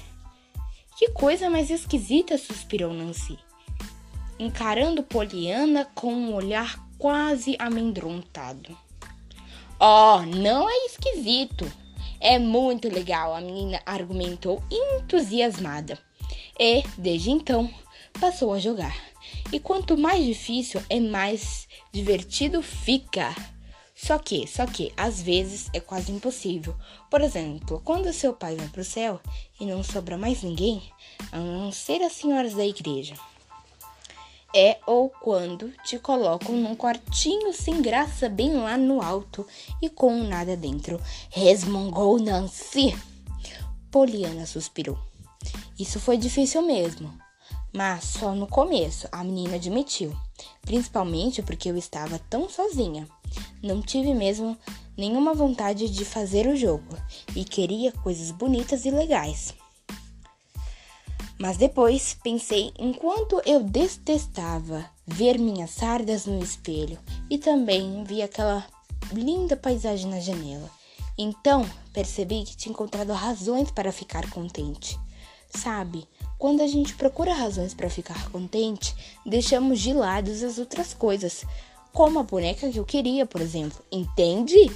[0.95, 3.37] Que coisa mais esquisita, suspirou Nancy,
[4.37, 8.77] encarando Poliana com um olhar quase amedrontado.
[9.79, 11.65] Oh, não é esquisito.
[12.19, 15.97] É muito legal, a menina argumentou entusiasmada.
[16.59, 17.73] E, desde então,
[18.21, 18.95] passou a jogar.
[19.51, 23.35] E quanto mais difícil é, mais divertido fica.
[23.99, 26.75] Só que, só que, às vezes é quase impossível.
[27.09, 29.19] Por exemplo, quando seu pai vai para o céu
[29.59, 30.83] e não sobra mais ninguém,
[31.31, 33.15] a não ser as senhoras da igreja.
[34.55, 39.45] É ou quando te colocam num quartinho sem graça bem lá no alto
[39.81, 41.01] e com nada dentro.
[41.31, 42.95] Resmungou Nancy.
[43.91, 44.97] Poliana suspirou.
[45.77, 47.11] Isso foi difícil mesmo.
[47.73, 50.15] Mas só no começo, a menina admitiu.
[50.61, 53.07] Principalmente porque eu estava tão sozinha.
[53.61, 54.57] Não tive mesmo
[54.97, 56.97] nenhuma vontade de fazer o jogo
[57.35, 59.53] e queria coisas bonitas e legais.
[61.39, 66.97] Mas depois pensei enquanto eu detestava ver minhas sardas no espelho
[67.29, 68.65] e também vi aquela
[69.11, 70.69] linda paisagem na janela.
[71.17, 74.99] Então percebi que tinha encontrado razões para ficar contente.
[75.49, 78.95] Sabe, quando a gente procura razões para ficar contente,
[79.25, 81.45] deixamos de lado as outras coisas,
[81.97, 83.83] como a boneca que eu queria, por exemplo.
[83.91, 84.71] Entende?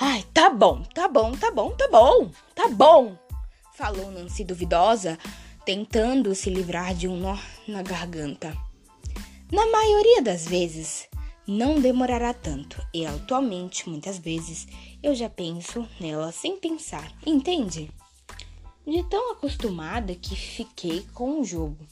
[0.00, 3.16] Ai, tá bom, tá bom, tá bom, tá bom, tá bom,
[3.72, 5.16] falou Nancy duvidosa,
[5.64, 7.38] tentando se livrar de um nó
[7.68, 8.52] na garganta.
[9.52, 11.06] Na maioria das vezes,
[11.46, 14.66] não demorará tanto, e atualmente, muitas vezes,
[15.04, 17.88] eu já penso nela sem pensar, entende?
[18.84, 21.86] De tão acostumada que fiquei com o jogo.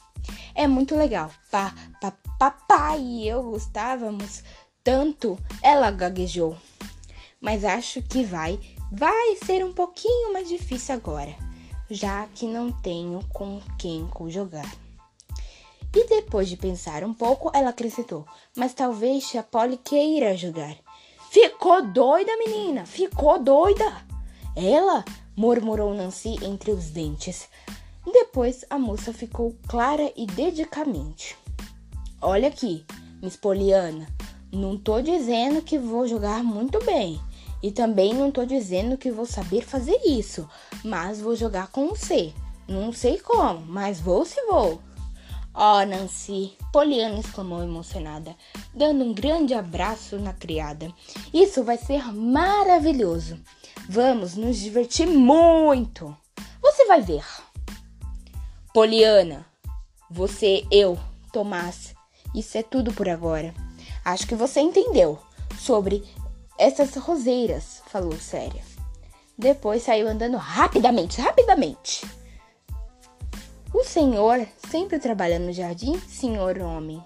[0.54, 1.30] É muito legal.
[1.50, 4.42] Pa, pa, papai e eu gostávamos
[4.82, 5.38] tanto.
[5.62, 6.56] Ela gaguejou.
[7.40, 8.58] Mas acho que vai,
[8.92, 11.34] vai ser um pouquinho mais difícil agora,
[11.90, 14.70] já que não tenho com quem jogar.
[15.94, 18.24] E depois de pensar um pouco, ela acrescentou:
[18.56, 20.76] Mas talvez a Polly queira jogar.
[21.30, 22.86] Ficou doida, menina!
[22.86, 24.04] Ficou doida!
[24.54, 25.04] Ela
[25.36, 27.48] murmurou Nancy entre os dentes.
[28.12, 31.36] Depois a moça ficou clara e dedicamente.
[32.20, 32.84] Olha aqui,
[33.22, 34.06] Miss Poliana,
[34.52, 37.20] não tô dizendo que vou jogar muito bem.
[37.62, 40.48] E também não tô dizendo que vou saber fazer isso,
[40.82, 42.32] mas vou jogar com você.
[42.66, 44.80] Não sei como, mas vou se vou.
[45.54, 48.34] Oh, Nancy, Poliana exclamou emocionada,
[48.72, 50.92] dando um grande abraço na criada.
[51.34, 53.38] Isso vai ser maravilhoso.
[53.88, 56.16] Vamos nos divertir muito.
[56.62, 57.24] Você vai ver.
[58.72, 59.44] Poliana,
[60.08, 60.96] você, eu,
[61.32, 61.92] Tomás,
[62.32, 63.52] isso é tudo por agora.
[64.04, 65.18] Acho que você entendeu
[65.58, 66.04] sobre
[66.56, 68.62] essas roseiras, falou séria.
[69.36, 72.06] Depois saiu andando rapidamente, rapidamente.
[73.74, 77.02] O senhor sempre trabalha no jardim, senhor homem?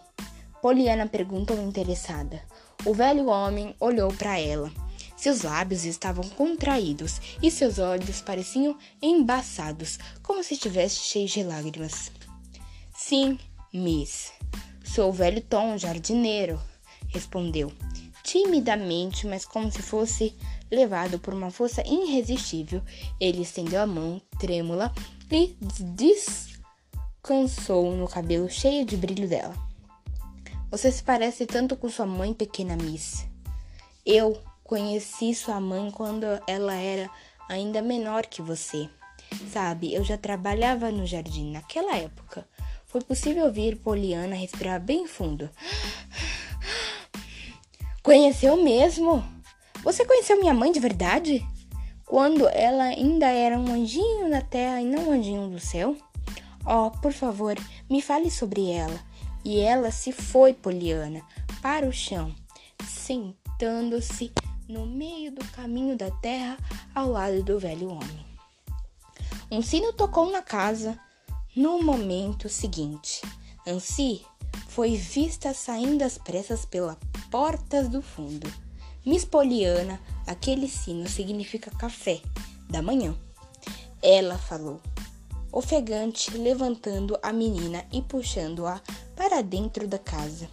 [0.61, 2.43] Poliana perguntou interessada.
[2.85, 4.71] O velho homem olhou para ela.
[5.25, 12.13] Seus lábios estavam contraídos e seus olhos pareciam embaçados, como se estivesse cheios de lágrimas.
[12.95, 13.39] Sim,
[13.73, 14.35] Miss.
[14.85, 16.61] Sou o velho Tom, jardineiro,
[17.09, 17.73] respondeu,
[18.23, 20.37] timidamente, mas como se fosse
[20.71, 22.83] levado por uma força irresistível.
[23.19, 24.93] Ele estendeu a mão trêmula
[25.31, 25.57] e
[27.17, 29.57] descansou no cabelo cheio de brilho dela.
[30.71, 33.25] Você se parece tanto com sua mãe, pequena Miss.
[34.05, 37.11] Eu Conheci sua mãe quando ela era
[37.51, 38.89] ainda menor que você.
[39.53, 42.49] Sabe, eu já trabalhava no jardim naquela época.
[42.87, 45.51] Foi possível ouvir Poliana respirar bem fundo.
[48.03, 49.23] Conheceu mesmo?
[49.83, 51.47] Você conheceu minha mãe de verdade?
[52.07, 55.95] Quando ela ainda era um anjinho na terra e não um anjinho do céu?
[56.65, 57.55] Oh, por favor,
[57.91, 58.99] me fale sobre ela.
[59.45, 61.21] E ela se foi, Poliana,
[61.61, 62.35] para o chão,
[62.87, 64.33] sentando-se
[64.69, 66.59] no meio do caminho da terra,
[66.95, 68.27] ao lado do velho homem.
[69.51, 70.99] Um sino tocou na casa
[71.55, 73.23] no momento seguinte.
[73.67, 74.23] Nancy
[74.69, 76.97] foi vista saindo às pressas pelas
[77.31, 78.53] portas do fundo.
[79.05, 82.21] Miss Poliana, aquele sino significa café
[82.69, 83.15] da manhã.
[84.03, 84.81] Ela falou,
[85.53, 88.81] ofegante, levantando a menina e puxando-a
[89.15, 90.49] para dentro da casa.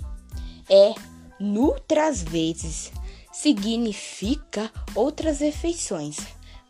[0.70, 0.94] É,
[1.40, 2.92] nutras vezes,
[3.32, 6.18] significa outras refeições,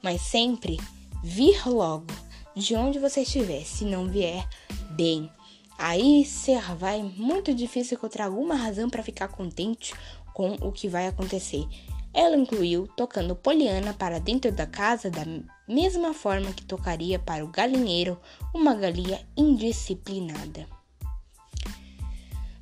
[0.01, 0.79] mas sempre
[1.23, 2.07] vir logo
[2.55, 4.47] de onde você estiver, se não vier
[4.91, 5.29] bem.
[5.77, 9.93] Aí ser vai muito difícil encontrar alguma razão para ficar contente
[10.33, 11.65] com o que vai acontecer.
[12.13, 15.23] Ela incluiu tocando Poliana para dentro da casa da
[15.67, 18.19] mesma forma que tocaria para o galinheiro
[18.53, 20.80] uma galinha indisciplinada.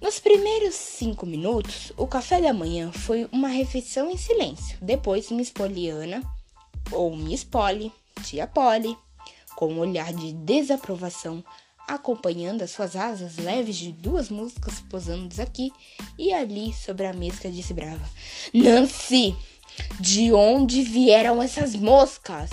[0.02, 4.78] Nos primeiros cinco minutos, o café da manhã foi uma refeição em silêncio.
[4.82, 6.24] Depois, Miss Poliana
[6.92, 7.92] ou Miss Polly,
[8.24, 8.98] tia Polly,
[9.58, 11.44] com um olhar de desaprovação,
[11.86, 15.70] acompanhando as suas asas leves de duas músicas posando aqui
[16.18, 18.10] e ali sobre a mesa, disse brava:
[18.54, 19.36] Nancy,
[20.00, 22.50] de onde vieram essas moscas?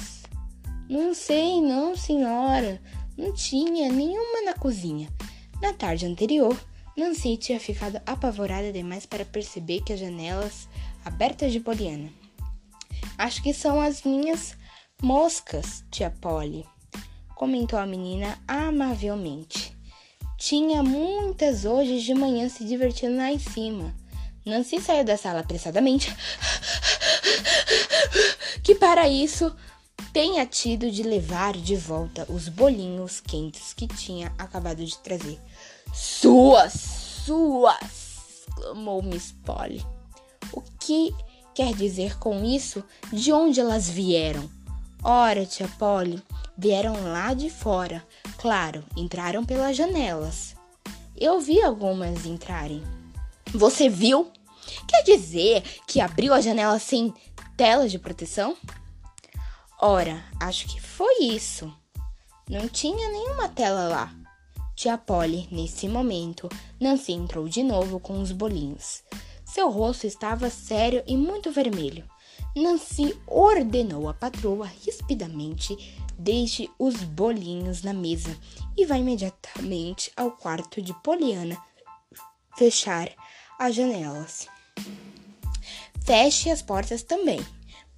[0.88, 2.82] Não sei, não, senhora.
[3.16, 5.08] Não tinha nenhuma na cozinha.
[5.60, 6.56] Na tarde anterior,
[6.96, 10.66] Nancy tinha ficado apavorada demais para perceber que as janelas
[11.04, 12.08] abertas de Poliana.
[13.18, 14.56] Acho que são as minhas
[15.02, 16.66] moscas, tia Polly,
[17.34, 19.76] comentou a menina amavelmente.
[20.38, 23.94] Tinha muitas hoje de manhã se divertindo lá em cima.
[24.44, 26.14] Nancy saiu da sala apressadamente.
[28.62, 29.54] Que para isso
[30.12, 35.38] tenha tido de levar de volta os bolinhos quentes que tinha acabado de trazer.
[35.98, 36.74] Suas,
[37.24, 38.44] suas!
[38.54, 39.82] clamou Miss Polly.
[40.52, 41.14] O que
[41.54, 42.84] quer dizer com isso?
[43.10, 44.46] De onde elas vieram?
[45.02, 46.22] Ora, tia Polly,
[46.56, 48.06] vieram lá de fora.
[48.36, 50.54] Claro, entraram pelas janelas.
[51.16, 52.82] Eu vi algumas entrarem.
[53.54, 54.30] Você viu?
[54.86, 57.14] Quer dizer que abriu a janela sem
[57.56, 58.54] tela de proteção?
[59.80, 61.74] Ora, acho que foi isso.
[62.50, 64.25] Não tinha nenhuma tela lá.
[64.76, 69.02] Tia Polly, nesse momento, Nancy entrou de novo com os bolinhos.
[69.42, 72.04] Seu rosto estava sério e muito vermelho.
[72.54, 75.74] Nancy ordenou à patroa rispidamente
[76.18, 78.36] deixe os bolinhos na mesa
[78.76, 81.56] e vá imediatamente ao quarto de Poliana
[82.56, 83.10] fechar
[83.58, 84.46] as janelas.
[86.04, 87.40] Feche as portas também.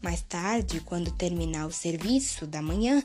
[0.00, 3.02] Mais tarde, quando terminar o serviço da manhã,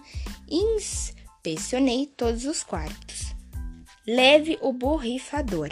[0.48, 3.33] inspecionei todos os quartos.
[4.06, 5.70] Leve o borrifador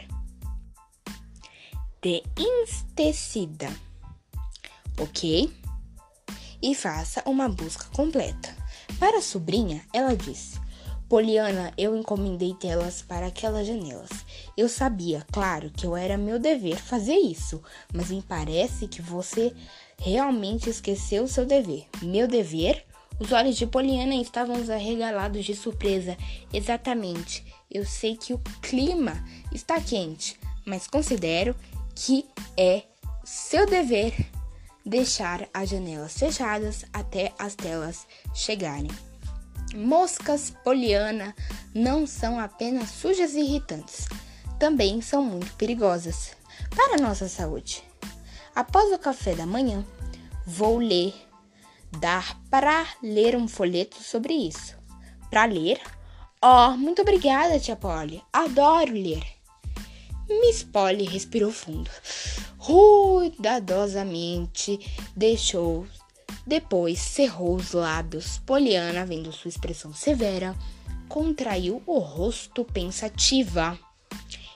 [2.02, 3.70] de insecticida,
[4.98, 5.54] ok?
[6.64, 8.56] E faça uma busca completa.
[8.98, 10.58] Para a sobrinha, ela disse:
[11.10, 14.12] Poliana, eu encomendei telas para aquelas janelas.
[14.56, 17.62] Eu sabia, claro, que eu era meu dever fazer isso,
[17.94, 19.54] mas me parece que você
[20.00, 21.86] realmente esqueceu seu dever.
[22.02, 22.86] Meu dever?
[23.20, 26.18] Os olhos de Poliana estavam arregalados de surpresa.
[26.54, 27.51] Exatamente.
[27.72, 29.24] Eu sei que o clima
[29.54, 31.56] está quente, mas considero
[31.96, 32.28] que
[32.58, 32.84] é
[33.24, 34.14] seu dever
[34.86, 38.92] deixar as janelas fechadas até as telas chegarem.
[39.74, 41.34] Moscas Poliana
[41.74, 44.08] não são apenas sujas e irritantes,
[44.60, 46.36] também são muito perigosas
[46.76, 47.84] para a nossa saúde.
[48.54, 49.86] Após o café da manhã,
[50.46, 51.14] vou ler,
[52.00, 54.76] dar para ler um folheto sobre isso.
[55.30, 55.80] Para ler?
[56.44, 58.20] Oh, muito obrigada, tia Polly.
[58.34, 59.24] Adoro ler.
[60.28, 61.92] Miss Polly respirou fundo.
[62.58, 64.80] Cuidadosamente
[65.16, 65.86] deixou,
[66.48, 68.40] depois cerrou os lábios.
[68.40, 70.58] Poliana, vendo sua expressão severa,
[71.08, 73.78] contraiu o rosto pensativa.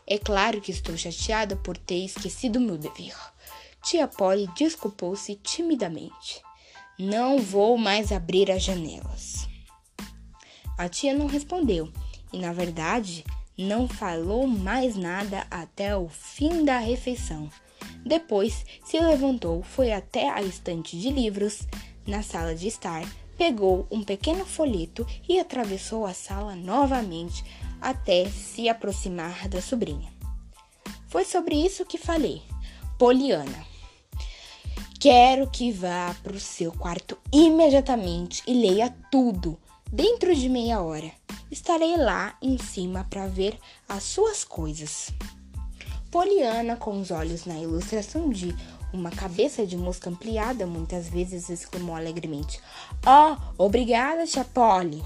[0.08, 3.14] É claro que estou chateada por ter esquecido meu dever.
[3.84, 6.42] Tia Polly desculpou-se timidamente.
[6.98, 9.54] Não vou mais abrir as janelas.
[10.78, 11.92] A tia não respondeu
[12.34, 13.24] e, na verdade,
[13.58, 17.50] não falou mais nada até o fim da refeição.
[18.06, 21.68] Depois se levantou, foi até a estante de livros
[22.06, 23.04] na sala de estar,
[23.38, 27.44] pegou um pequeno folheto e atravessou a sala novamente
[27.82, 30.14] até se aproximar da sobrinha.
[31.08, 32.42] Foi sobre isso que falei.
[32.98, 33.66] Poliana.
[35.00, 39.58] Quero que vá para o seu quarto imediatamente e leia tudo.
[39.96, 41.10] Dentro de meia hora,
[41.50, 43.58] estarei lá em cima para ver
[43.88, 45.10] as suas coisas.
[46.12, 48.54] Poliana, com os olhos na ilustração de
[48.92, 52.60] uma cabeça de mosca ampliada, muitas vezes exclamou alegremente:
[53.08, 55.02] Oh, obrigada, tia Polly.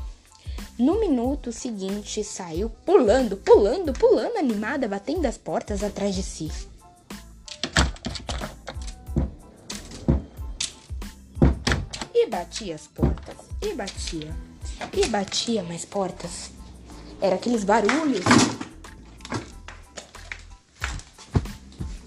[0.75, 6.49] No minuto seguinte, saiu pulando, pulando, pulando, animada, batendo as portas atrás de si.
[12.29, 14.35] batia as portas, e batia,
[14.93, 16.51] e batia mais portas.
[17.21, 18.23] Era aqueles barulhos.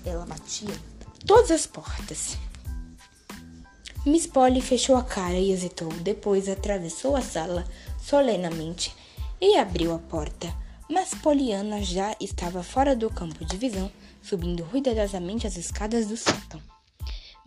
[0.04, 0.74] Ela batia
[1.26, 2.36] todas as portas.
[4.04, 5.88] Miss Polly fechou a cara e hesitou.
[5.88, 7.64] Depois atravessou a sala
[8.02, 8.94] solenemente
[9.40, 10.52] e abriu a porta.
[10.90, 13.90] Mas Poliana já estava fora do campo de visão,
[14.20, 16.60] subindo ruidosamente as escadas do sótão.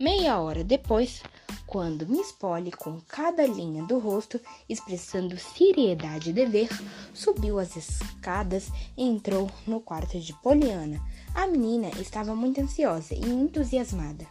[0.00, 1.22] Meia hora depois,
[1.66, 6.68] quando Miss Polly, com cada linha do rosto expressando seriedade e dever,
[7.12, 11.00] subiu as escadas e entrou no quarto de Poliana.
[11.34, 14.26] A menina estava muito ansiosa e entusiasmada.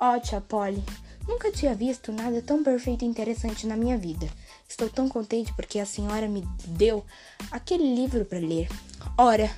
[0.00, 0.82] Ó, oh, tia Polly,
[1.30, 4.28] Nunca tinha visto nada tão perfeito e interessante na minha vida.
[4.68, 7.04] Estou tão contente porque a senhora me deu
[7.52, 8.68] aquele livro para ler.
[9.16, 9.48] Ora,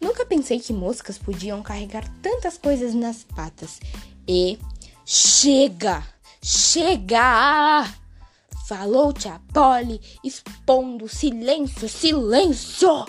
[0.00, 3.80] nunca pensei que moscas podiam carregar tantas coisas nas patas.
[4.28, 4.58] E
[5.06, 6.11] chega!
[6.44, 7.88] Chega!
[8.66, 13.06] Falou tia Polly, expondo silêncio, silêncio!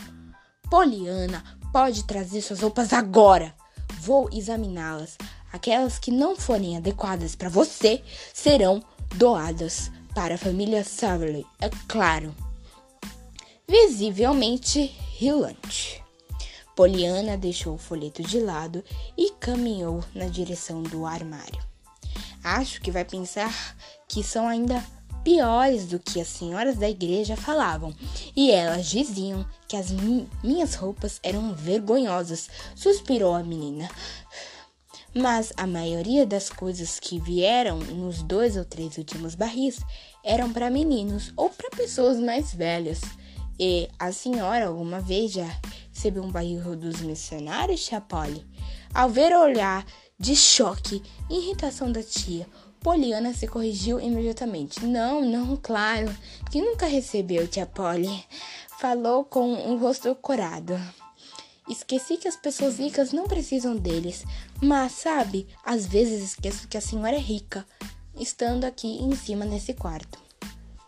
[0.69, 3.55] Poliana, pode trazer suas roupas agora.
[4.01, 5.17] Vou examiná-las.
[5.51, 8.83] Aquelas que não forem adequadas para você serão
[9.15, 12.35] doadas para a família Saverley, é claro.
[13.67, 16.03] Visivelmente rilante.
[16.75, 18.83] Poliana deixou o folheto de lado
[19.17, 21.72] e caminhou na direção do armário.
[22.43, 23.53] Acho que vai pensar
[24.07, 24.83] que são ainda
[25.23, 27.95] piores do que as senhoras da igreja falavam,
[28.35, 33.89] e elas diziam que as mi minhas roupas eram vergonhosas, suspirou a menina.
[35.15, 39.79] Mas a maioria das coisas que vieram nos dois ou três últimos barris
[40.23, 43.01] eram para meninos ou para pessoas mais velhas.
[43.59, 45.47] E a senhora alguma vez já
[45.93, 48.43] recebeu um barril dos missionários, Chapole?
[48.91, 49.85] Ao ver olhar
[50.23, 52.47] de choque e irritação da tia,
[52.79, 54.85] Poliana se corrigiu imediatamente.
[54.85, 56.15] Não, não, claro,
[56.49, 58.23] que nunca recebeu, tia Polly.
[58.79, 60.79] Falou com um rosto corado.
[61.69, 64.23] Esqueci que as pessoas ricas não precisam deles,
[64.61, 67.65] mas sabe, às vezes esqueço que a senhora é rica,
[68.17, 70.17] estando aqui em cima nesse quarto.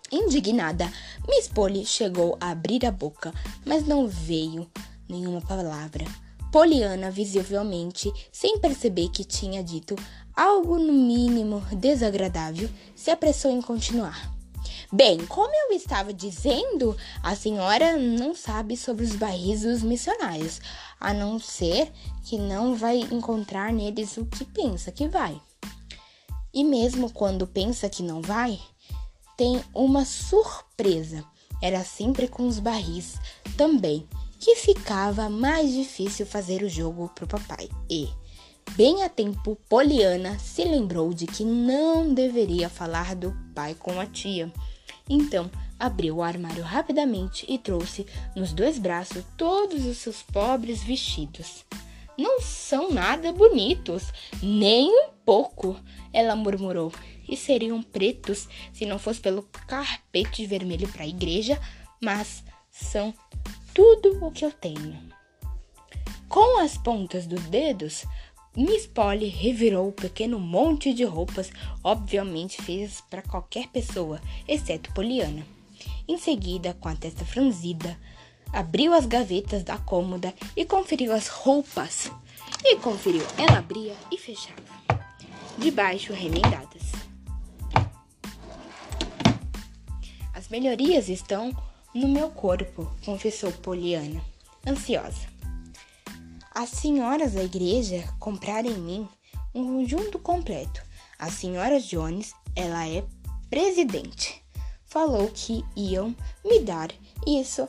[0.09, 0.89] Indignada,
[1.27, 3.33] Miss Polly chegou a abrir a boca,
[3.65, 4.65] mas não veio
[5.09, 6.05] nenhuma palavra.
[6.55, 9.93] Poliana, visivelmente, sem perceber que tinha dito
[10.33, 14.33] algo no mínimo desagradável, se apressou em continuar.
[14.89, 20.61] Bem, como eu estava dizendo, a senhora não sabe sobre os barris dos missionários,
[20.97, 21.91] a não ser
[22.23, 25.37] que não vai encontrar neles o que pensa que vai.
[26.53, 28.57] E mesmo quando pensa que não vai,
[29.35, 31.21] tem uma surpresa.
[31.61, 33.15] Era sempre com os barris
[33.57, 34.07] também,
[34.45, 37.67] que ficava mais difícil fazer o jogo pro papai.
[37.89, 38.07] E,
[38.75, 44.05] bem a tempo, Poliana se lembrou de que não deveria falar do pai com a
[44.05, 44.53] tia.
[45.09, 45.49] Então,
[45.79, 48.05] abriu o armário rapidamente e trouxe
[48.35, 51.65] nos dois braços todos os seus pobres vestidos.
[52.15, 54.13] Não são nada bonitos,
[54.43, 55.75] nem um pouco,
[56.13, 56.91] ela murmurou.
[57.27, 61.59] E seriam pretos se não fosse pelo carpete vermelho para a igreja,
[61.99, 62.43] mas
[62.75, 63.13] são
[63.73, 64.97] tudo o que eu tenho.
[66.27, 68.05] Com as pontas dos dedos,
[68.55, 71.51] Miss Polly revirou o pequeno monte de roupas,
[71.83, 75.45] obviamente feitas para qualquer pessoa, exceto Poliana.
[76.07, 77.97] Em seguida, com a testa franzida,
[78.51, 82.11] abriu as gavetas da cômoda e conferiu as roupas.
[82.63, 84.61] E conferiu, ela abria e fechava,
[85.57, 86.83] de baixo remendadas.
[90.33, 91.55] As melhorias estão
[91.95, 94.21] no meu corpo, confessou Poliana,
[94.67, 95.33] ansiosa.
[96.53, 99.09] As senhoras da igreja compraram em mim
[99.53, 100.83] um conjunto completo.
[101.17, 103.01] A senhora Jones, ela é
[103.49, 104.43] presidente.
[104.83, 106.13] Falou que iam
[106.43, 106.91] me dar
[107.25, 107.65] isso,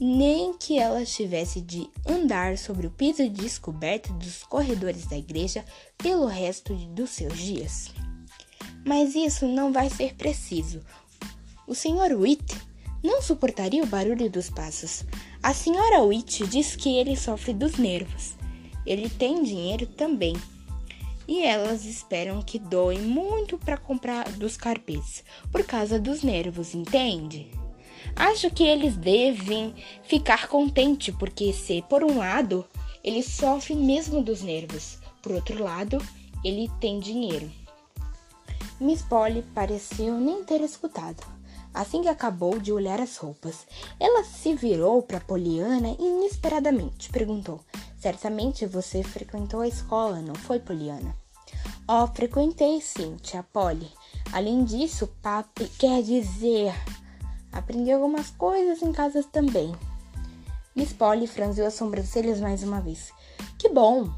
[0.00, 5.64] nem que ela tivesse de andar sobre o piso descoberto dos corredores da igreja
[5.96, 7.92] pelo resto dos seus dias.
[8.84, 10.80] Mas isso não vai ser preciso.
[11.64, 12.71] O senhor Witt
[13.02, 15.04] não suportaria o barulho dos passos.
[15.42, 18.34] A senhora Witt diz que ele sofre dos nervos.
[18.86, 20.36] Ele tem dinheiro também.
[21.26, 27.50] E elas esperam que doe muito para comprar dos carpetes, por causa dos nervos, entende?
[28.14, 32.64] Acho que eles devem ficar contentes, porque se por um lado
[33.02, 35.98] ele sofre mesmo dos nervos, por outro lado
[36.44, 37.50] ele tem dinheiro.
[38.80, 41.24] Miss Polly pareceu nem ter escutado.
[41.74, 43.66] Assim que acabou de olhar as roupas,
[43.98, 47.10] ela se virou para Poliana inesperadamente.
[47.10, 47.60] Perguntou:
[47.98, 51.16] Certamente você frequentou a escola, não foi, Poliana?
[51.88, 53.90] Oh, frequentei sim, tia Polly.
[54.32, 56.74] Além disso, papi quer dizer.
[57.50, 59.74] Aprendi algumas coisas em casa também.
[60.74, 63.12] Miss Polly franziu as sobrancelhas mais uma vez.
[63.58, 64.10] Que bom!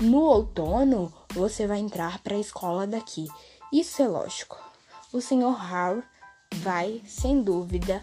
[0.00, 3.28] No outono você vai entrar para a escola daqui.
[3.72, 4.58] Isso é lógico.
[5.12, 5.44] O Sr.
[5.44, 6.04] Howard
[6.54, 8.02] vai, sem dúvida,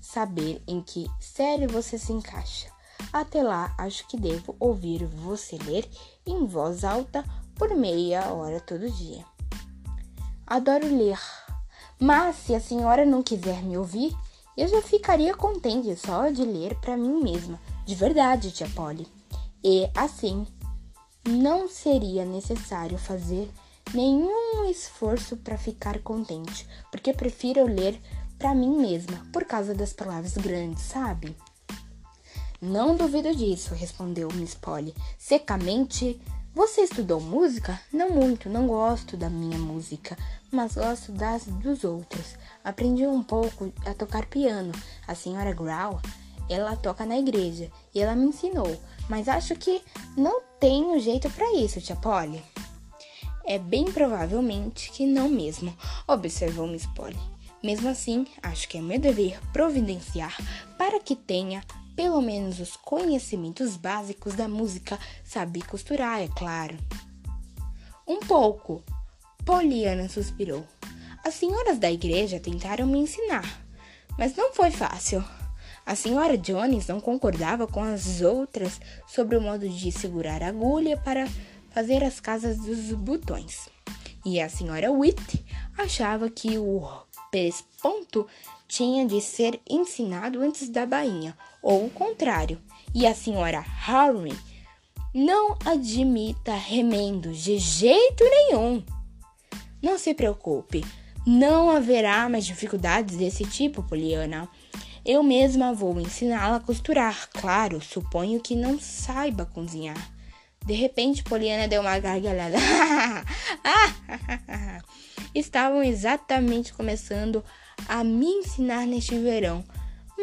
[0.00, 2.68] saber em que série você se encaixa.
[3.12, 5.88] Até lá, acho que devo ouvir você ler
[6.26, 7.24] em voz alta
[7.54, 9.24] por meia hora todo dia.
[10.46, 11.18] Adoro ler,
[11.98, 14.16] mas se a senhora não quiser me ouvir,
[14.56, 19.06] eu já ficaria contente só de ler para mim mesma, de verdade, tia Polly.
[19.62, 20.46] E assim,
[21.26, 23.50] não seria necessário fazer
[23.94, 28.00] nenhum esforço para ficar contente, porque prefiro ler
[28.38, 31.36] para mim mesma por causa das palavras grandes, sabe?
[32.60, 36.20] Não duvido disso, respondeu Miss Polly, secamente.
[36.54, 37.78] Você estudou música?
[37.92, 40.16] Não muito, não gosto da minha música,
[40.50, 42.34] mas gosto das dos outros.
[42.64, 44.72] Aprendi um pouco a tocar piano.
[45.06, 46.00] A senhora Grau,
[46.48, 48.76] ela toca na igreja e ela me ensinou,
[49.08, 49.80] mas acho que
[50.16, 52.42] não tenho jeito para isso, tia Polly.
[53.50, 55.74] É bem provavelmente que não mesmo,
[56.06, 57.16] observou Miss Polly.
[57.64, 60.36] Mesmo assim, acho que é meu dever providenciar
[60.76, 61.64] para que tenha
[61.96, 66.76] pelo menos os conhecimentos básicos da música, saber costurar, é claro.
[68.06, 68.82] Um pouco.
[69.46, 70.62] Poliana suspirou.
[71.24, 73.64] As senhoras da igreja tentaram me ensinar,
[74.18, 75.24] mas não foi fácil.
[75.86, 80.98] A senhora Jones não concordava com as outras sobre o modo de segurar a agulha
[80.98, 81.26] para
[81.78, 83.68] fazer as casas dos botões.
[84.26, 85.44] E a senhora Witt
[85.78, 86.82] achava que o
[87.30, 88.26] pesponto
[88.66, 92.60] tinha de ser ensinado antes da bainha, ou o contrário.
[92.92, 94.36] E a senhora Harry
[95.14, 98.82] não admita remendo de jeito nenhum.
[99.80, 100.84] Não se preocupe,
[101.24, 104.48] não haverá mais dificuldades desse tipo, Poliana.
[105.06, 107.30] Eu mesma vou ensiná-la a costurar.
[107.30, 110.17] Claro, suponho que não saiba cozinhar.
[110.68, 112.58] De repente, Poliana deu uma gargalhada.
[115.34, 117.42] Estavam exatamente começando
[117.88, 119.64] a me ensinar neste verão,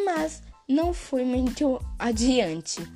[0.05, 2.87] mas não fui muito adiante.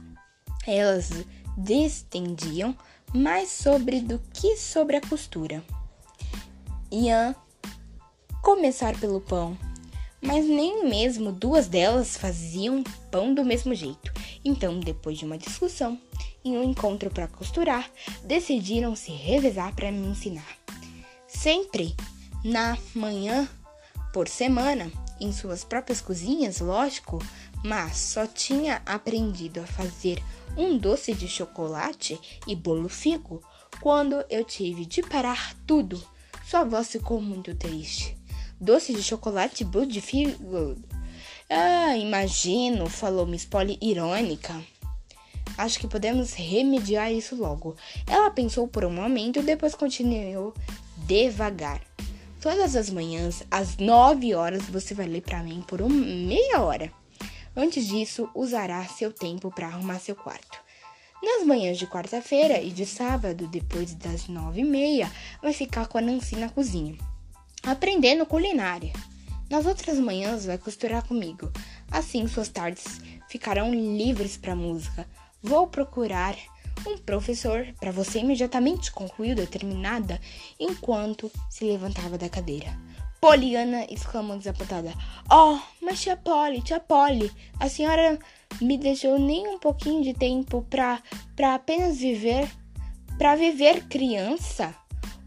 [0.67, 1.09] Elas
[1.57, 2.77] destendiam
[3.15, 5.63] mais sobre do que sobre a costura.
[6.91, 7.35] Iam
[8.43, 9.57] começar pelo pão,
[10.21, 14.13] mas nem mesmo duas delas faziam pão do mesmo jeito.
[14.43, 15.99] Então, depois de uma discussão
[16.43, 17.89] e um encontro para costurar,
[18.23, 20.57] decidiram se revezar para me ensinar.
[21.27, 21.95] Sempre
[22.43, 23.47] na manhã
[24.13, 27.19] por semana, em suas próprias cozinhas, lógico,
[27.63, 30.23] mas só tinha aprendido a fazer
[30.57, 33.41] um doce de chocolate e bolo figo
[33.81, 36.01] quando eu tive de parar tudo.
[36.45, 38.17] Sua voz ficou muito triste.
[38.59, 40.75] Doce de chocolate e bolo de figo?
[41.51, 44.53] Ah, imagino, falou Miss Polly irônica.
[45.57, 47.75] Acho que podemos remediar isso logo.
[48.05, 50.53] Ela pensou por um momento, depois continuou
[51.07, 51.81] devagar.
[52.39, 56.93] Todas as manhãs, às 9 horas, você vai ler para mim por uma meia hora.
[57.55, 60.59] Antes disso, usará seu tempo para arrumar seu quarto.
[61.21, 65.11] Nas manhãs de quarta-feira e de sábado, depois das nove e meia,
[65.41, 66.95] vai ficar com a Nancy na cozinha,
[67.63, 68.93] aprendendo culinária.
[69.49, 71.51] Nas outras manhãs, vai costurar comigo.
[71.91, 75.07] Assim, suas tardes ficarão livres para música.
[75.41, 76.35] Vou procurar
[76.87, 80.19] um professor para você imediatamente concluiu determinada
[80.59, 82.77] enquanto se levantava da cadeira.
[83.19, 84.93] Poliana exclamou desapontada.
[85.29, 88.17] Oh, mas tia Polly, tia Polly, a senhora
[88.61, 91.01] me deixou nem um pouquinho de tempo para
[91.35, 92.49] para apenas viver,
[93.17, 94.73] para viver criança?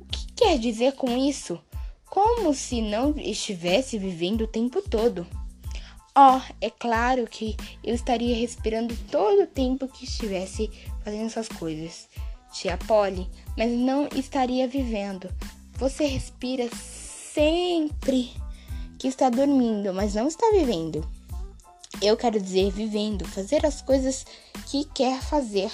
[0.00, 1.60] O que quer dizer com isso?
[2.12, 5.26] Como se não estivesse vivendo o tempo todo.
[6.14, 10.70] Oh, é claro que eu estaria respirando todo o tempo que estivesse
[11.02, 12.10] fazendo essas coisas,
[12.52, 13.26] tia Polly,
[13.56, 15.34] mas não estaria vivendo.
[15.78, 18.30] Você respira sempre
[18.98, 21.08] que está dormindo, mas não está vivendo.
[22.02, 24.26] Eu quero dizer vivendo, fazer as coisas
[24.66, 25.70] que quer fazer,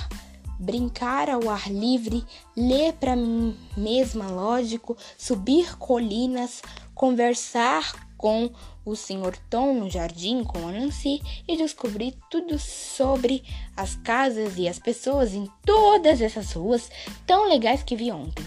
[0.59, 2.25] brincar ao ar livre,
[2.57, 6.63] ler para mim mesma, lógico, subir colinas,
[6.95, 8.51] conversar com
[8.85, 9.39] o Sr.
[9.49, 13.45] Tom no jardim com a Nancy e descobri tudo sobre
[13.77, 16.91] as casas e as pessoas em todas essas ruas
[17.27, 18.45] tão legais que vi ontem.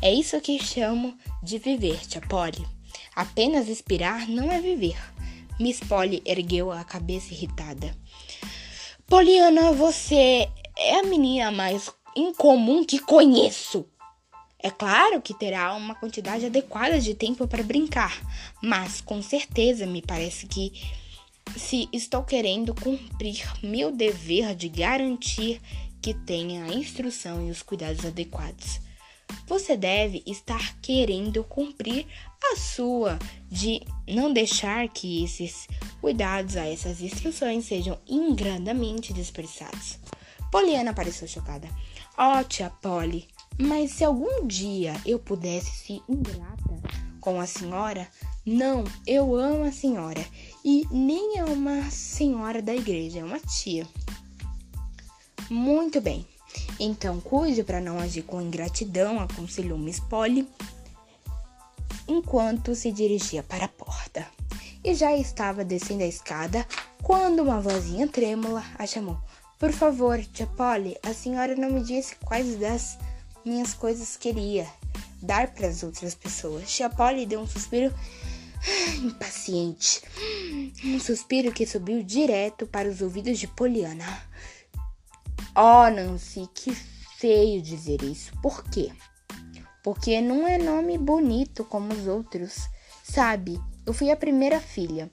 [0.00, 2.64] É isso que chamo de viver, tia Polly.
[3.14, 4.96] Apenas expirar não é viver.
[5.58, 7.94] Miss Polly ergueu a cabeça irritada.
[9.06, 10.48] Poliana, você
[10.80, 13.86] é a menina mais incomum que conheço.
[14.58, 18.18] É claro que terá uma quantidade adequada de tempo para brincar,
[18.62, 20.72] mas com certeza me parece que
[21.56, 25.60] se estou querendo cumprir meu dever de garantir
[26.00, 28.80] que tenha a instrução e os cuidados adequados.
[29.46, 32.06] Você deve estar querendo cumprir
[32.52, 33.18] a sua
[33.50, 35.68] de não deixar que esses
[36.00, 39.98] cuidados a essas instruções sejam ingradamente dispersados.
[40.50, 41.68] Poliana pareceu chocada.
[42.18, 43.28] Ó, oh, tia Polly,
[43.58, 46.80] mas se algum dia eu pudesse ser ingrata
[47.20, 48.08] com a senhora,
[48.44, 50.24] não, eu amo a senhora.
[50.64, 53.86] E nem é uma senhora da igreja, é uma tia.
[55.48, 56.26] Muito bem.
[56.78, 60.48] Então, cuide para não agir com ingratidão, aconselhou Miss Polly,
[62.08, 64.26] enquanto se dirigia para a porta.
[64.82, 66.66] E já estava descendo a escada
[67.02, 69.18] quando uma vozinha trêmula a chamou.
[69.60, 72.98] Por favor, tia Polly, a senhora não me disse quais das
[73.44, 74.66] minhas coisas queria
[75.20, 76.74] dar para as outras pessoas.
[76.74, 77.94] Tia Polly deu um suspiro
[79.04, 80.00] impaciente.
[80.82, 84.06] Um suspiro que subiu direto para os ouvidos de Poliana.
[85.54, 86.74] Oh, Nancy, que
[87.18, 88.32] feio dizer isso.
[88.40, 88.90] Por quê?
[89.82, 92.66] Porque não é nome bonito como os outros.
[93.04, 95.10] Sabe, eu fui a primeira filha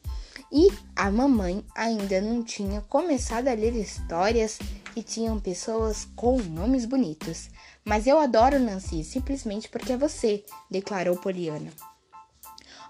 [0.52, 4.58] e a mamãe ainda não tinha começado a ler histórias
[4.94, 7.50] que tinham pessoas com nomes bonitos.
[7.84, 11.72] Mas eu adoro Nancy simplesmente porque é você, declarou Poliana.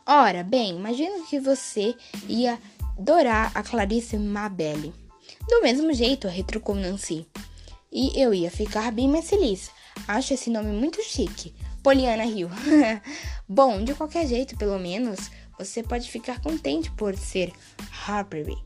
[0.05, 1.95] Ora, bem, imagino que você
[2.27, 2.59] ia
[2.97, 4.93] adorar a Clarice Mabelle.
[5.49, 7.27] Do mesmo jeito, retrucou Nancy.
[7.91, 9.69] E eu ia ficar bem mais feliz.
[10.07, 11.53] Acho esse nome muito chique.
[11.83, 12.49] Poliana riu.
[13.47, 17.51] Bom, de qualquer jeito, pelo menos, você pode ficar contente por ser
[18.05, 18.57] Harpery.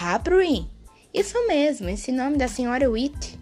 [0.00, 0.66] Harpery?
[1.12, 3.38] Isso mesmo, esse nome da senhora Witt.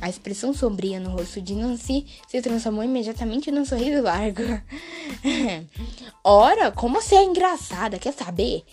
[0.00, 4.42] A expressão sombria no rosto de Nancy se transformou imediatamente num sorriso largo.
[6.22, 8.64] Ora, como você é engraçada, quer saber?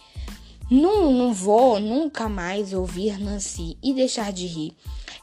[0.70, 4.76] Não, não vou nunca mais ouvir Nancy e deixar de rir.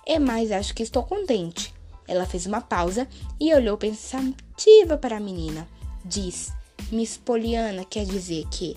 [0.06, 1.74] É mais, acho que estou contente.
[2.06, 3.06] Ela fez uma pausa
[3.38, 5.68] e olhou pensativa para a menina.
[6.04, 6.52] Diz:
[6.90, 8.76] Miss Poliana quer dizer que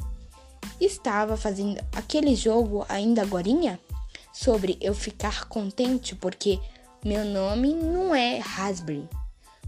[0.80, 3.80] estava fazendo aquele jogo ainda agorinha?
[4.34, 6.60] Sobre eu ficar contente porque
[7.04, 9.08] meu nome não é Raspberry.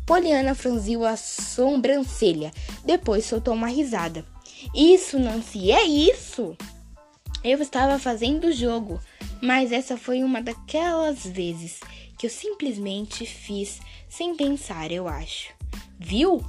[0.05, 2.51] Poliana franziu a sobrancelha,
[2.83, 4.25] depois soltou uma risada.
[4.75, 6.55] Isso, Nancy, é isso!
[7.43, 8.99] Eu estava fazendo o jogo,
[9.41, 11.79] mas essa foi uma daquelas vezes
[12.17, 15.53] que eu simplesmente fiz sem pensar, eu acho.
[15.99, 16.43] Viu?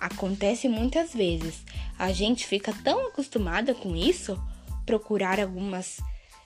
[0.00, 1.62] Acontece muitas vezes.
[1.98, 4.42] A gente fica tão acostumada com isso,
[4.86, 6.00] procurar algumas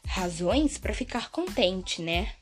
[0.04, 2.32] razões para ficar contente, né?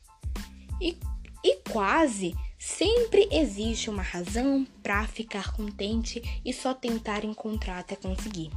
[0.80, 0.96] E,
[1.44, 8.50] e quase sempre existe uma razão para ficar contente e só tentar encontrar até conseguir.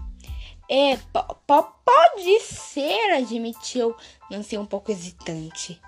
[0.71, 0.97] É,
[1.45, 3.93] pode ser, admitiu
[4.31, 5.79] Nancy um pouco hesitante.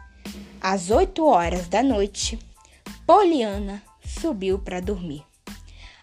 [0.60, 2.38] Às oito horas da noite,
[3.06, 5.27] Poliana subiu para dormir.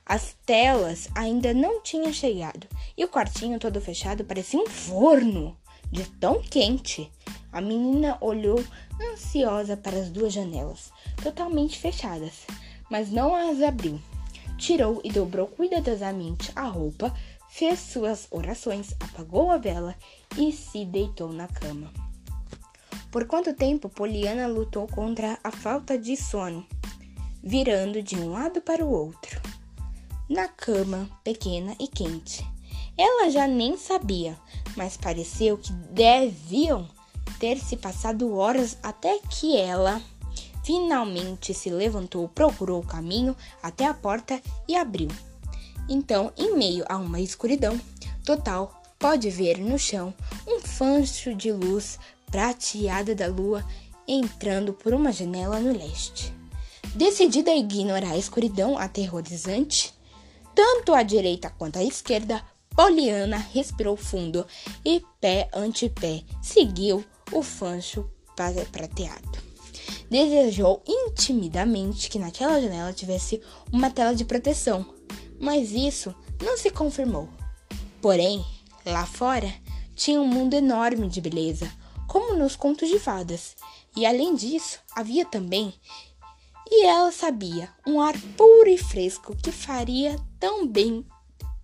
[0.06, 2.66] As telas ainda não tinham chegado
[2.96, 5.56] e o quartinho todo fechado parecia um forno
[5.90, 7.10] de tão quente.
[7.50, 8.62] A menina olhou
[9.12, 12.46] ansiosa para as duas janelas, totalmente fechadas,
[12.90, 14.00] mas não as abriu.
[14.58, 17.14] Tirou e dobrou cuidadosamente a roupa
[17.54, 19.94] fez suas orações, apagou a vela
[20.36, 21.92] e se deitou na cama.
[23.12, 26.66] Por quanto tempo Poliana lutou contra a falta de sono,
[27.40, 29.40] virando de um lado para o outro,
[30.34, 32.44] na cama pequena e quente.
[32.98, 34.36] Ela já nem sabia,
[34.76, 36.88] mas pareceu que deviam
[37.38, 40.02] ter se passado horas até que ela
[40.64, 45.08] finalmente se levantou, procurou o caminho até a porta e abriu.
[45.88, 47.80] Então, em meio a uma escuridão
[48.24, 50.12] total, pode ver no chão
[50.48, 51.96] um fancho de luz
[52.26, 53.64] prateada da lua
[54.08, 56.34] entrando por uma janela no leste.
[56.94, 59.93] Decidida a ignorar a escuridão aterrorizante,
[60.54, 62.44] tanto à direita quanto à esquerda,
[62.74, 64.46] Poliana respirou fundo
[64.84, 69.38] e, pé ante pé, seguiu o fancho prateado.
[70.10, 73.40] Desejou intimidamente que naquela janela tivesse
[73.72, 74.94] uma tela de proteção
[75.44, 77.28] mas isso não se confirmou.
[78.00, 78.44] Porém,
[78.84, 79.52] lá fora
[79.94, 81.70] tinha um mundo enorme de beleza,
[82.08, 83.56] como nos contos de fadas,
[83.96, 85.72] e além disso, havia também,
[86.66, 91.04] e ela sabia, um ar puro e fresco que faria tão bem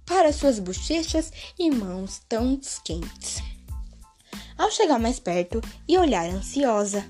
[0.04, 3.42] para suas bochechas e mãos tão quentes.
[4.58, 7.04] Ao chegar mais perto e olhar ansiosa,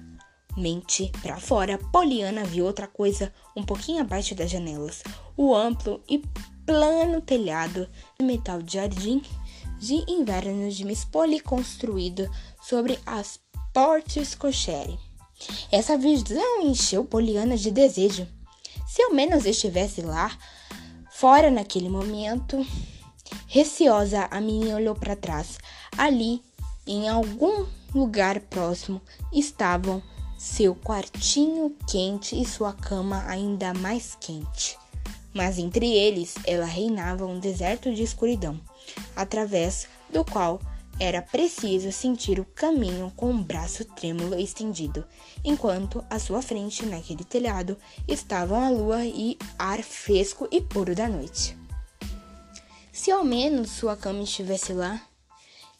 [0.56, 5.02] mente para fora, Poliana viu outra coisa um pouquinho abaixo das janelas.
[5.36, 6.22] O amplo e
[6.64, 7.88] plano telhado
[8.18, 9.22] de metal de jardim
[9.78, 12.30] de inverno de Miss Polly construído
[12.62, 13.40] sobre as
[13.72, 14.98] portes cochere.
[15.70, 18.26] Essa visão encheu Poliana de desejo.
[18.86, 20.36] Se ao menos estivesse lá,
[21.10, 22.64] fora naquele momento.
[23.46, 25.58] Receosa, a menina olhou para trás.
[25.96, 26.42] Ali,
[26.86, 29.00] em algum lugar próximo,
[29.32, 30.02] estavam
[30.38, 34.78] seu quartinho quente e sua cama ainda mais quente
[35.32, 38.60] mas entre eles ela reinava um deserto de escuridão,
[39.14, 40.60] através do qual
[41.02, 45.02] Era preciso sentir o caminho com o braço trêmulo estendido,
[45.42, 51.08] enquanto à sua frente, naquele telhado, estavam a lua e ar fresco e puro da
[51.08, 51.56] noite.
[52.92, 55.00] Se ao menos sua cama estivesse lá.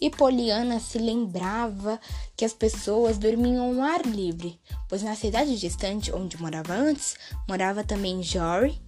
[0.01, 2.01] E Poliana se lembrava
[2.35, 7.17] que as pessoas dormiam ao ar livre, pois na cidade distante onde morava antes,
[7.47, 8.81] morava também Jory,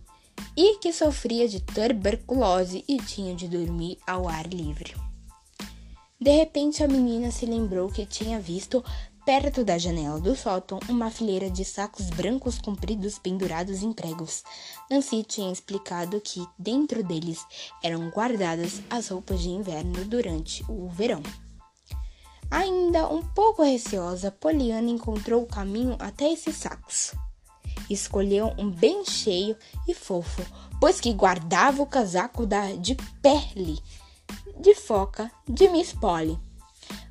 [0.57, 4.95] e que sofria de tuberculose e tinha de dormir ao ar livre.
[6.23, 8.85] De repente, a menina se lembrou que tinha visto,
[9.27, 14.45] perto da janela do sótão, uma fileira de sacos brancos compridos pendurados em pregos.
[14.89, 17.45] Nancy tinha explicado que dentro deles
[17.83, 21.25] eram guardadas as roupas de inverno durante o verão.
[22.49, 27.17] Ainda um pouco receosa, Poliana encontrou o caminho até esses sacos.
[27.91, 29.57] Escolheu um bem cheio
[29.89, 30.47] e fofo,
[30.81, 33.83] pois que guardava o casaco da, de pele
[34.59, 36.39] de foca de Miss Polly.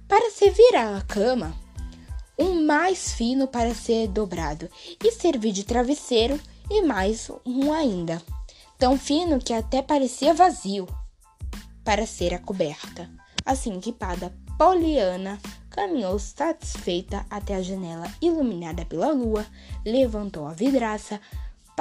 [0.08, 1.56] Para servir a cama,
[2.38, 4.70] um mais fino para ser dobrado
[5.04, 6.40] e servir de travesseiro
[6.70, 8.22] e mais um ainda,
[8.78, 10.88] tão fino que até parecia vazio
[11.84, 13.10] para ser a coberta.
[13.46, 15.40] Assim equipada, Poliana
[15.70, 19.46] caminhou satisfeita até a janela iluminada pela lua,
[19.86, 21.20] levantou a vidraça,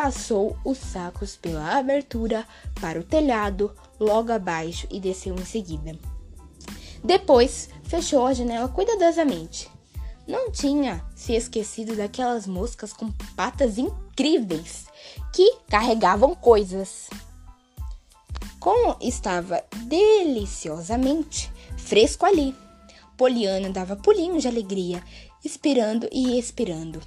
[0.02, 2.48] passou os sacos pela abertura
[2.80, 5.94] para o telhado, logo abaixo e desceu em seguida.
[7.04, 9.68] Depois, fechou a janela cuidadosamente.
[10.26, 14.86] Não tinha se esquecido daquelas moscas com patas incríveis
[15.34, 17.10] que carregavam coisas.
[18.58, 22.56] Como estava deliciosamente fresco ali,
[23.18, 25.04] Poliana dava pulinhos de alegria,
[25.44, 27.02] esperando e expirando,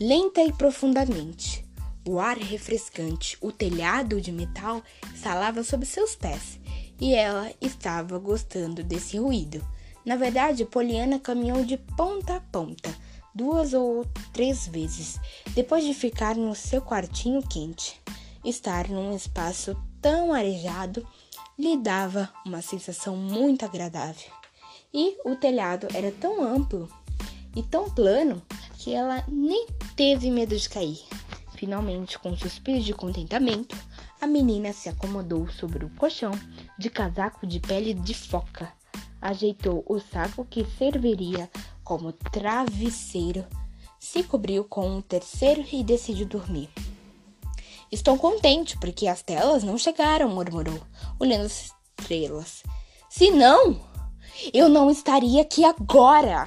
[0.00, 1.65] lenta e profundamente.
[2.06, 4.82] O ar refrescante, o telhado de metal
[5.14, 6.60] salava sob seus pés
[7.00, 9.66] e ela estava gostando desse ruído.
[10.04, 12.94] Na verdade, Poliana caminhou de ponta a ponta
[13.36, 15.20] duas ou três vezes,
[15.54, 18.00] depois de ficar no seu quartinho quente.
[18.42, 21.06] Estar num espaço tão arejado
[21.58, 24.30] lhe dava uma sensação muito agradável.
[24.94, 26.88] E o telhado era tão amplo
[27.54, 28.40] e tão plano
[28.78, 31.04] que ela nem teve medo de cair.
[31.56, 33.74] Finalmente, com um suspiro de contentamento,
[34.20, 36.32] a menina se acomodou sobre o colchão
[36.78, 38.70] de casaco de pele de foca,
[39.20, 41.50] ajeitou o saco que serviria
[41.82, 43.44] como travesseiro,
[43.98, 46.68] se cobriu com um terceiro e decidiu dormir.
[47.90, 50.80] Estou contente porque as telas não chegaram, murmurou,
[51.18, 52.62] olhando as estrelas.
[53.08, 53.80] Se não,
[54.52, 56.46] eu não estaria aqui agora.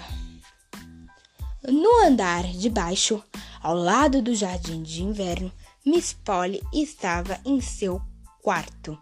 [1.68, 3.22] No andar de baixo,
[3.62, 5.52] ao lado do jardim de inverno,
[5.86, 8.02] Miss Polly estava em seu
[8.42, 8.98] quarto,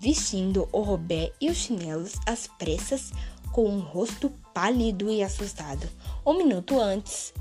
[0.00, 3.10] vestindo o robé e os chinelos às pressas,
[3.50, 5.88] com um rosto pálido e assustado.
[6.24, 7.34] Um minuto antes,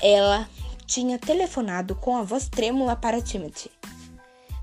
[0.00, 0.48] ela
[0.86, 3.68] tinha telefonado com a voz trêmula para Timothy.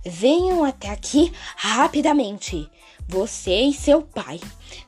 [0.06, 2.70] Venham até aqui rapidamente.
[3.06, 4.40] Você e seu pai.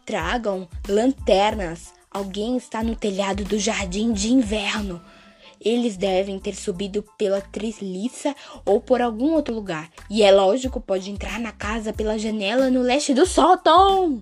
[0.06, 1.94] Tragam lanternas.
[2.14, 5.02] Alguém está no telhado do jardim de inverno.
[5.62, 8.36] Eles devem ter subido pela trilhiça
[8.66, 9.90] ou por algum outro lugar.
[10.10, 14.20] E é lógico, pode entrar na casa pela janela no leste do sótão.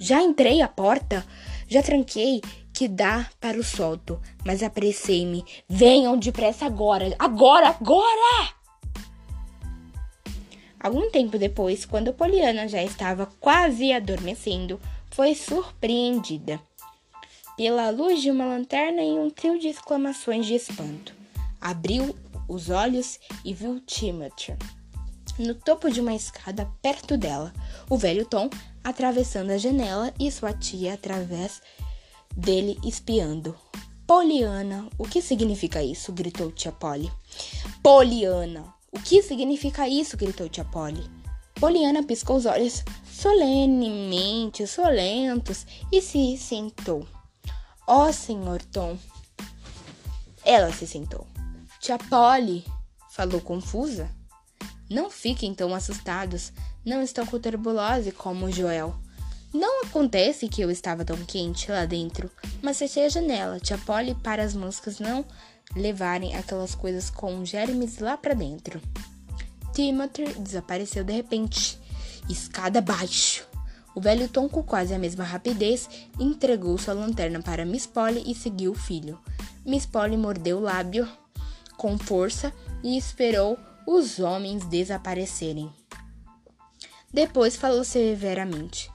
[0.00, 1.24] Já entrei a porta,
[1.68, 2.40] já tranquei
[2.72, 5.44] que dá para o solto, mas apressei-me.
[5.68, 8.52] Venham depressa agora, agora, agora!
[10.80, 14.80] Algum tempo depois, quando Poliana já estava quase adormecendo,
[15.14, 16.60] foi surpreendida
[17.56, 21.14] pela luz de uma lanterna e um trio de exclamações de espanto.
[21.60, 22.16] Abriu
[22.48, 24.56] os olhos e viu Timothy
[25.38, 27.52] no topo de uma escada perto dela,
[27.90, 28.48] o velho Tom
[28.82, 31.60] atravessando a janela e sua tia através
[32.36, 33.56] dele espiando.
[34.06, 36.12] Poliana, o que significa isso?
[36.12, 37.10] gritou tia Polly.
[37.82, 40.16] Poliana, o que significa isso?
[40.16, 41.02] gritou tia Polly.
[41.54, 42.84] Poliana piscou os olhos
[43.14, 47.06] solenemente, solentos, e se sentou.
[47.86, 48.98] Ó, oh, senhor Tom.
[50.44, 51.26] Ela se sentou.
[51.80, 52.64] Tia Polly,
[53.10, 54.10] falou confusa.
[54.90, 56.52] Não fiquem tão assustados.
[56.84, 58.94] Não estão com turbulose como Joel.
[59.52, 62.28] Não acontece que eu estava tão quente lá dentro,
[62.60, 65.24] mas fechei a janela, tia Polly, para as moscas não
[65.76, 68.82] levarem aquelas coisas com germes lá para dentro.
[69.72, 71.78] Timothy desapareceu de repente,
[72.28, 73.46] escada abaixo.
[73.94, 75.88] O velho Tom, com quase a mesma rapidez,
[76.18, 79.18] entregou sua lanterna para Miss Polly e seguiu o filho.
[79.64, 81.08] Miss Polly mordeu o lábio
[81.76, 82.52] com força
[82.82, 85.70] e esperou os homens desaparecerem.
[87.12, 88.90] Depois falou severamente: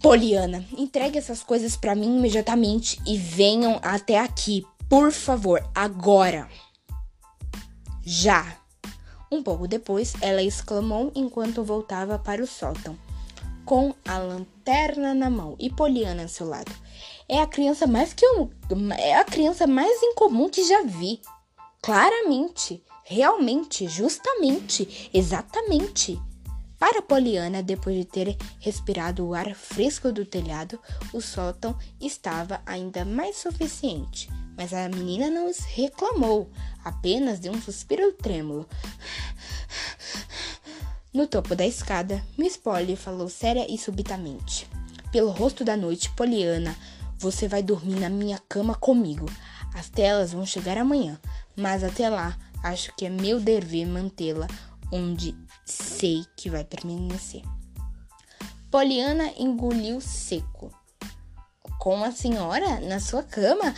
[0.00, 6.48] Poliana, entregue essas coisas para mim imediatamente e venham até aqui, por favor, agora.
[8.04, 8.61] Já.
[9.32, 12.98] Um pouco depois, ela exclamou enquanto voltava para o sótão,
[13.64, 16.70] com a lanterna na mão e Poliana ao seu lado.
[17.26, 18.50] É a criança mais que eu,
[18.98, 21.22] é a criança mais incomum que já vi.
[21.80, 26.20] Claramente, realmente, justamente, exatamente.
[26.78, 30.78] Para Poliana, depois de ter respirado o ar fresco do telhado,
[31.10, 34.28] o sótão estava ainda mais suficiente.
[34.56, 36.50] Mas a menina não reclamou,
[36.84, 38.68] apenas deu um suspiro trêmulo.
[41.12, 44.66] No topo da escada, Miss Polly falou séria e subitamente.
[45.10, 46.74] Pelo rosto da noite, Poliana,
[47.18, 49.26] você vai dormir na minha cama comigo.
[49.74, 51.20] As telas vão chegar amanhã,
[51.54, 54.46] mas até lá, acho que é meu dever mantê-la
[54.90, 55.34] onde
[55.64, 57.42] sei que vai permanecer.
[58.70, 60.72] Poliana engoliu seco.
[61.78, 63.74] Com a senhora na sua cama?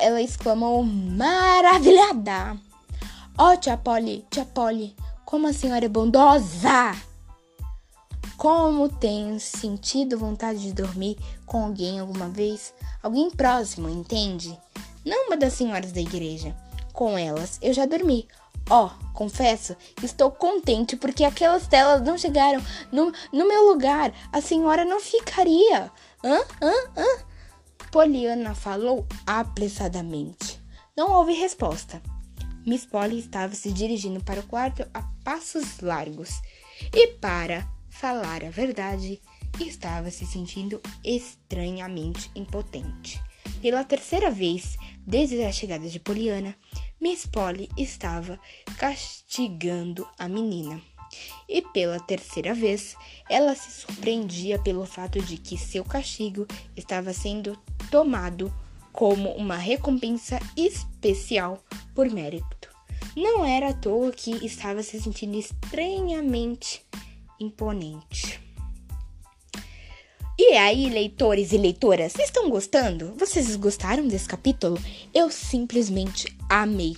[0.00, 2.56] Ela exclamou maravilhada.
[3.36, 4.96] Ó, oh, tia Polly, tia Polly,
[5.26, 6.96] como a senhora é bondosa!
[8.36, 12.72] Como tem sentido vontade de dormir com alguém alguma vez?
[13.02, 14.58] Alguém próximo, entende?
[15.04, 16.56] Não uma das senhoras da igreja.
[16.94, 18.26] Com elas eu já dormi.
[18.70, 24.12] Ó, oh, confesso, estou contente porque aquelas telas não chegaram no, no meu lugar.
[24.32, 25.90] A senhora não ficaria.
[26.24, 26.38] Hã?
[26.62, 26.72] Hã?
[26.96, 27.29] Hã?
[27.90, 30.60] Poliana falou apressadamente.
[30.96, 32.00] Não houve resposta.
[32.64, 36.40] Miss Polly estava se dirigindo para o quarto a passos largos.
[36.94, 39.20] E para falar a verdade,
[39.58, 43.20] estava se sentindo estranhamente impotente.
[43.60, 46.54] Pela terceira vez, desde a chegada de Poliana,
[47.00, 48.38] Miss Polly estava
[48.78, 50.80] castigando a menina.
[51.48, 52.96] E pela terceira vez,
[53.28, 56.46] ela se surpreendia pelo fato de que seu castigo
[56.76, 57.58] estava sendo
[57.90, 58.52] tomado
[58.92, 61.62] como uma recompensa especial
[61.94, 62.68] por mérito.
[63.16, 66.84] Não era à toa que estava se sentindo estranhamente
[67.40, 68.40] imponente.
[70.38, 73.14] E aí, leitores e leitoras, vocês estão gostando?
[73.18, 74.78] Vocês gostaram desse capítulo?
[75.12, 76.96] Eu simplesmente amei.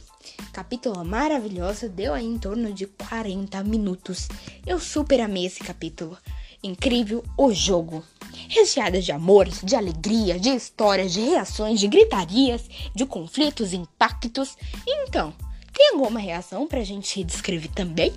[0.52, 4.28] Capítulo maravilhoso, deu aí em torno de 40 minutos.
[4.66, 6.18] Eu super amei esse capítulo.
[6.62, 8.04] Incrível o jogo.
[8.50, 14.54] Recheada de amor, de alegria, de histórias, de reações, de gritarias, de conflitos, impactos.
[14.86, 15.32] Então,
[15.72, 18.12] tem alguma reação pra gente descrever também?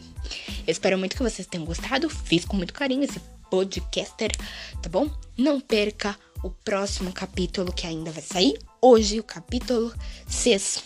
[0.68, 2.10] Eu espero muito que vocês tenham gostado.
[2.10, 4.36] Fiz com muito carinho esse podcaster,
[4.82, 5.10] tá bom?
[5.38, 8.60] Não perca o próximo capítulo que ainda vai sair.
[8.80, 9.92] Hoje, o capítulo
[10.28, 10.84] 6.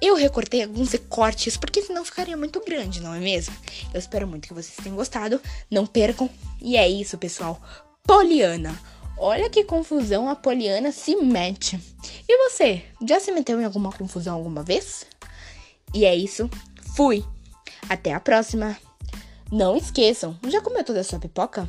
[0.00, 3.52] Eu recortei alguns recortes, porque senão ficaria muito grande, não é mesmo?
[3.92, 5.40] Eu espero muito que vocês tenham gostado.
[5.68, 6.30] Não percam.
[6.62, 7.60] E é isso, pessoal.
[8.04, 8.80] Poliana.
[9.18, 11.76] Olha que confusão a Poliana se mete.
[12.28, 12.84] E você?
[13.04, 15.06] Já se meteu em alguma confusão alguma vez?
[15.92, 16.48] E é isso.
[16.94, 17.24] Fui.
[17.88, 18.78] Até a próxima.
[19.50, 21.68] Não esqueçam, já comeu toda a sua pipoca?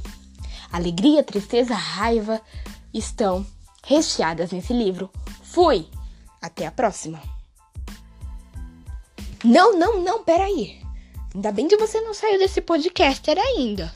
[0.72, 2.40] Alegria, tristeza, raiva
[2.94, 3.46] estão
[3.84, 5.10] recheadas nesse livro.
[5.44, 5.88] Fui!
[6.42, 7.22] Até a próxima!
[9.44, 10.82] Não, não, não, peraí.
[11.34, 13.94] Ainda bem que você não saiu desse podcaster ainda.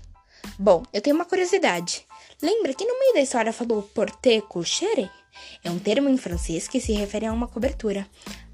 [0.57, 2.05] Bom, eu tenho uma curiosidade.
[2.41, 5.09] Lembra que no meio da história falou porte couchere?
[5.63, 8.07] É um termo em francês que se refere a uma cobertura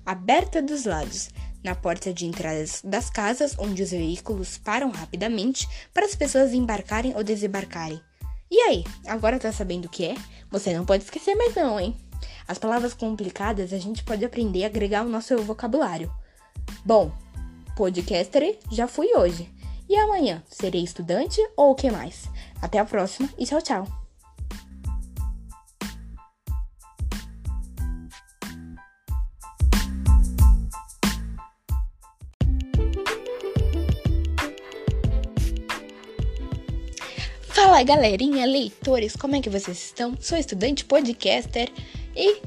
[0.05, 1.30] aberta dos lados,
[1.63, 7.15] na porta de entrada das casas, onde os veículos param rapidamente para as pessoas embarcarem
[7.15, 8.01] ou desembarcarem.
[8.52, 10.15] E aí, agora tá sabendo o que é?
[10.52, 11.95] Você não pode esquecer mais não, hein?
[12.45, 16.14] As palavras complicadas a gente pode aprender a agregar ao nosso vocabulário.
[16.84, 17.14] Bom,
[17.78, 19.49] podcaster já fui hoje.
[19.88, 22.26] E amanhã, serei estudante ou o que mais?
[22.61, 24.01] Até a próxima e tchau, tchau!
[37.63, 40.17] Fala galerinha, leitores, como é que vocês estão?
[40.19, 41.71] Sou estudante podcaster
[42.15, 42.41] e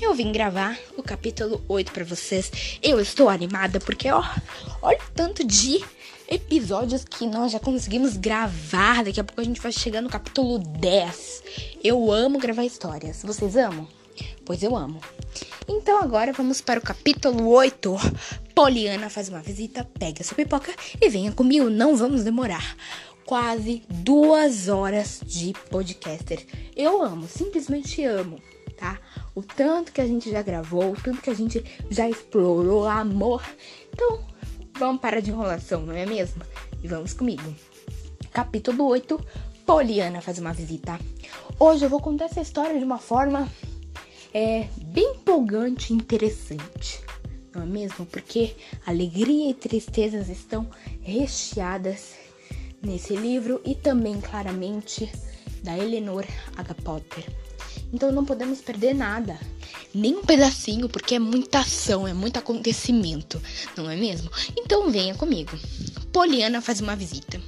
[0.00, 2.50] eu vim gravar o capítulo 8 para vocês.
[2.82, 4.20] Eu estou animada porque, ó,
[4.82, 5.80] olha o tanto de
[6.28, 9.04] episódios que nós já conseguimos gravar.
[9.04, 11.42] Daqui a pouco a gente vai chegar no capítulo 10.
[11.84, 13.22] Eu amo gravar histórias.
[13.22, 13.86] Vocês amam?
[14.44, 15.00] Pois eu amo.
[15.68, 17.94] Então agora vamos para o capítulo 8.
[18.56, 22.76] Poliana faz uma visita, pega sua pipoca e venha comigo, não vamos demorar
[23.28, 26.46] quase duas horas de podcaster.
[26.74, 28.40] Eu amo, simplesmente amo,
[28.74, 28.98] tá?
[29.34, 33.44] O tanto que a gente já gravou, o tanto que a gente já explorou, amor.
[33.92, 34.24] Então,
[34.78, 36.40] vamos parar de enrolação, não é mesmo?
[36.82, 37.54] E vamos comigo.
[38.32, 39.20] Capítulo 8.
[39.66, 40.98] Poliana faz uma visita.
[41.60, 43.46] Hoje eu vou contar essa história de uma forma
[44.32, 47.04] é, bem empolgante e interessante.
[47.54, 48.06] Não é mesmo?
[48.06, 48.56] Porque
[48.86, 50.66] alegria e tristezas estão
[51.02, 52.27] recheadas
[52.82, 55.10] nesse livro e também claramente
[55.62, 56.24] da Eleanor
[56.56, 56.74] H.
[56.74, 57.24] Potter.
[57.92, 59.38] Então não podemos perder nada,
[59.94, 63.40] nem um pedacinho, porque é muita ação, é muito acontecimento,
[63.76, 64.30] não é mesmo?
[64.56, 65.58] Então venha comigo.
[66.12, 67.40] Poliana faz uma visita.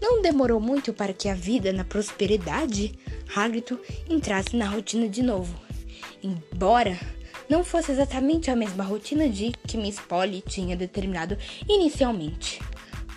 [0.00, 2.98] Não demorou muito para que a vida na prosperidade
[3.34, 3.78] Hagrid
[4.10, 5.54] entrasse na rotina de novo.
[6.22, 6.98] Embora
[7.48, 11.36] não fosse exatamente a mesma rotina de que Miss Polly tinha determinado
[11.68, 12.60] inicialmente.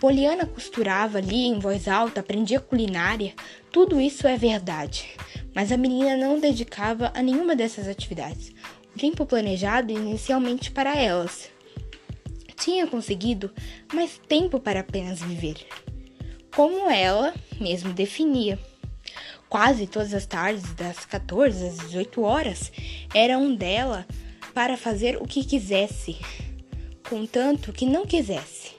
[0.05, 3.33] Poliana costurava, lia em voz alta, aprendia culinária,
[3.71, 5.09] tudo isso é verdade.
[5.51, 8.53] Mas a menina não dedicava a nenhuma dessas atividades
[8.95, 11.49] o tempo planejado inicialmente para elas.
[12.55, 13.51] Tinha conseguido
[13.91, 15.65] mais tempo para apenas viver,
[16.55, 18.59] como ela mesmo definia.
[19.49, 22.71] Quase todas as tardes, das 14 às 18 horas,
[23.11, 24.05] eram dela
[24.53, 26.15] para fazer o que quisesse,
[27.09, 28.74] contanto que não quisesse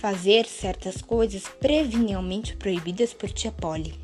[0.00, 3.94] fazer certas coisas previamente proibidas por tia Polly.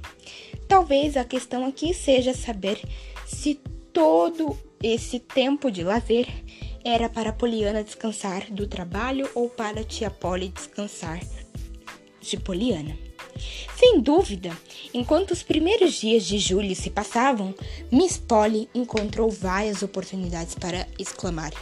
[0.69, 2.79] Talvez a questão aqui seja saber
[3.27, 3.55] se
[3.93, 6.29] todo esse tempo de lazer
[6.85, 11.21] era para Poliana descansar do trabalho ou para tia Polly descansar
[12.21, 12.97] de Poliana.
[13.79, 14.57] Sem dúvida,
[14.93, 17.55] enquanto os primeiros dias de julho se passavam,
[17.91, 21.53] Miss Polly encontrou várias oportunidades para exclamar: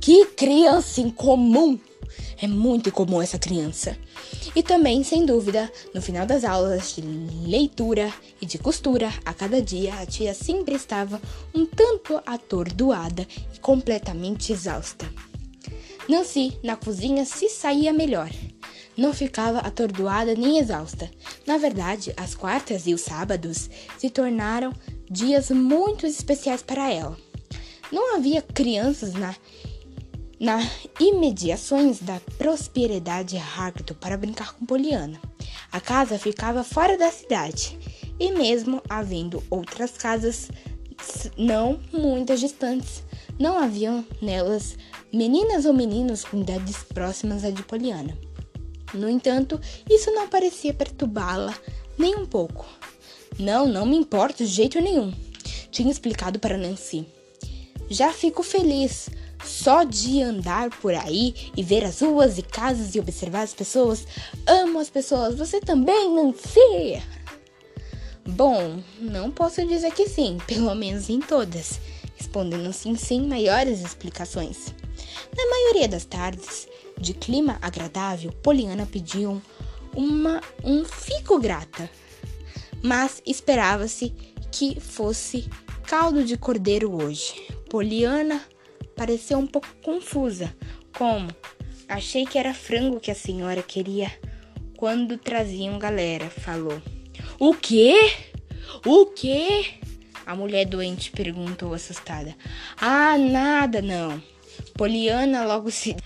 [0.00, 1.78] Que criança incomum!
[2.40, 3.96] É muito incomum essa criança.
[4.54, 7.02] E também, sem dúvida, no final das aulas de
[7.46, 11.20] leitura e de costura, a cada dia a tia sempre estava
[11.54, 15.08] um tanto atordoada e completamente exausta.
[16.08, 18.30] Nancy, na cozinha, se saía melhor.
[18.96, 21.10] Não ficava atordoada nem exausta.
[21.46, 24.72] Na verdade, as quartas e os sábados se tornaram
[25.10, 27.16] dias muito especiais para ela.
[27.92, 29.34] Não havia crianças na
[30.40, 30.58] na
[30.98, 35.20] imediações da prosperidade Hagrid para brincar com Poliana.
[35.70, 37.78] A casa ficava fora da cidade,
[38.18, 40.48] e mesmo havendo outras casas
[41.36, 43.04] não muitas distantes,
[43.38, 44.76] não haviam nelas
[45.12, 48.16] meninas ou meninos com idades próximas à de Poliana.
[48.94, 51.54] No entanto, isso não parecia perturbá-la
[51.98, 52.66] nem um pouco.
[53.38, 55.12] Não, não me importa de jeito nenhum,
[55.70, 57.06] tinha explicado para Nancy.
[57.88, 59.08] Já fico feliz
[59.44, 64.06] só de andar por aí e ver as ruas e casas e observar as pessoas.
[64.46, 65.36] Amo as pessoas.
[65.36, 67.02] Você também, Nancy?
[68.26, 71.80] Bom, não posso dizer que sim, pelo menos em todas,
[72.16, 74.74] respondendo sim sem maiores explicações.
[75.36, 76.68] Na maioria das tardes,
[76.98, 79.40] de clima agradável, Poliana pediu
[79.94, 81.90] uma, um fico grata,
[82.82, 84.14] mas esperava-se
[84.52, 85.48] que fosse
[85.86, 87.34] caldo de cordeiro hoje.
[87.68, 88.40] Poliana
[89.00, 90.54] pareceu um pouco confusa.
[90.98, 91.30] Como?
[91.88, 94.12] Achei que era frango que a senhora queria
[94.76, 96.82] quando traziam galera, falou.
[97.38, 97.94] O quê?
[98.84, 99.72] O quê?
[100.26, 102.36] A mulher doente perguntou assustada.
[102.78, 104.22] Ah, nada não.
[104.74, 105.96] Poliana logo se.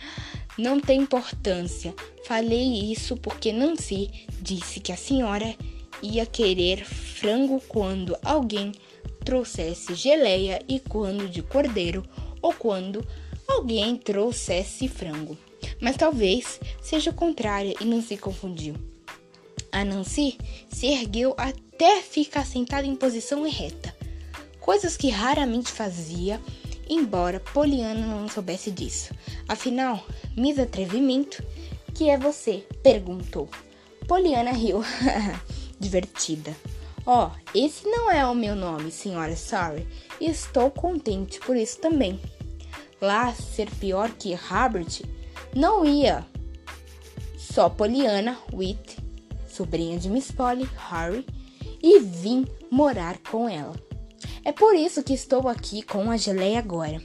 [0.57, 1.93] Não tem importância.
[2.25, 4.09] Falei isso porque Nancy
[4.41, 5.57] disse que a senhora
[6.01, 8.71] ia querer frango quando alguém
[9.25, 12.05] trouxesse geleia e quando de cordeiro
[12.45, 13.03] ou quando
[13.49, 15.37] alguém trouxesse frango.
[15.81, 18.75] Mas talvez seja o contrário e Nancy confundiu.
[19.73, 20.37] A Nancy
[20.69, 23.97] se ergueu até ficar sentada em posição ereta,
[24.61, 26.39] coisas que raramente fazia,
[26.87, 29.15] embora Poliana não soubesse disso.
[29.49, 30.07] Afinal,
[30.37, 31.43] Miss Atrevimento,
[31.95, 32.63] que é você?
[32.83, 33.49] perguntou.
[34.07, 34.85] Poliana riu,
[35.81, 36.55] divertida.
[37.07, 39.87] Ó, oh, esse não é o meu nome, senhora Sorry.
[40.21, 42.21] Estou contente por isso também
[43.05, 45.03] lá ser pior que Herbert,
[45.55, 46.27] não ia.
[47.39, 48.99] Só Poliana, Wit,
[49.47, 51.25] sobrinha de Miss Polly, Harry,
[51.83, 53.75] e vim morar com ela.
[54.45, 57.01] É por isso que estou aqui com a geleia agora.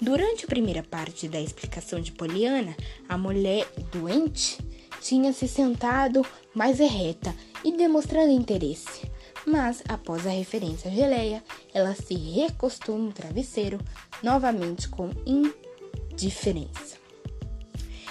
[0.00, 2.74] Durante a primeira parte da explicação de Poliana,
[3.08, 4.58] a mulher doente
[5.00, 6.24] tinha se sentado
[6.54, 9.09] mais erreta e demonstrando interesse
[9.50, 11.42] mas após a referência à geleia,
[11.74, 13.78] ela se recostou no travesseiro
[14.22, 16.98] novamente com indiferença.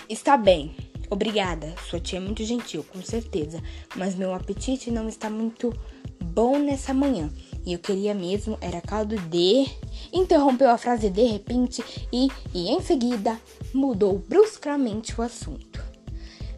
[0.09, 0.75] Está bem,
[1.09, 1.73] obrigada.
[1.89, 3.61] Sua tia é muito gentil, com certeza,
[3.95, 5.73] mas meu apetite não está muito
[6.21, 7.31] bom nessa manhã.
[7.65, 9.65] E eu queria mesmo era caldo de.
[10.11, 13.39] Interrompeu a frase de repente e, e em seguida
[13.73, 15.79] mudou bruscamente o assunto.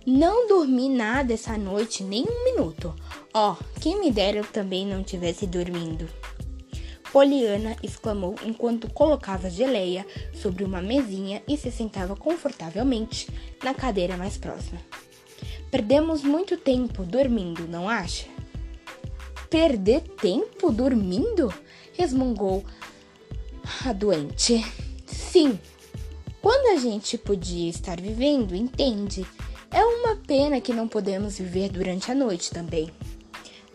[0.06, 2.96] Não dormi nada essa noite, nem um minuto.
[3.34, 6.10] Oh, quem me dera eu também não tivesse dormindo.
[7.14, 13.28] Poliana exclamou enquanto colocava geleia sobre uma mesinha e se sentava confortavelmente
[13.64, 14.80] na cadeira mais próxima.
[15.70, 18.28] Perdemos muito tempo dormindo, não acha?
[19.50, 21.54] Perder tempo dormindo?
[21.94, 22.66] resmungou
[23.86, 24.66] a doente.
[25.06, 25.58] Sim,
[26.42, 29.26] quando a gente podia estar vivendo, entende?
[29.70, 32.92] É uma pena que não podemos viver durante a noite também.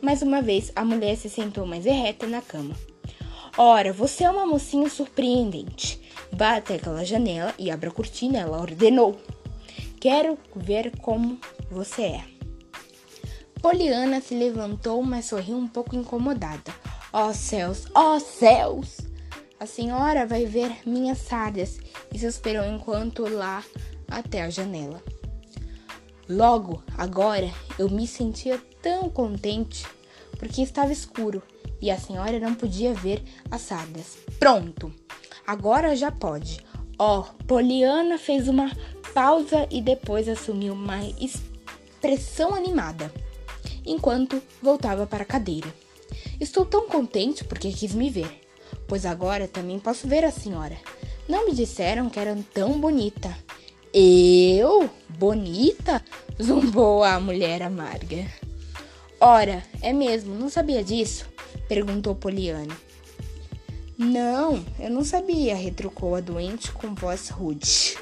[0.00, 2.74] Mais uma vez, a mulher se sentou mais ereta na cama.
[3.56, 6.00] Ora, você é uma mocinha surpreendente.
[6.30, 9.18] Vá até aquela janela e abra a cortina, ela ordenou.
[9.98, 11.38] Quero ver como
[11.70, 12.24] você é.
[13.62, 16.72] Poliana se levantou, mas sorriu um pouco incomodada.
[17.12, 18.98] Ó oh, céus, ó oh, céus!
[19.58, 21.78] A senhora vai ver minhas sardas
[22.12, 23.64] e suspirou enquanto lá
[24.06, 25.02] até a janela.
[26.28, 29.84] Logo, agora, eu me sentia tão contente
[30.38, 31.42] porque estava escuro
[31.82, 34.16] e a senhora não podia ver as sardas.
[34.38, 34.94] Pronto,
[35.44, 36.60] agora já pode.
[36.96, 38.70] Ó, oh, Poliana fez uma
[39.12, 43.12] pausa e depois assumiu uma expressão animada,
[43.84, 45.74] enquanto voltava para a cadeira.
[46.40, 48.40] Estou tão contente porque quis me ver,
[48.86, 50.76] pois agora também posso ver a senhora.
[51.28, 53.36] Não me disseram que era tão bonita.
[53.92, 54.88] Eu?
[55.08, 56.04] Bonita?
[56.40, 58.45] Zumbou a mulher amarga.
[59.20, 61.26] Ora, é mesmo, não sabia disso?
[61.68, 62.76] Perguntou Poliana.
[63.96, 67.96] Não, eu não sabia, retrucou a doente com voz rude.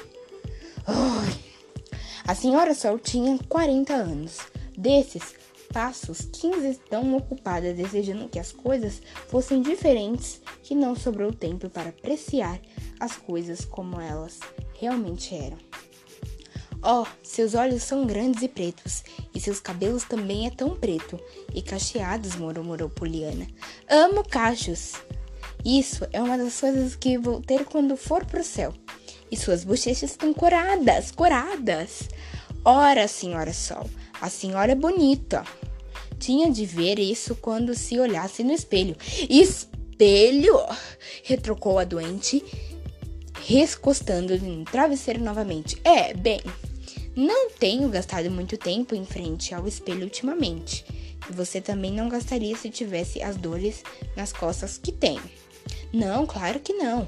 [2.27, 4.39] A senhora Sol tinha 40 anos.
[4.77, 5.35] Desses
[5.71, 11.89] passos, 15 estão ocupadas desejando que as coisas fossem diferentes, que não sobrou tempo para
[11.89, 12.59] apreciar
[12.99, 14.39] as coisas como elas
[14.73, 15.57] realmente eram.
[16.87, 19.03] Oh, seus olhos são grandes e pretos,
[19.33, 21.19] e seus cabelos também é tão preto
[21.51, 23.47] e cacheados, murmurou Poliana.
[23.89, 24.93] Amo cachos.
[25.65, 28.71] Isso é uma das coisas que vou ter quando for pro céu.
[29.31, 32.07] E suas bochechas estão coradas, coradas.
[32.63, 33.89] Ora, senhora Sol,
[34.21, 35.43] a senhora é bonita.
[36.19, 38.95] Tinha de ver isso quando se olhasse no espelho.
[39.27, 40.59] Espelho?
[41.23, 42.45] Retrocou a doente,
[43.43, 45.81] rescostando no travesseiro novamente.
[45.83, 46.39] É, bem,
[47.15, 50.85] não tenho gastado muito tempo em frente ao espelho ultimamente.
[51.29, 53.83] E você também não gastaria se tivesse as dores
[54.15, 55.23] nas costas que tenho.
[55.93, 57.07] Não, claro que não.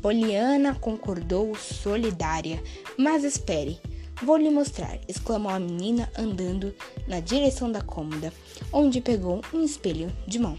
[0.00, 2.62] Poliana concordou solidária.
[2.96, 3.80] Mas espere,
[4.22, 6.72] vou lhe mostrar, exclamou a menina andando
[7.08, 8.32] na direção da cômoda,
[8.72, 10.56] onde pegou um espelho de mão.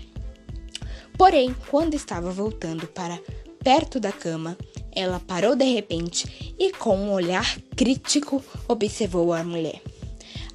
[1.17, 3.19] Porém, quando estava voltando para
[3.63, 4.57] perto da cama,
[4.91, 9.81] ela parou de repente e, com um olhar crítico, observou a mulher.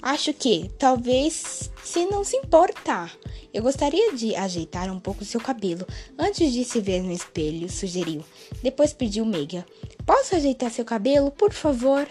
[0.02, 3.10] Acho que, talvez, se não se importar,
[3.54, 5.86] eu gostaria de ajeitar um pouco seu cabelo
[6.18, 8.22] antes de se ver no espelho, sugeriu.
[8.62, 9.64] Depois pediu Meiga.
[10.04, 12.06] Posso ajeitar seu cabelo, por favor?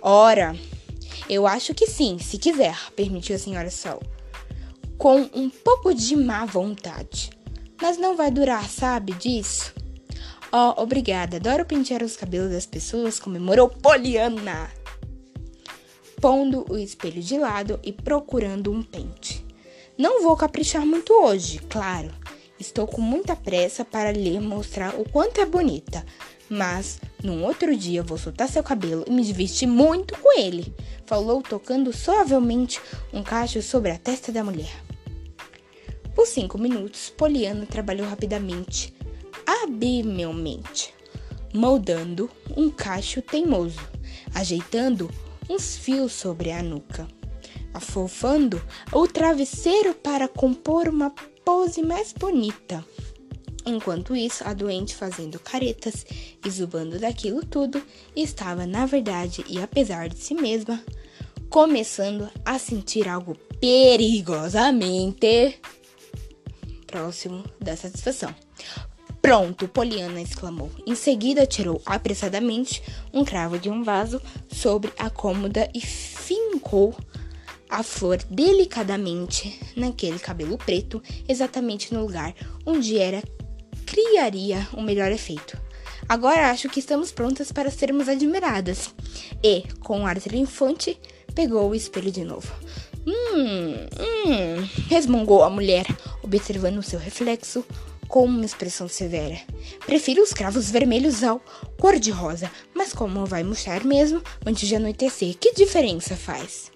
[0.00, 0.56] Ora,
[1.28, 4.02] eu acho que sim, se quiser, permitiu a senhora Sol,
[4.98, 7.35] com um pouco de má vontade.
[7.80, 9.74] Mas não vai durar, sabe disso?
[10.52, 11.36] Oh, obrigada.
[11.36, 14.70] Adoro pentear os cabelos das pessoas, comemorou Poliana.
[16.20, 19.44] Pondo o espelho de lado e procurando um pente.
[19.98, 22.10] Não vou caprichar muito hoje, claro.
[22.58, 26.04] Estou com muita pressa para lhe mostrar o quanto é bonita.
[26.48, 30.72] Mas num outro dia vou soltar seu cabelo e me divertir muito com ele,
[31.04, 32.80] falou tocando suavemente
[33.12, 34.85] um cacho sobre a testa da mulher.
[36.16, 38.94] Por cinco minutos, Poliana trabalhou rapidamente
[39.46, 40.94] habilmente,
[41.52, 43.78] moldando um cacho teimoso,
[44.34, 45.10] ajeitando
[45.48, 47.06] uns fios sobre a nuca,
[47.74, 48.62] afofando
[48.92, 51.10] o travesseiro para compor uma
[51.44, 52.82] pose mais bonita.
[53.66, 56.06] Enquanto isso, a doente fazendo caretas
[56.42, 57.82] e zubando daquilo tudo,
[58.16, 60.82] estava, na verdade e apesar de si mesma,
[61.50, 65.60] começando a sentir algo perigosamente
[66.86, 68.34] próximo da satisfação.
[69.20, 70.70] Pronto, Poliana exclamou.
[70.86, 72.82] Em seguida, tirou apressadamente
[73.12, 76.96] um cravo de um vaso sobre a cômoda e fincou
[77.68, 82.34] a flor delicadamente naquele cabelo preto, exatamente no lugar
[82.64, 83.22] onde era
[83.84, 85.58] criaria o melhor efeito.
[86.08, 88.94] Agora acho que estamos prontas para sermos admiradas.
[89.42, 90.98] E, com ar triunfante,
[91.34, 92.52] pegou o espelho de novo.
[93.06, 95.86] Hum, hum, resmungou a mulher,
[96.22, 97.64] observando seu reflexo
[98.08, 99.38] com uma expressão severa.
[99.84, 101.40] Prefiro os cravos vermelhos ao
[101.78, 106.72] cor-de-rosa, mas como vai murchar mesmo antes de anoitecer, que diferença faz?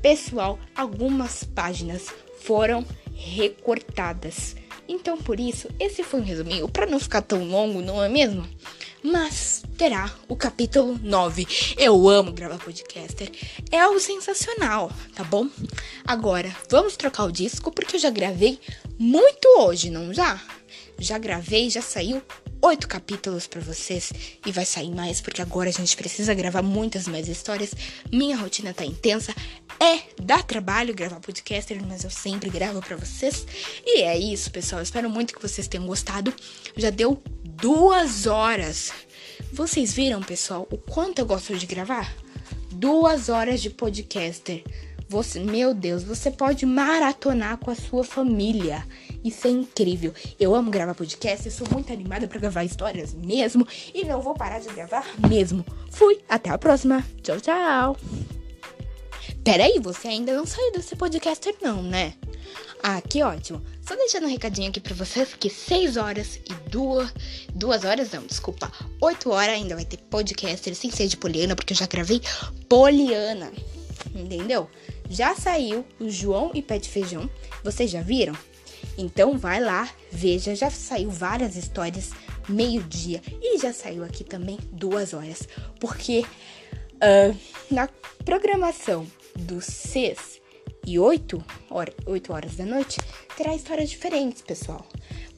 [0.00, 2.06] Pessoal, algumas páginas
[2.40, 2.84] foram
[3.14, 4.56] recortadas.
[4.92, 8.44] Então, por isso, esse foi um resuminho para não ficar tão longo, não é mesmo?
[9.04, 11.46] Mas terá o capítulo 9.
[11.78, 13.30] Eu amo gravar podcaster.
[13.70, 15.46] É algo sensacional, tá bom?
[16.04, 18.58] Agora, vamos trocar o disco porque eu já gravei
[18.98, 20.42] muito hoje, não já?
[20.98, 22.20] Já gravei, já saiu
[22.62, 24.12] oito capítulos para vocês
[24.44, 27.72] e vai sair mais porque agora a gente precisa gravar muitas mais histórias.
[28.12, 29.34] Minha rotina tá intensa,
[29.80, 33.46] é dá trabalho gravar podcast, mas eu sempre gravo para vocês.
[33.84, 34.82] E é isso, pessoal.
[34.82, 36.32] Espero muito que vocês tenham gostado.
[36.76, 38.92] Já deu duas horas.
[39.52, 42.14] Vocês viram, pessoal, o quanto eu gosto de gravar?
[42.70, 44.62] Duas horas de podcaster.
[45.08, 48.86] Você, meu Deus, você pode maratonar com a sua família.
[49.24, 50.14] Isso é incrível.
[50.38, 54.34] Eu amo gravar podcast, eu sou muito animada para gravar histórias mesmo e não vou
[54.34, 55.64] parar de gravar mesmo.
[55.90, 57.04] Fui, até a próxima.
[57.22, 57.96] Tchau, tchau.
[59.44, 62.14] Peraí, você ainda não saiu desse podcaster não, né?
[62.82, 63.62] Ah, que ótimo.
[63.86, 67.12] Só deixando um recadinho aqui pra vocês que 6 horas e 2...
[67.54, 68.70] Duas horas não, desculpa.
[69.00, 72.20] 8 horas ainda vai ter podcaster sem ser de Poliana, porque eu já gravei
[72.68, 73.50] Poliana.
[74.14, 74.68] Entendeu?
[75.08, 77.28] Já saiu o João e Pé de Feijão.
[77.64, 78.36] Vocês já viram?
[78.96, 82.10] Então vai lá, veja, já saiu várias histórias
[82.48, 85.48] meio-dia e já saiu aqui também duas horas.
[85.78, 86.24] Porque
[86.96, 87.36] uh,
[87.70, 87.88] na
[88.24, 89.06] programação
[89.40, 90.40] dos 6
[90.86, 92.98] e 8, hora, 8 horas da noite
[93.36, 94.86] terá histórias diferentes, pessoal.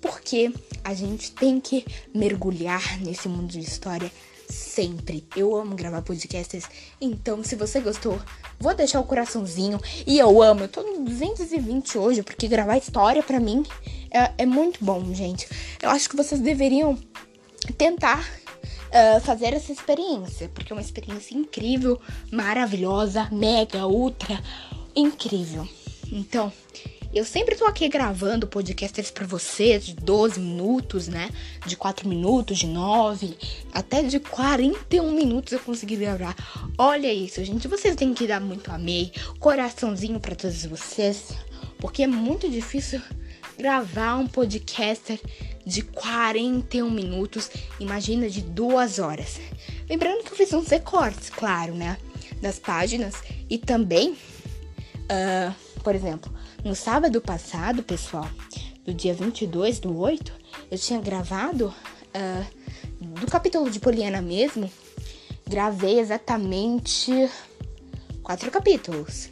[0.01, 0.53] Porque
[0.85, 1.85] a gente tem que
[2.15, 4.11] mergulhar nesse mundo de história
[4.49, 5.25] sempre.
[5.35, 6.65] Eu amo gravar podcasts,
[7.01, 8.21] então se você gostou,
[8.59, 9.81] vou deixar o coraçãozinho.
[10.07, 13.65] E eu amo, eu tô no 220 hoje, porque gravar história para mim
[14.11, 15.49] é, é, muito bom, gente.
[15.83, 16.99] Eu acho que vocês deveriam
[17.79, 18.29] tentar
[18.93, 22.01] uh, fazer essa experiência, porque é uma experiência incrível,
[22.31, 24.39] maravilhosa, mega, ultra
[24.95, 25.67] incrível.
[26.11, 26.53] Então,
[27.15, 31.29] eu sempre tô aqui gravando podcasts para vocês de 12 minutos, né?
[31.67, 33.37] De 4 minutos, de 9,
[33.71, 36.35] até de 41 minutos eu consegui gravar.
[36.79, 37.69] Olha isso, gente.
[37.69, 41.33] Vocês têm que dar muito amei, coraçãozinho para todos vocês,
[41.79, 43.01] porque é muito difícil
[43.59, 45.21] gravar um podcast
[45.65, 49.41] de 41 minutos, imagina de duas horas.
[49.89, 51.97] Lembrando que eu fiz uns recortes, claro, né?
[52.41, 53.15] Das páginas
[53.49, 56.33] e também, uh, por exemplo,
[56.65, 58.29] no sábado passado, pessoal,
[58.85, 60.33] do dia 22 do 8,
[60.71, 64.71] eu tinha gravado uh, do capítulo de Poliana mesmo.
[65.47, 67.31] Gravei exatamente
[68.23, 69.29] quatro capítulos,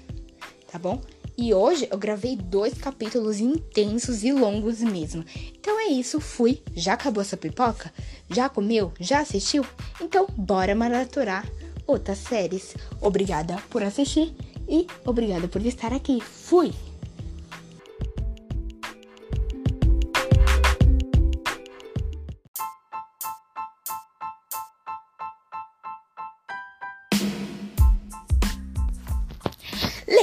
[0.71, 1.01] tá bom?
[1.43, 5.25] E hoje eu gravei dois capítulos intensos e longos mesmo.
[5.59, 6.63] Então é isso, fui.
[6.75, 7.91] Já acabou essa pipoca?
[8.29, 8.93] Já comeu?
[9.01, 9.65] Já assistiu?
[10.03, 11.51] Então bora maratorar
[11.87, 12.75] outras séries.
[13.01, 14.35] Obrigada por assistir
[14.69, 16.21] e obrigada por estar aqui.
[16.21, 16.75] Fui!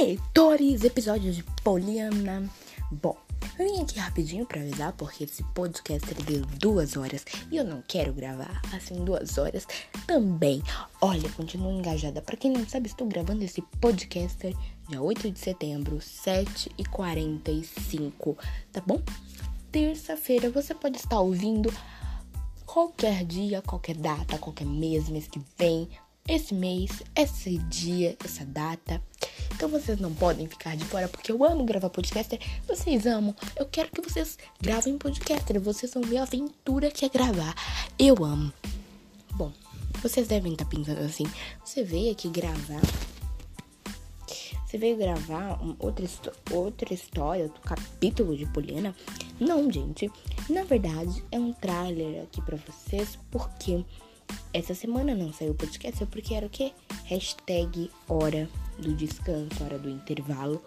[0.00, 2.48] Leitores, episódios de Poliana.
[2.88, 3.16] Bom,
[3.58, 7.82] eu vim aqui rapidinho pra avisar porque esse podcast deu duas horas e eu não
[7.82, 9.66] quero gravar assim duas horas
[10.06, 10.62] também.
[11.00, 12.22] Olha, continuo engajada.
[12.22, 14.54] Para quem não sabe, estou gravando esse podcaster
[14.88, 18.36] dia 8 de setembro, 7h45,
[18.72, 19.02] tá bom?
[19.72, 21.74] Terça-feira você pode estar ouvindo
[22.64, 25.88] qualquer dia, qualquer data, qualquer mês, mês que vem,
[26.28, 29.02] esse mês, esse dia, essa data.
[29.54, 32.38] Então vocês não podem ficar de fora, porque eu amo gravar podcaster.
[32.66, 33.34] Vocês amam.
[33.56, 35.58] Eu quero que vocês gravem podcaster.
[35.58, 37.54] Vocês vão ver a aventura que é gravar.
[37.98, 38.52] Eu amo.
[39.32, 39.50] Bom,
[40.02, 41.24] vocês devem estar pensando assim.
[41.64, 42.82] Você veio aqui gravar.
[44.66, 46.06] Você veio gravar um, outra,
[46.50, 48.94] outra história, outro capítulo de Poliana?
[49.40, 50.10] Não, gente.
[50.50, 53.82] Na verdade, é um trailer aqui para vocês, porque
[54.52, 56.72] essa semana não saiu o podcast porque era o quê?
[57.04, 58.48] Hashtag hora
[58.78, 60.62] do descanso, hora do intervalo.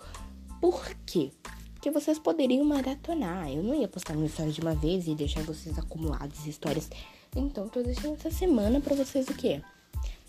[0.59, 1.31] Por quê?
[1.73, 3.51] Porque vocês poderiam maratonar.
[3.51, 6.89] Eu não ia postar história de uma vez e deixar vocês acumulados histórias.
[7.35, 9.61] Então, tô deixando essa semana para vocês o quê?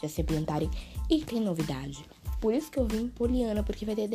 [0.02, 0.70] Já se ambientarem.
[1.10, 2.04] E tem novidade.
[2.40, 4.08] Por isso que eu vim Poliana, porque vai ter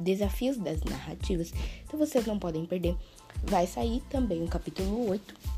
[0.00, 1.52] desafios das narrativas.
[1.86, 2.96] Então vocês não podem perder.
[3.44, 5.57] Vai sair também o capítulo 8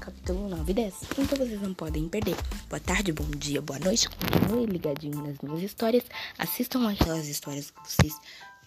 [0.00, 0.94] capítulo 9 e 10.
[1.18, 2.36] Então vocês não podem perder.
[2.68, 4.08] Boa tarde, bom dia, boa noite.
[4.08, 6.04] Continue ligadinho nas minhas histórias.
[6.38, 8.14] Assistam aquelas histórias que vocês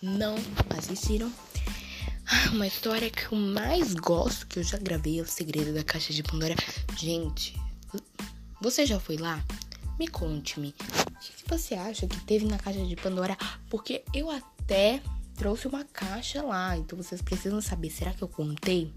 [0.01, 0.35] não
[0.77, 1.31] assistiram.
[2.25, 5.83] Ah, uma história que eu mais gosto, que eu já gravei, é o segredo da
[5.83, 6.55] caixa de Pandora.
[6.97, 7.55] Gente,
[8.61, 9.43] você já foi lá?
[9.99, 10.69] Me conte-me.
[10.69, 13.37] O que você acha que teve na caixa de Pandora?
[13.69, 15.01] Porque eu até até
[15.35, 16.77] trouxe uma caixa lá.
[16.77, 18.93] Então vocês precisam saber, será que eu contei?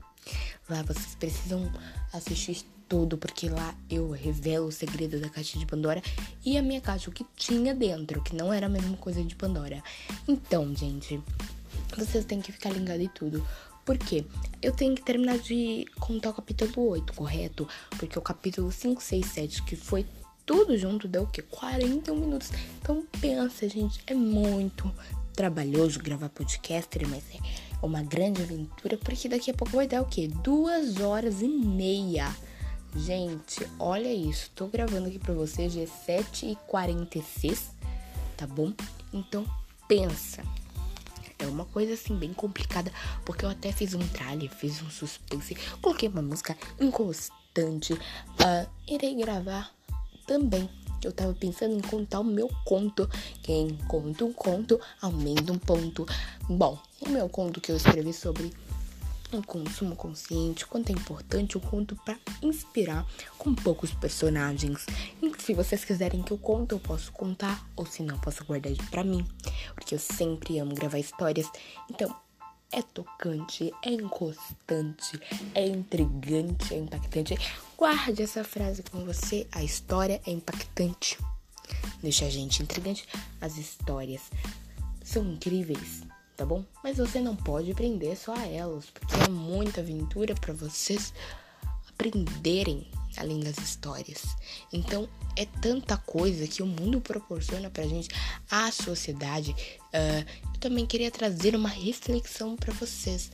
[0.69, 1.71] Lá vocês precisam
[2.13, 6.03] assistir tudo, porque lá eu revelo o segredo da caixa de Pandora
[6.45, 9.35] e a minha caixa, o que tinha dentro, que não era a mesma coisa de
[9.35, 9.83] Pandora.
[10.27, 11.21] Então, gente,
[11.97, 13.47] vocês têm que ficar ligados em tudo.
[13.85, 14.25] Por quê?
[14.61, 17.69] Eu tenho que terminar de contar o capítulo 8, correto?
[17.91, 20.05] Porque o capítulo 5, 6, 7, que foi
[20.45, 21.43] tudo junto, deu o quê?
[21.43, 22.51] 41 minutos.
[22.81, 24.93] Então pensa, gente, é muito
[25.35, 27.39] trabalhoso gravar podcast, mas é
[27.83, 30.29] uma grande aventura, porque daqui a pouco vai dar o quê?
[30.43, 32.35] Duas horas e meia.
[32.97, 34.51] Gente, olha isso.
[34.55, 37.59] Tô gravando aqui pra vocês, é 7h46,
[38.37, 38.73] tá bom?
[39.13, 39.45] Então,
[39.87, 40.43] pensa.
[41.39, 42.91] É uma coisa assim bem complicada,
[43.25, 47.93] porque eu até fiz um trailer, fiz um suspense, coloquei uma música inconstante.
[47.93, 49.71] Uh, irei gravar
[50.27, 50.69] também
[51.03, 53.09] eu tava pensando em contar o meu conto.
[53.43, 56.07] Quem conta um conto, aumenta um ponto.
[56.49, 58.53] Bom, o meu conto que eu escrevi sobre
[59.33, 63.07] o consumo consciente, quanto é importante o conto para inspirar
[63.37, 64.87] com poucos personagens.
[65.21, 68.73] E se vocês quiserem que eu conte, eu posso contar, ou se não, posso guardar
[68.91, 69.27] para mim,
[69.75, 71.51] porque eu sempre amo gravar histórias.
[71.91, 72.15] Então,
[72.73, 75.21] é tocante, é inconstante,
[75.55, 77.37] é intrigante, é impactante.
[77.77, 79.47] Guarde essa frase com você.
[79.53, 81.19] A história é impactante.
[82.03, 83.07] Deixa a gente intrigante.
[83.39, 84.23] As histórias
[85.05, 86.01] são incríveis,
[86.37, 86.65] tá bom?
[86.83, 91.13] Mas você não pode prender só a elas, porque é muita aventura para vocês
[91.91, 92.87] aprenderem
[93.19, 94.23] além das histórias.
[94.73, 98.09] Então, é tanta coisa que o mundo proporciona pra gente,
[98.51, 99.51] a sociedade.
[99.93, 100.25] Uh,
[100.55, 103.31] eu também queria trazer uma reflexão para vocês.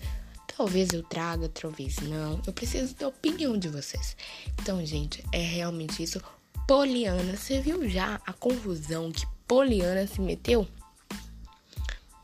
[0.57, 2.41] Talvez eu traga, talvez não.
[2.47, 4.17] Eu preciso da opinião de vocês.
[4.61, 6.21] Então, gente, é realmente isso.
[6.67, 10.67] Poliana, você viu já a confusão que Poliana se meteu?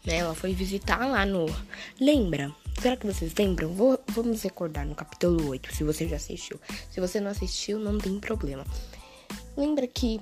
[0.04, 1.46] Né, ela foi visitar lá no.
[2.00, 2.54] Lembra?
[2.80, 3.74] Será que vocês lembram?
[3.74, 6.60] Vou, vamos recordar no capítulo 8, se você já assistiu.
[6.90, 8.64] Se você não assistiu, não tem problema.
[9.56, 10.20] Lembra que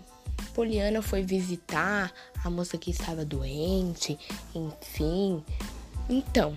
[0.54, 2.10] Poliana foi visitar
[2.42, 4.18] a moça que estava doente,
[4.54, 5.44] enfim.
[6.08, 6.56] Então,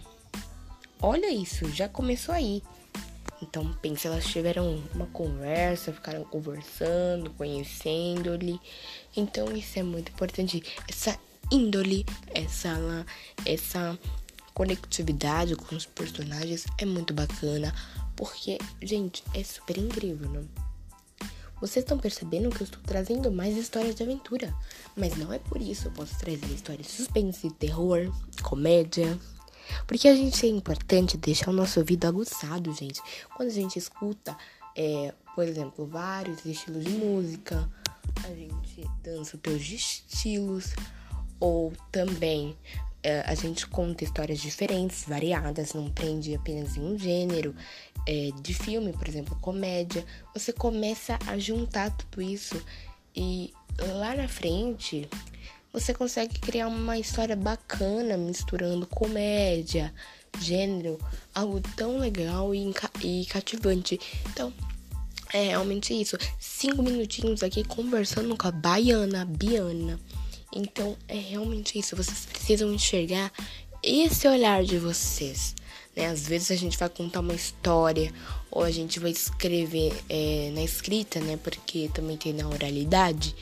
[1.01, 2.63] olha isso, já começou aí.
[3.41, 8.59] Então, pensa, elas tiveram uma conversa, ficaram conversando, conhecendo-lhe.
[9.15, 10.61] Então, isso é muito importante.
[10.87, 11.17] Essa
[11.51, 13.05] índole, essa,
[13.45, 13.97] essa
[14.53, 17.73] conectividade com os personagens é muito bacana,
[18.15, 20.43] porque, gente, é super incrível, né?
[21.61, 24.53] Vocês estão percebendo que eu estou trazendo mais histórias de aventura,
[24.95, 29.17] mas não é por isso eu posso trazer histórias de suspense, terror, comédia.
[29.87, 33.01] Porque a gente é importante deixar o nosso ouvido aguçado, gente.
[33.35, 34.37] Quando a gente escuta,
[34.75, 37.69] é, por exemplo, vários estilos de música,
[38.23, 40.73] a gente dança teus estilos,
[41.39, 42.55] ou também
[43.01, 47.55] é, a gente conta histórias diferentes, variadas, não prende apenas em um gênero
[48.05, 50.05] é, de filme, por exemplo, comédia.
[50.33, 52.61] Você começa a juntar tudo isso
[53.15, 53.53] e
[53.97, 55.07] lá na frente
[55.71, 59.93] você consegue criar uma história bacana misturando comédia,
[60.39, 60.99] gênero,
[61.33, 63.99] algo tão legal e, e cativante.
[64.29, 64.53] Então,
[65.31, 66.17] é realmente isso.
[66.39, 69.99] Cinco minutinhos aqui conversando com a baiana, Biana.
[70.53, 71.95] Então é realmente isso.
[71.95, 73.31] Vocês precisam enxergar
[73.83, 75.55] esse olhar de vocês.
[75.95, 76.07] Né?
[76.07, 78.11] Às vezes a gente vai contar uma história
[78.49, 81.37] ou a gente vai escrever é, na escrita, né?
[81.37, 83.35] Porque também tem na oralidade.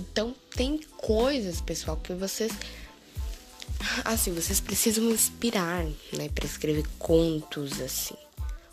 [0.00, 2.52] Então tem coisas, pessoal, que vocês
[4.04, 8.16] assim, vocês precisam inspirar, né, para escrever contos assim.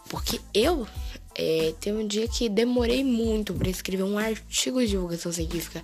[0.09, 0.87] Porque eu
[1.35, 5.83] é, teve um dia que demorei muito para escrever um artigo de divulgação científica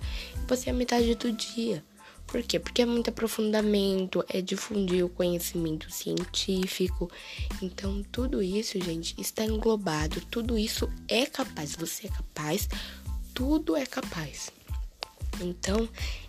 [0.50, 1.84] passei a metade do dia.
[2.26, 2.58] Por quê?
[2.58, 7.08] Porque é muito aprofundamento, é difundir o conhecimento científico.
[7.62, 10.20] Então, tudo isso, gente, está englobado.
[10.30, 11.76] Tudo isso é capaz.
[11.76, 12.68] Você é capaz,
[13.32, 14.50] tudo é capaz.
[15.40, 15.88] Então,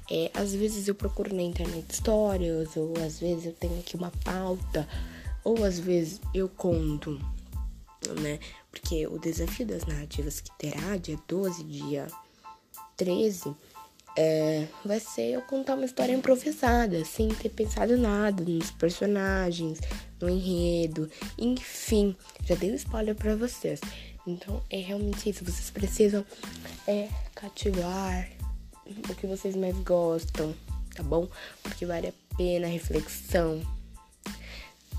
[0.09, 4.11] é, às vezes eu procuro na internet histórias, ou às vezes eu tenho aqui uma
[4.23, 4.87] pauta,
[5.43, 7.19] ou às vezes eu conto,
[8.19, 8.39] né?
[8.69, 12.07] Porque o desafio das narrativas que terá dia 12, dia
[12.97, 13.55] 13
[14.17, 19.79] é, vai ser eu contar uma história improvisada, sem ter pensado nada nos personagens,
[20.19, 23.79] no enredo, enfim, já dei um spoiler para vocês.
[24.25, 26.25] Então é realmente isso, vocês precisam
[26.87, 28.27] é, cativar
[29.09, 30.53] o que vocês mais gostam,
[30.95, 31.27] tá bom?
[31.63, 33.61] Porque vale a pena a reflexão,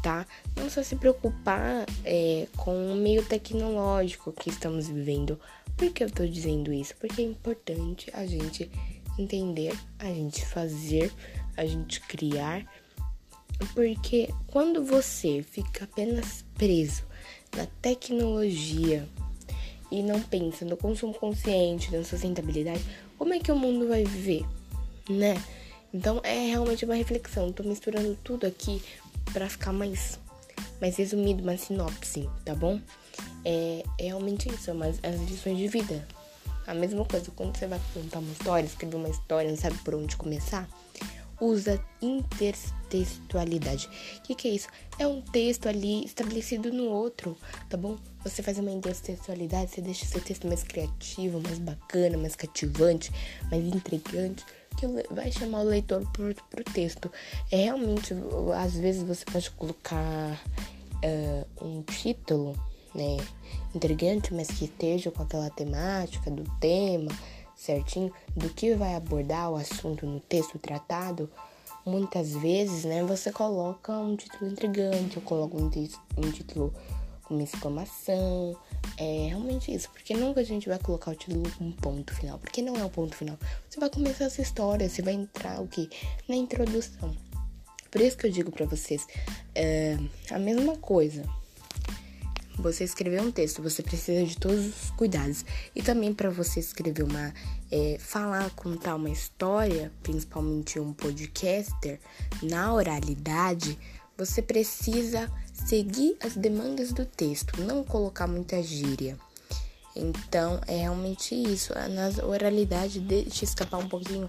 [0.02, 0.26] tá?
[0.56, 5.38] Não só se preocupar é, com o meio tecnológico que estamos vivendo.
[5.76, 6.94] Por que eu tô dizendo isso?
[6.96, 8.70] Porque é importante a gente
[9.18, 11.12] entender, a gente fazer,
[11.56, 12.66] a gente criar
[13.74, 17.04] Porque quando você fica apenas preso
[17.56, 19.08] na tecnologia
[19.90, 22.82] e não pensa no consumo consciente, na sustentabilidade,
[23.18, 24.44] como é que o mundo vai viver,
[25.08, 25.42] né?
[25.92, 27.52] Então é realmente uma reflexão.
[27.52, 28.82] Tô misturando tudo aqui
[29.32, 30.18] para ficar mais,
[30.80, 32.80] mais resumido, uma sinopse, tá bom?
[33.44, 36.06] É, é realmente isso, mas as lições de vida.
[36.66, 39.94] A mesma coisa, quando você vai contar uma história, escrever uma história, não sabe por
[39.94, 40.68] onde começar,
[41.42, 43.90] usa intertextualidade.
[44.18, 44.68] O que, que, é isso?
[44.98, 47.36] É um texto ali estabelecido no outro,
[47.68, 47.96] tá bom?
[48.22, 53.10] Você faz uma intertextualidade, você deixa seu texto mais criativo, mais bacana, mais cativante,
[53.50, 54.44] mais intrigante,
[54.78, 57.10] que vai chamar o leitor pro, pro texto.
[57.50, 58.14] É realmente,
[58.56, 60.40] às vezes você pode colocar
[61.04, 62.54] uh, um título,
[62.94, 63.16] né,
[63.74, 67.10] intrigante, mas que esteja com aquela temática do tema
[67.62, 71.30] certinho do que vai abordar o assunto no texto tratado,
[71.86, 75.70] muitas vezes, né, você coloca um título intrigante, ou coloca um,
[76.16, 76.74] um título
[77.22, 78.56] com uma exclamação.
[78.98, 82.38] É realmente isso, porque nunca a gente vai colocar o título com um ponto final,
[82.38, 83.38] porque não é o ponto final.
[83.68, 85.88] Você vai começar essa história, você vai entrar o que?
[86.28, 87.16] Na introdução.
[87.90, 89.06] Por isso que eu digo para vocês,
[89.54, 89.98] é,
[90.30, 91.22] a mesma coisa
[92.58, 95.44] você escrever um texto, você precisa de todos os cuidados.
[95.74, 97.32] E também para você escrever uma.
[97.70, 101.98] É, falar, contar uma história, principalmente um podcaster,
[102.42, 103.78] na oralidade,
[104.16, 109.16] você precisa seguir as demandas do texto, não colocar muita gíria.
[109.94, 111.72] Então, é realmente isso.
[111.74, 114.28] Na oralidade, deixa escapar um pouquinho,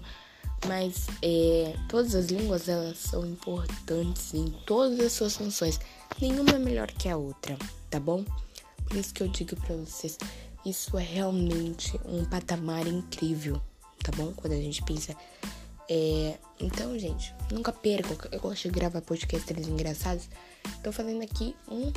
[0.66, 5.78] mas é, todas as línguas elas são importantes em todas as suas funções.
[6.20, 7.56] Nenhuma é melhor que a outra
[7.90, 8.24] tá bom?
[8.86, 10.18] Por isso que eu digo para vocês,
[10.64, 13.60] isso é realmente um patamar incrível,
[14.02, 14.32] tá bom?
[14.34, 15.16] Quando a gente pensa.
[15.88, 16.38] É...
[16.60, 18.16] Então, gente, nunca percam.
[18.32, 20.28] Eu gosto de gravar podcasts engraçados.
[20.82, 21.92] Tô fazendo aqui um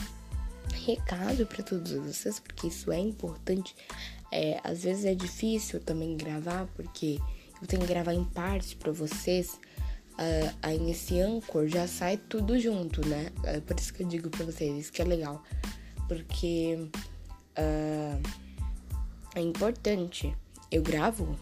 [0.73, 3.75] recado para todos vocês, porque isso é importante.
[4.31, 7.19] É, às vezes é difícil também gravar, porque
[7.61, 9.59] eu tenho que gravar em partes para vocês.
[10.17, 13.31] Uh, aí nesse Anchor já sai tudo junto, né?
[13.43, 15.43] É por isso que eu digo pra vocês, isso que é legal
[16.07, 16.89] porque
[17.57, 18.21] uh,
[19.35, 20.35] é importante.
[20.71, 21.35] Eu gravo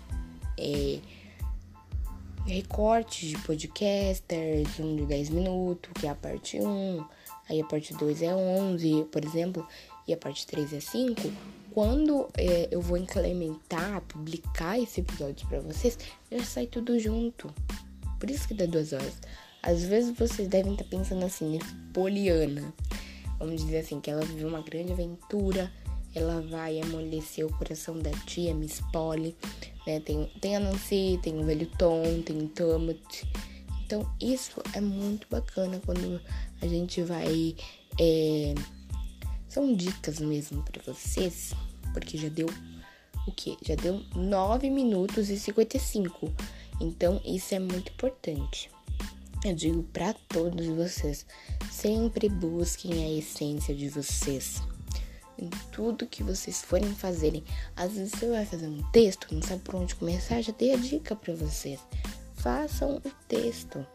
[0.58, 1.00] é,
[2.46, 7.06] recortes de podcasters, um de 10 minutos, que é a parte 1,
[7.50, 9.68] aí a parte 2 é 11, por exemplo,
[10.08, 11.22] e a parte 3 é 5.
[11.72, 15.98] Quando é, eu vou implementar, publicar esse episódio para vocês,
[16.32, 17.54] já sai tudo junto.
[18.26, 19.14] Por isso que dá duas horas.
[19.62, 21.60] Às vezes vocês devem estar pensando assim,
[21.94, 22.74] Poliana
[23.38, 25.72] vamos dizer assim, que ela viveu uma grande aventura,
[26.16, 29.36] ela vai amolecer o coração da tia Miss Polly,
[29.86, 30.00] né?
[30.00, 32.98] Tem, tem a Nancy, tem o velho Tom, tem o Thomas.
[33.86, 36.20] Então, isso é muito bacana quando
[36.64, 37.56] a gente vai.
[38.02, 38.56] É...
[39.48, 41.54] São dicas mesmo para vocês,
[41.94, 42.48] porque já deu
[43.28, 43.56] o que?
[43.64, 46.34] Já deu 9 minutos e 55.
[46.80, 48.70] Então, isso é muito importante.
[49.44, 51.26] Eu digo para todos vocês,
[51.72, 54.62] sempre busquem a essência de vocês.
[55.38, 57.44] Em tudo que vocês forem fazerem.
[57.76, 60.78] Às vezes você vai fazer um texto, não sabe por onde começar, já dei a
[60.78, 61.80] dica para vocês.
[62.36, 63.86] Façam o texto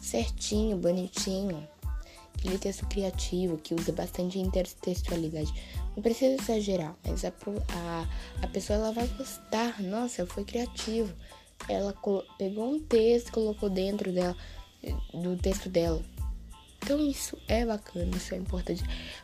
[0.00, 1.66] certinho, bonitinho.
[2.38, 5.52] Aquele texto criativo que usa bastante intertextualidade.
[5.94, 8.08] Não precisa exagerar, mas a, a,
[8.42, 9.80] a pessoa ela vai gostar.
[9.80, 11.12] Nossa, foi criativo.
[11.68, 11.94] Ela
[12.38, 14.36] pegou um texto, colocou dentro dela
[15.12, 16.02] do texto dela.
[16.82, 18.82] Então isso é bacana, isso é importante.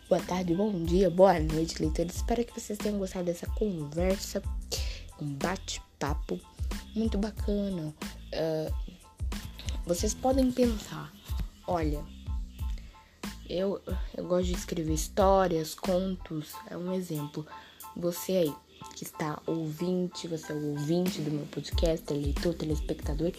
[0.08, 2.16] Boa tarde, bom dia, boa noite, leitores.
[2.16, 4.42] Espero que vocês tenham gostado dessa conversa,
[5.20, 6.40] um bate-papo
[6.94, 7.94] muito bacana.
[8.32, 8.98] Uh,
[9.86, 11.12] vocês podem pensar,
[11.66, 12.04] olha,
[13.48, 13.80] eu,
[14.16, 17.46] eu gosto de escrever histórias, contos, é um exemplo.
[17.96, 18.54] Você aí
[19.02, 23.32] que está ouvinte, você é o ouvinte do meu podcast, é leitor, telespectador,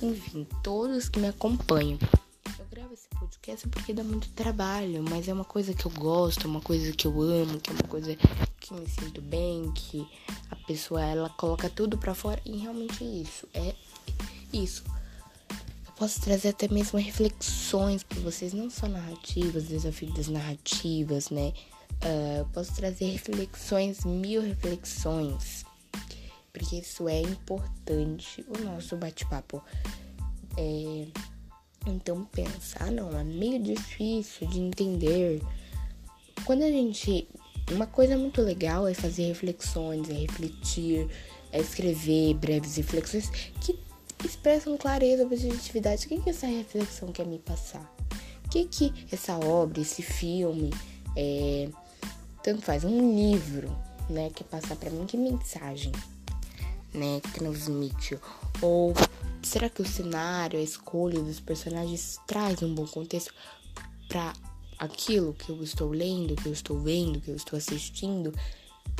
[0.00, 1.98] enfim, todos que me acompanham.
[2.58, 6.48] Eu gravo esse podcast porque dá muito trabalho, mas é uma coisa que eu gosto,
[6.48, 8.16] uma coisa que eu amo, que é uma coisa
[8.58, 10.08] que me sinto bem, que
[10.50, 13.74] a pessoa ela coloca tudo para fora e realmente isso é
[14.54, 14.82] isso.
[15.98, 21.52] Posso trazer até mesmo reflexões para vocês, não só narrativas, desafios das narrativas, né?
[22.02, 25.64] Uh, posso trazer reflexões, mil reflexões,
[26.52, 29.62] porque isso é importante, o nosso bate-papo.
[30.56, 31.06] É,
[31.86, 35.42] então pensar, ah, não, é meio difícil de entender.
[36.44, 37.28] Quando a gente.
[37.70, 41.08] Uma coisa muito legal é fazer reflexões, é refletir,
[41.52, 43.78] é escrever breves reflexões que
[44.24, 46.06] expressam clareza, objetividade.
[46.06, 47.94] O que, que essa reflexão quer me passar?
[48.44, 50.70] O que, que essa obra, esse filme,
[51.16, 51.68] é,
[52.42, 53.68] tanto faz, um livro,
[54.08, 55.06] né, quer passar para mim?
[55.06, 55.92] Que mensagem,
[56.94, 58.18] né, que transmite?
[58.60, 58.94] Ou
[59.42, 63.32] será que o cenário, a escolha dos personagens traz um bom contexto
[64.08, 64.32] para
[64.78, 68.34] aquilo que eu estou lendo, que eu estou vendo, que eu estou assistindo?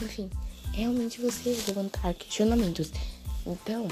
[0.02, 0.30] Enfim,
[0.72, 2.90] realmente você levantar questionamentos.
[3.46, 3.88] Então,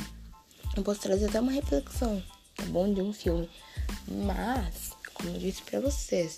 [0.77, 2.23] eu posso trazer até uma reflexão,
[2.55, 2.93] tá bom?
[2.93, 3.49] De um filme.
[4.07, 6.37] Mas, como eu disse para vocês,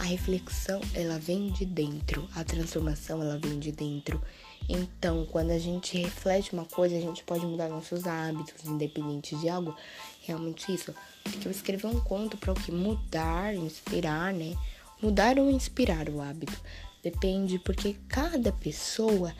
[0.00, 4.20] a reflexão ela vem de dentro, a transformação ela vem de dentro.
[4.66, 9.48] Então, quando a gente reflete uma coisa, a gente pode mudar nossos hábitos, independente de
[9.50, 9.76] algo.
[10.22, 10.94] Realmente isso.
[11.22, 14.56] Porque eu escrevi um conto para o que mudar, inspirar, né?
[15.02, 16.58] Mudar ou inspirar o hábito.
[17.02, 19.34] Depende, porque cada pessoa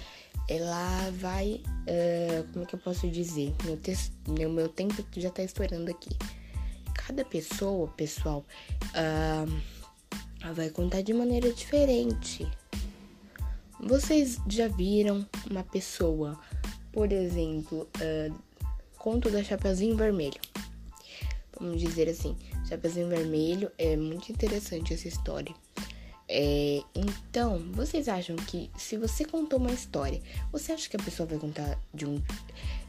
[0.47, 1.63] ela vai.
[1.87, 3.55] Uh, como é que eu posso dizer?
[3.65, 3.95] Meu, te
[4.29, 6.11] meu, meu tempo já tá estourando aqui.
[6.93, 8.45] Cada pessoa, pessoal,
[8.89, 9.80] uh,
[10.55, 12.47] vai contar de maneira diferente.
[13.79, 16.39] Vocês já viram uma pessoa,
[16.93, 18.35] por exemplo, uh,
[18.99, 20.41] conto da Chapeuzinho Vermelho.
[21.59, 22.37] Vamos dizer assim,
[22.69, 25.55] Chapeuzinho Vermelho é muito interessante essa história.
[26.29, 30.23] É, então, vocês acham que se você contou uma história,
[30.53, 32.23] você acha que a pessoa vai contar de um,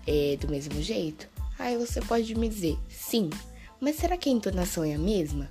[0.06, 1.28] é, do mesmo jeito?
[1.58, 3.30] Aí você pode me dizer, sim,
[3.80, 5.50] mas será que a entonação é a mesma?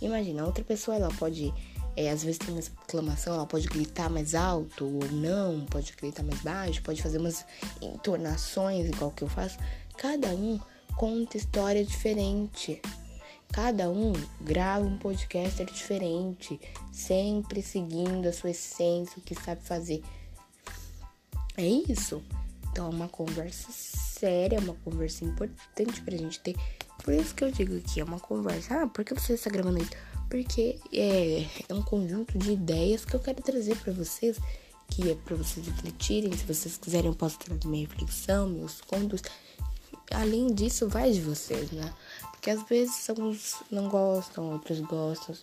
[0.00, 1.52] Imagina, outra pessoa ela pode,
[1.96, 6.22] é, às vezes tem uma exclamação, ela pode gritar mais alto ou não, pode gritar
[6.22, 7.44] mais baixo, pode fazer umas
[7.80, 9.58] entonações igual que eu faço.
[9.96, 10.60] Cada um
[10.96, 12.80] conta história diferente.
[13.52, 16.60] Cada um grava um podcaster diferente,
[16.92, 20.02] sempre seguindo a sua essência, o que sabe fazer.
[21.56, 22.22] É isso.
[22.70, 26.54] Então é uma conversa séria, é uma conversa importante pra gente ter.
[27.08, 28.82] Por isso que eu digo que é uma conversa.
[28.82, 29.92] Ah, por que você está gravando isso?
[30.28, 34.38] Porque é, é um conjunto de ideias que eu quero trazer para vocês,
[34.90, 36.30] que é para vocês refletirem.
[36.36, 39.22] Se vocês quiserem, eu posso trazer minha reflexão, meus contos.
[40.10, 41.94] Além disso, vai de vocês, né?
[42.30, 45.34] Porque às vezes alguns não gostam, outros gostam.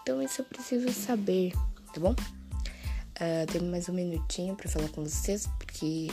[0.00, 1.52] Então isso eu preciso saber,
[1.92, 2.12] tá bom?
[2.12, 6.08] Uh, tenho mais um minutinho para falar com vocês, porque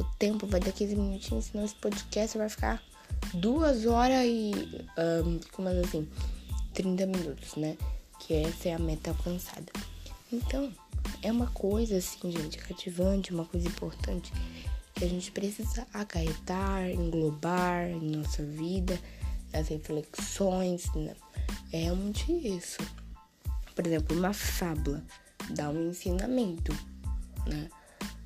[0.00, 2.82] o tempo vai dar 15 minutinhos, senão esse podcast vai ficar
[3.34, 4.52] duas horas e.
[5.24, 6.08] Um, como assim?
[6.74, 7.76] 30 minutos, né?
[8.18, 9.72] Que essa é a meta alcançada.
[10.32, 10.72] Então,
[11.22, 14.32] é uma coisa assim, gente, cativante, uma coisa importante
[14.94, 18.98] que a gente precisa acarretar, englobar em nossa vida
[19.52, 20.92] as reflexões.
[20.94, 21.14] Né?
[21.72, 22.78] É realmente isso.
[23.74, 25.02] Por exemplo, uma fábula
[25.50, 26.72] dá um ensinamento,
[27.46, 27.68] né?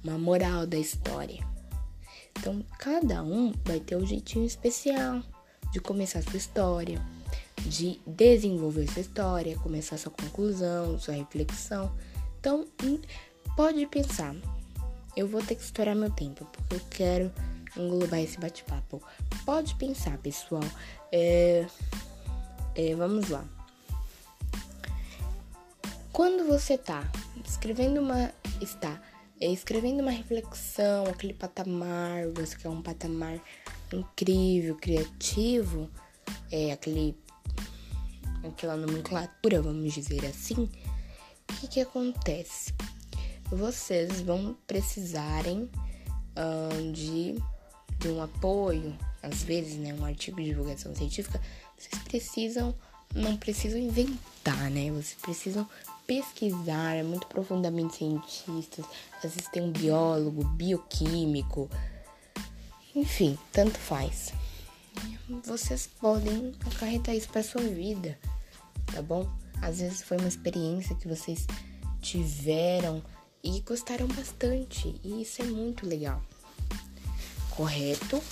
[0.04, 1.55] uma moral da história.
[2.36, 5.22] Então, cada um vai ter um jeitinho especial
[5.72, 7.00] de começar sua história,
[7.56, 11.92] de desenvolver sua história, começar sua conclusão, sua reflexão.
[12.38, 13.00] Então, hum,
[13.56, 14.34] pode pensar,
[15.16, 17.32] eu vou ter que estourar meu tempo, porque eu quero
[17.76, 19.02] englobar esse bate-papo.
[19.44, 20.64] Pode pensar, pessoal.
[21.10, 21.66] É,
[22.74, 23.44] é, vamos lá.
[26.12, 27.04] Quando você tá
[27.44, 28.32] escrevendo uma.
[28.60, 29.00] está
[29.40, 33.40] escrevendo uma reflexão, aquele patamar, você quer um patamar
[33.92, 35.90] incrível, criativo,
[36.50, 37.16] é aquele.
[38.44, 40.70] aquela nomenclatura, vamos dizer assim,
[41.50, 42.74] o que, que acontece?
[43.50, 45.70] Vocês vão precisarem
[46.92, 47.36] de
[47.98, 51.40] de um apoio, às vezes, né, um artigo de divulgação científica,
[51.76, 52.74] vocês precisam,
[53.14, 54.90] não precisam inventar, né?
[54.90, 55.68] Vocês precisam
[56.06, 58.84] pesquisar, é muito profundamente cientistas,
[59.16, 61.68] às vezes tem um biólogo, bioquímico,
[62.94, 64.32] enfim, tanto faz.
[65.44, 68.18] Vocês podem acarretar isso para sua vida,
[68.86, 69.28] tá bom?
[69.60, 71.46] Às vezes foi uma experiência que vocês
[72.00, 73.02] tiveram
[73.42, 76.22] e gostaram bastante, e isso é muito legal
[77.56, 78.22] correto,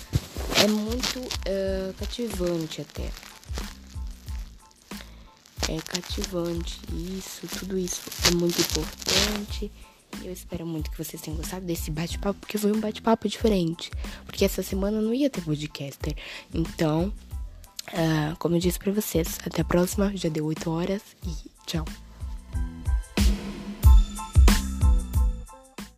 [0.62, 3.10] é muito uh, cativante até.
[5.68, 9.72] É cativante, isso, tudo isso é muito importante.
[10.22, 13.90] Eu espero muito que vocês tenham gostado desse bate-papo, porque foi um bate-papo diferente.
[14.26, 16.14] Porque essa semana não ia ter podcaster.
[16.52, 17.12] Então,
[17.88, 20.14] uh, como eu disse pra vocês, até a próxima.
[20.14, 21.84] Já deu 8 horas e tchau.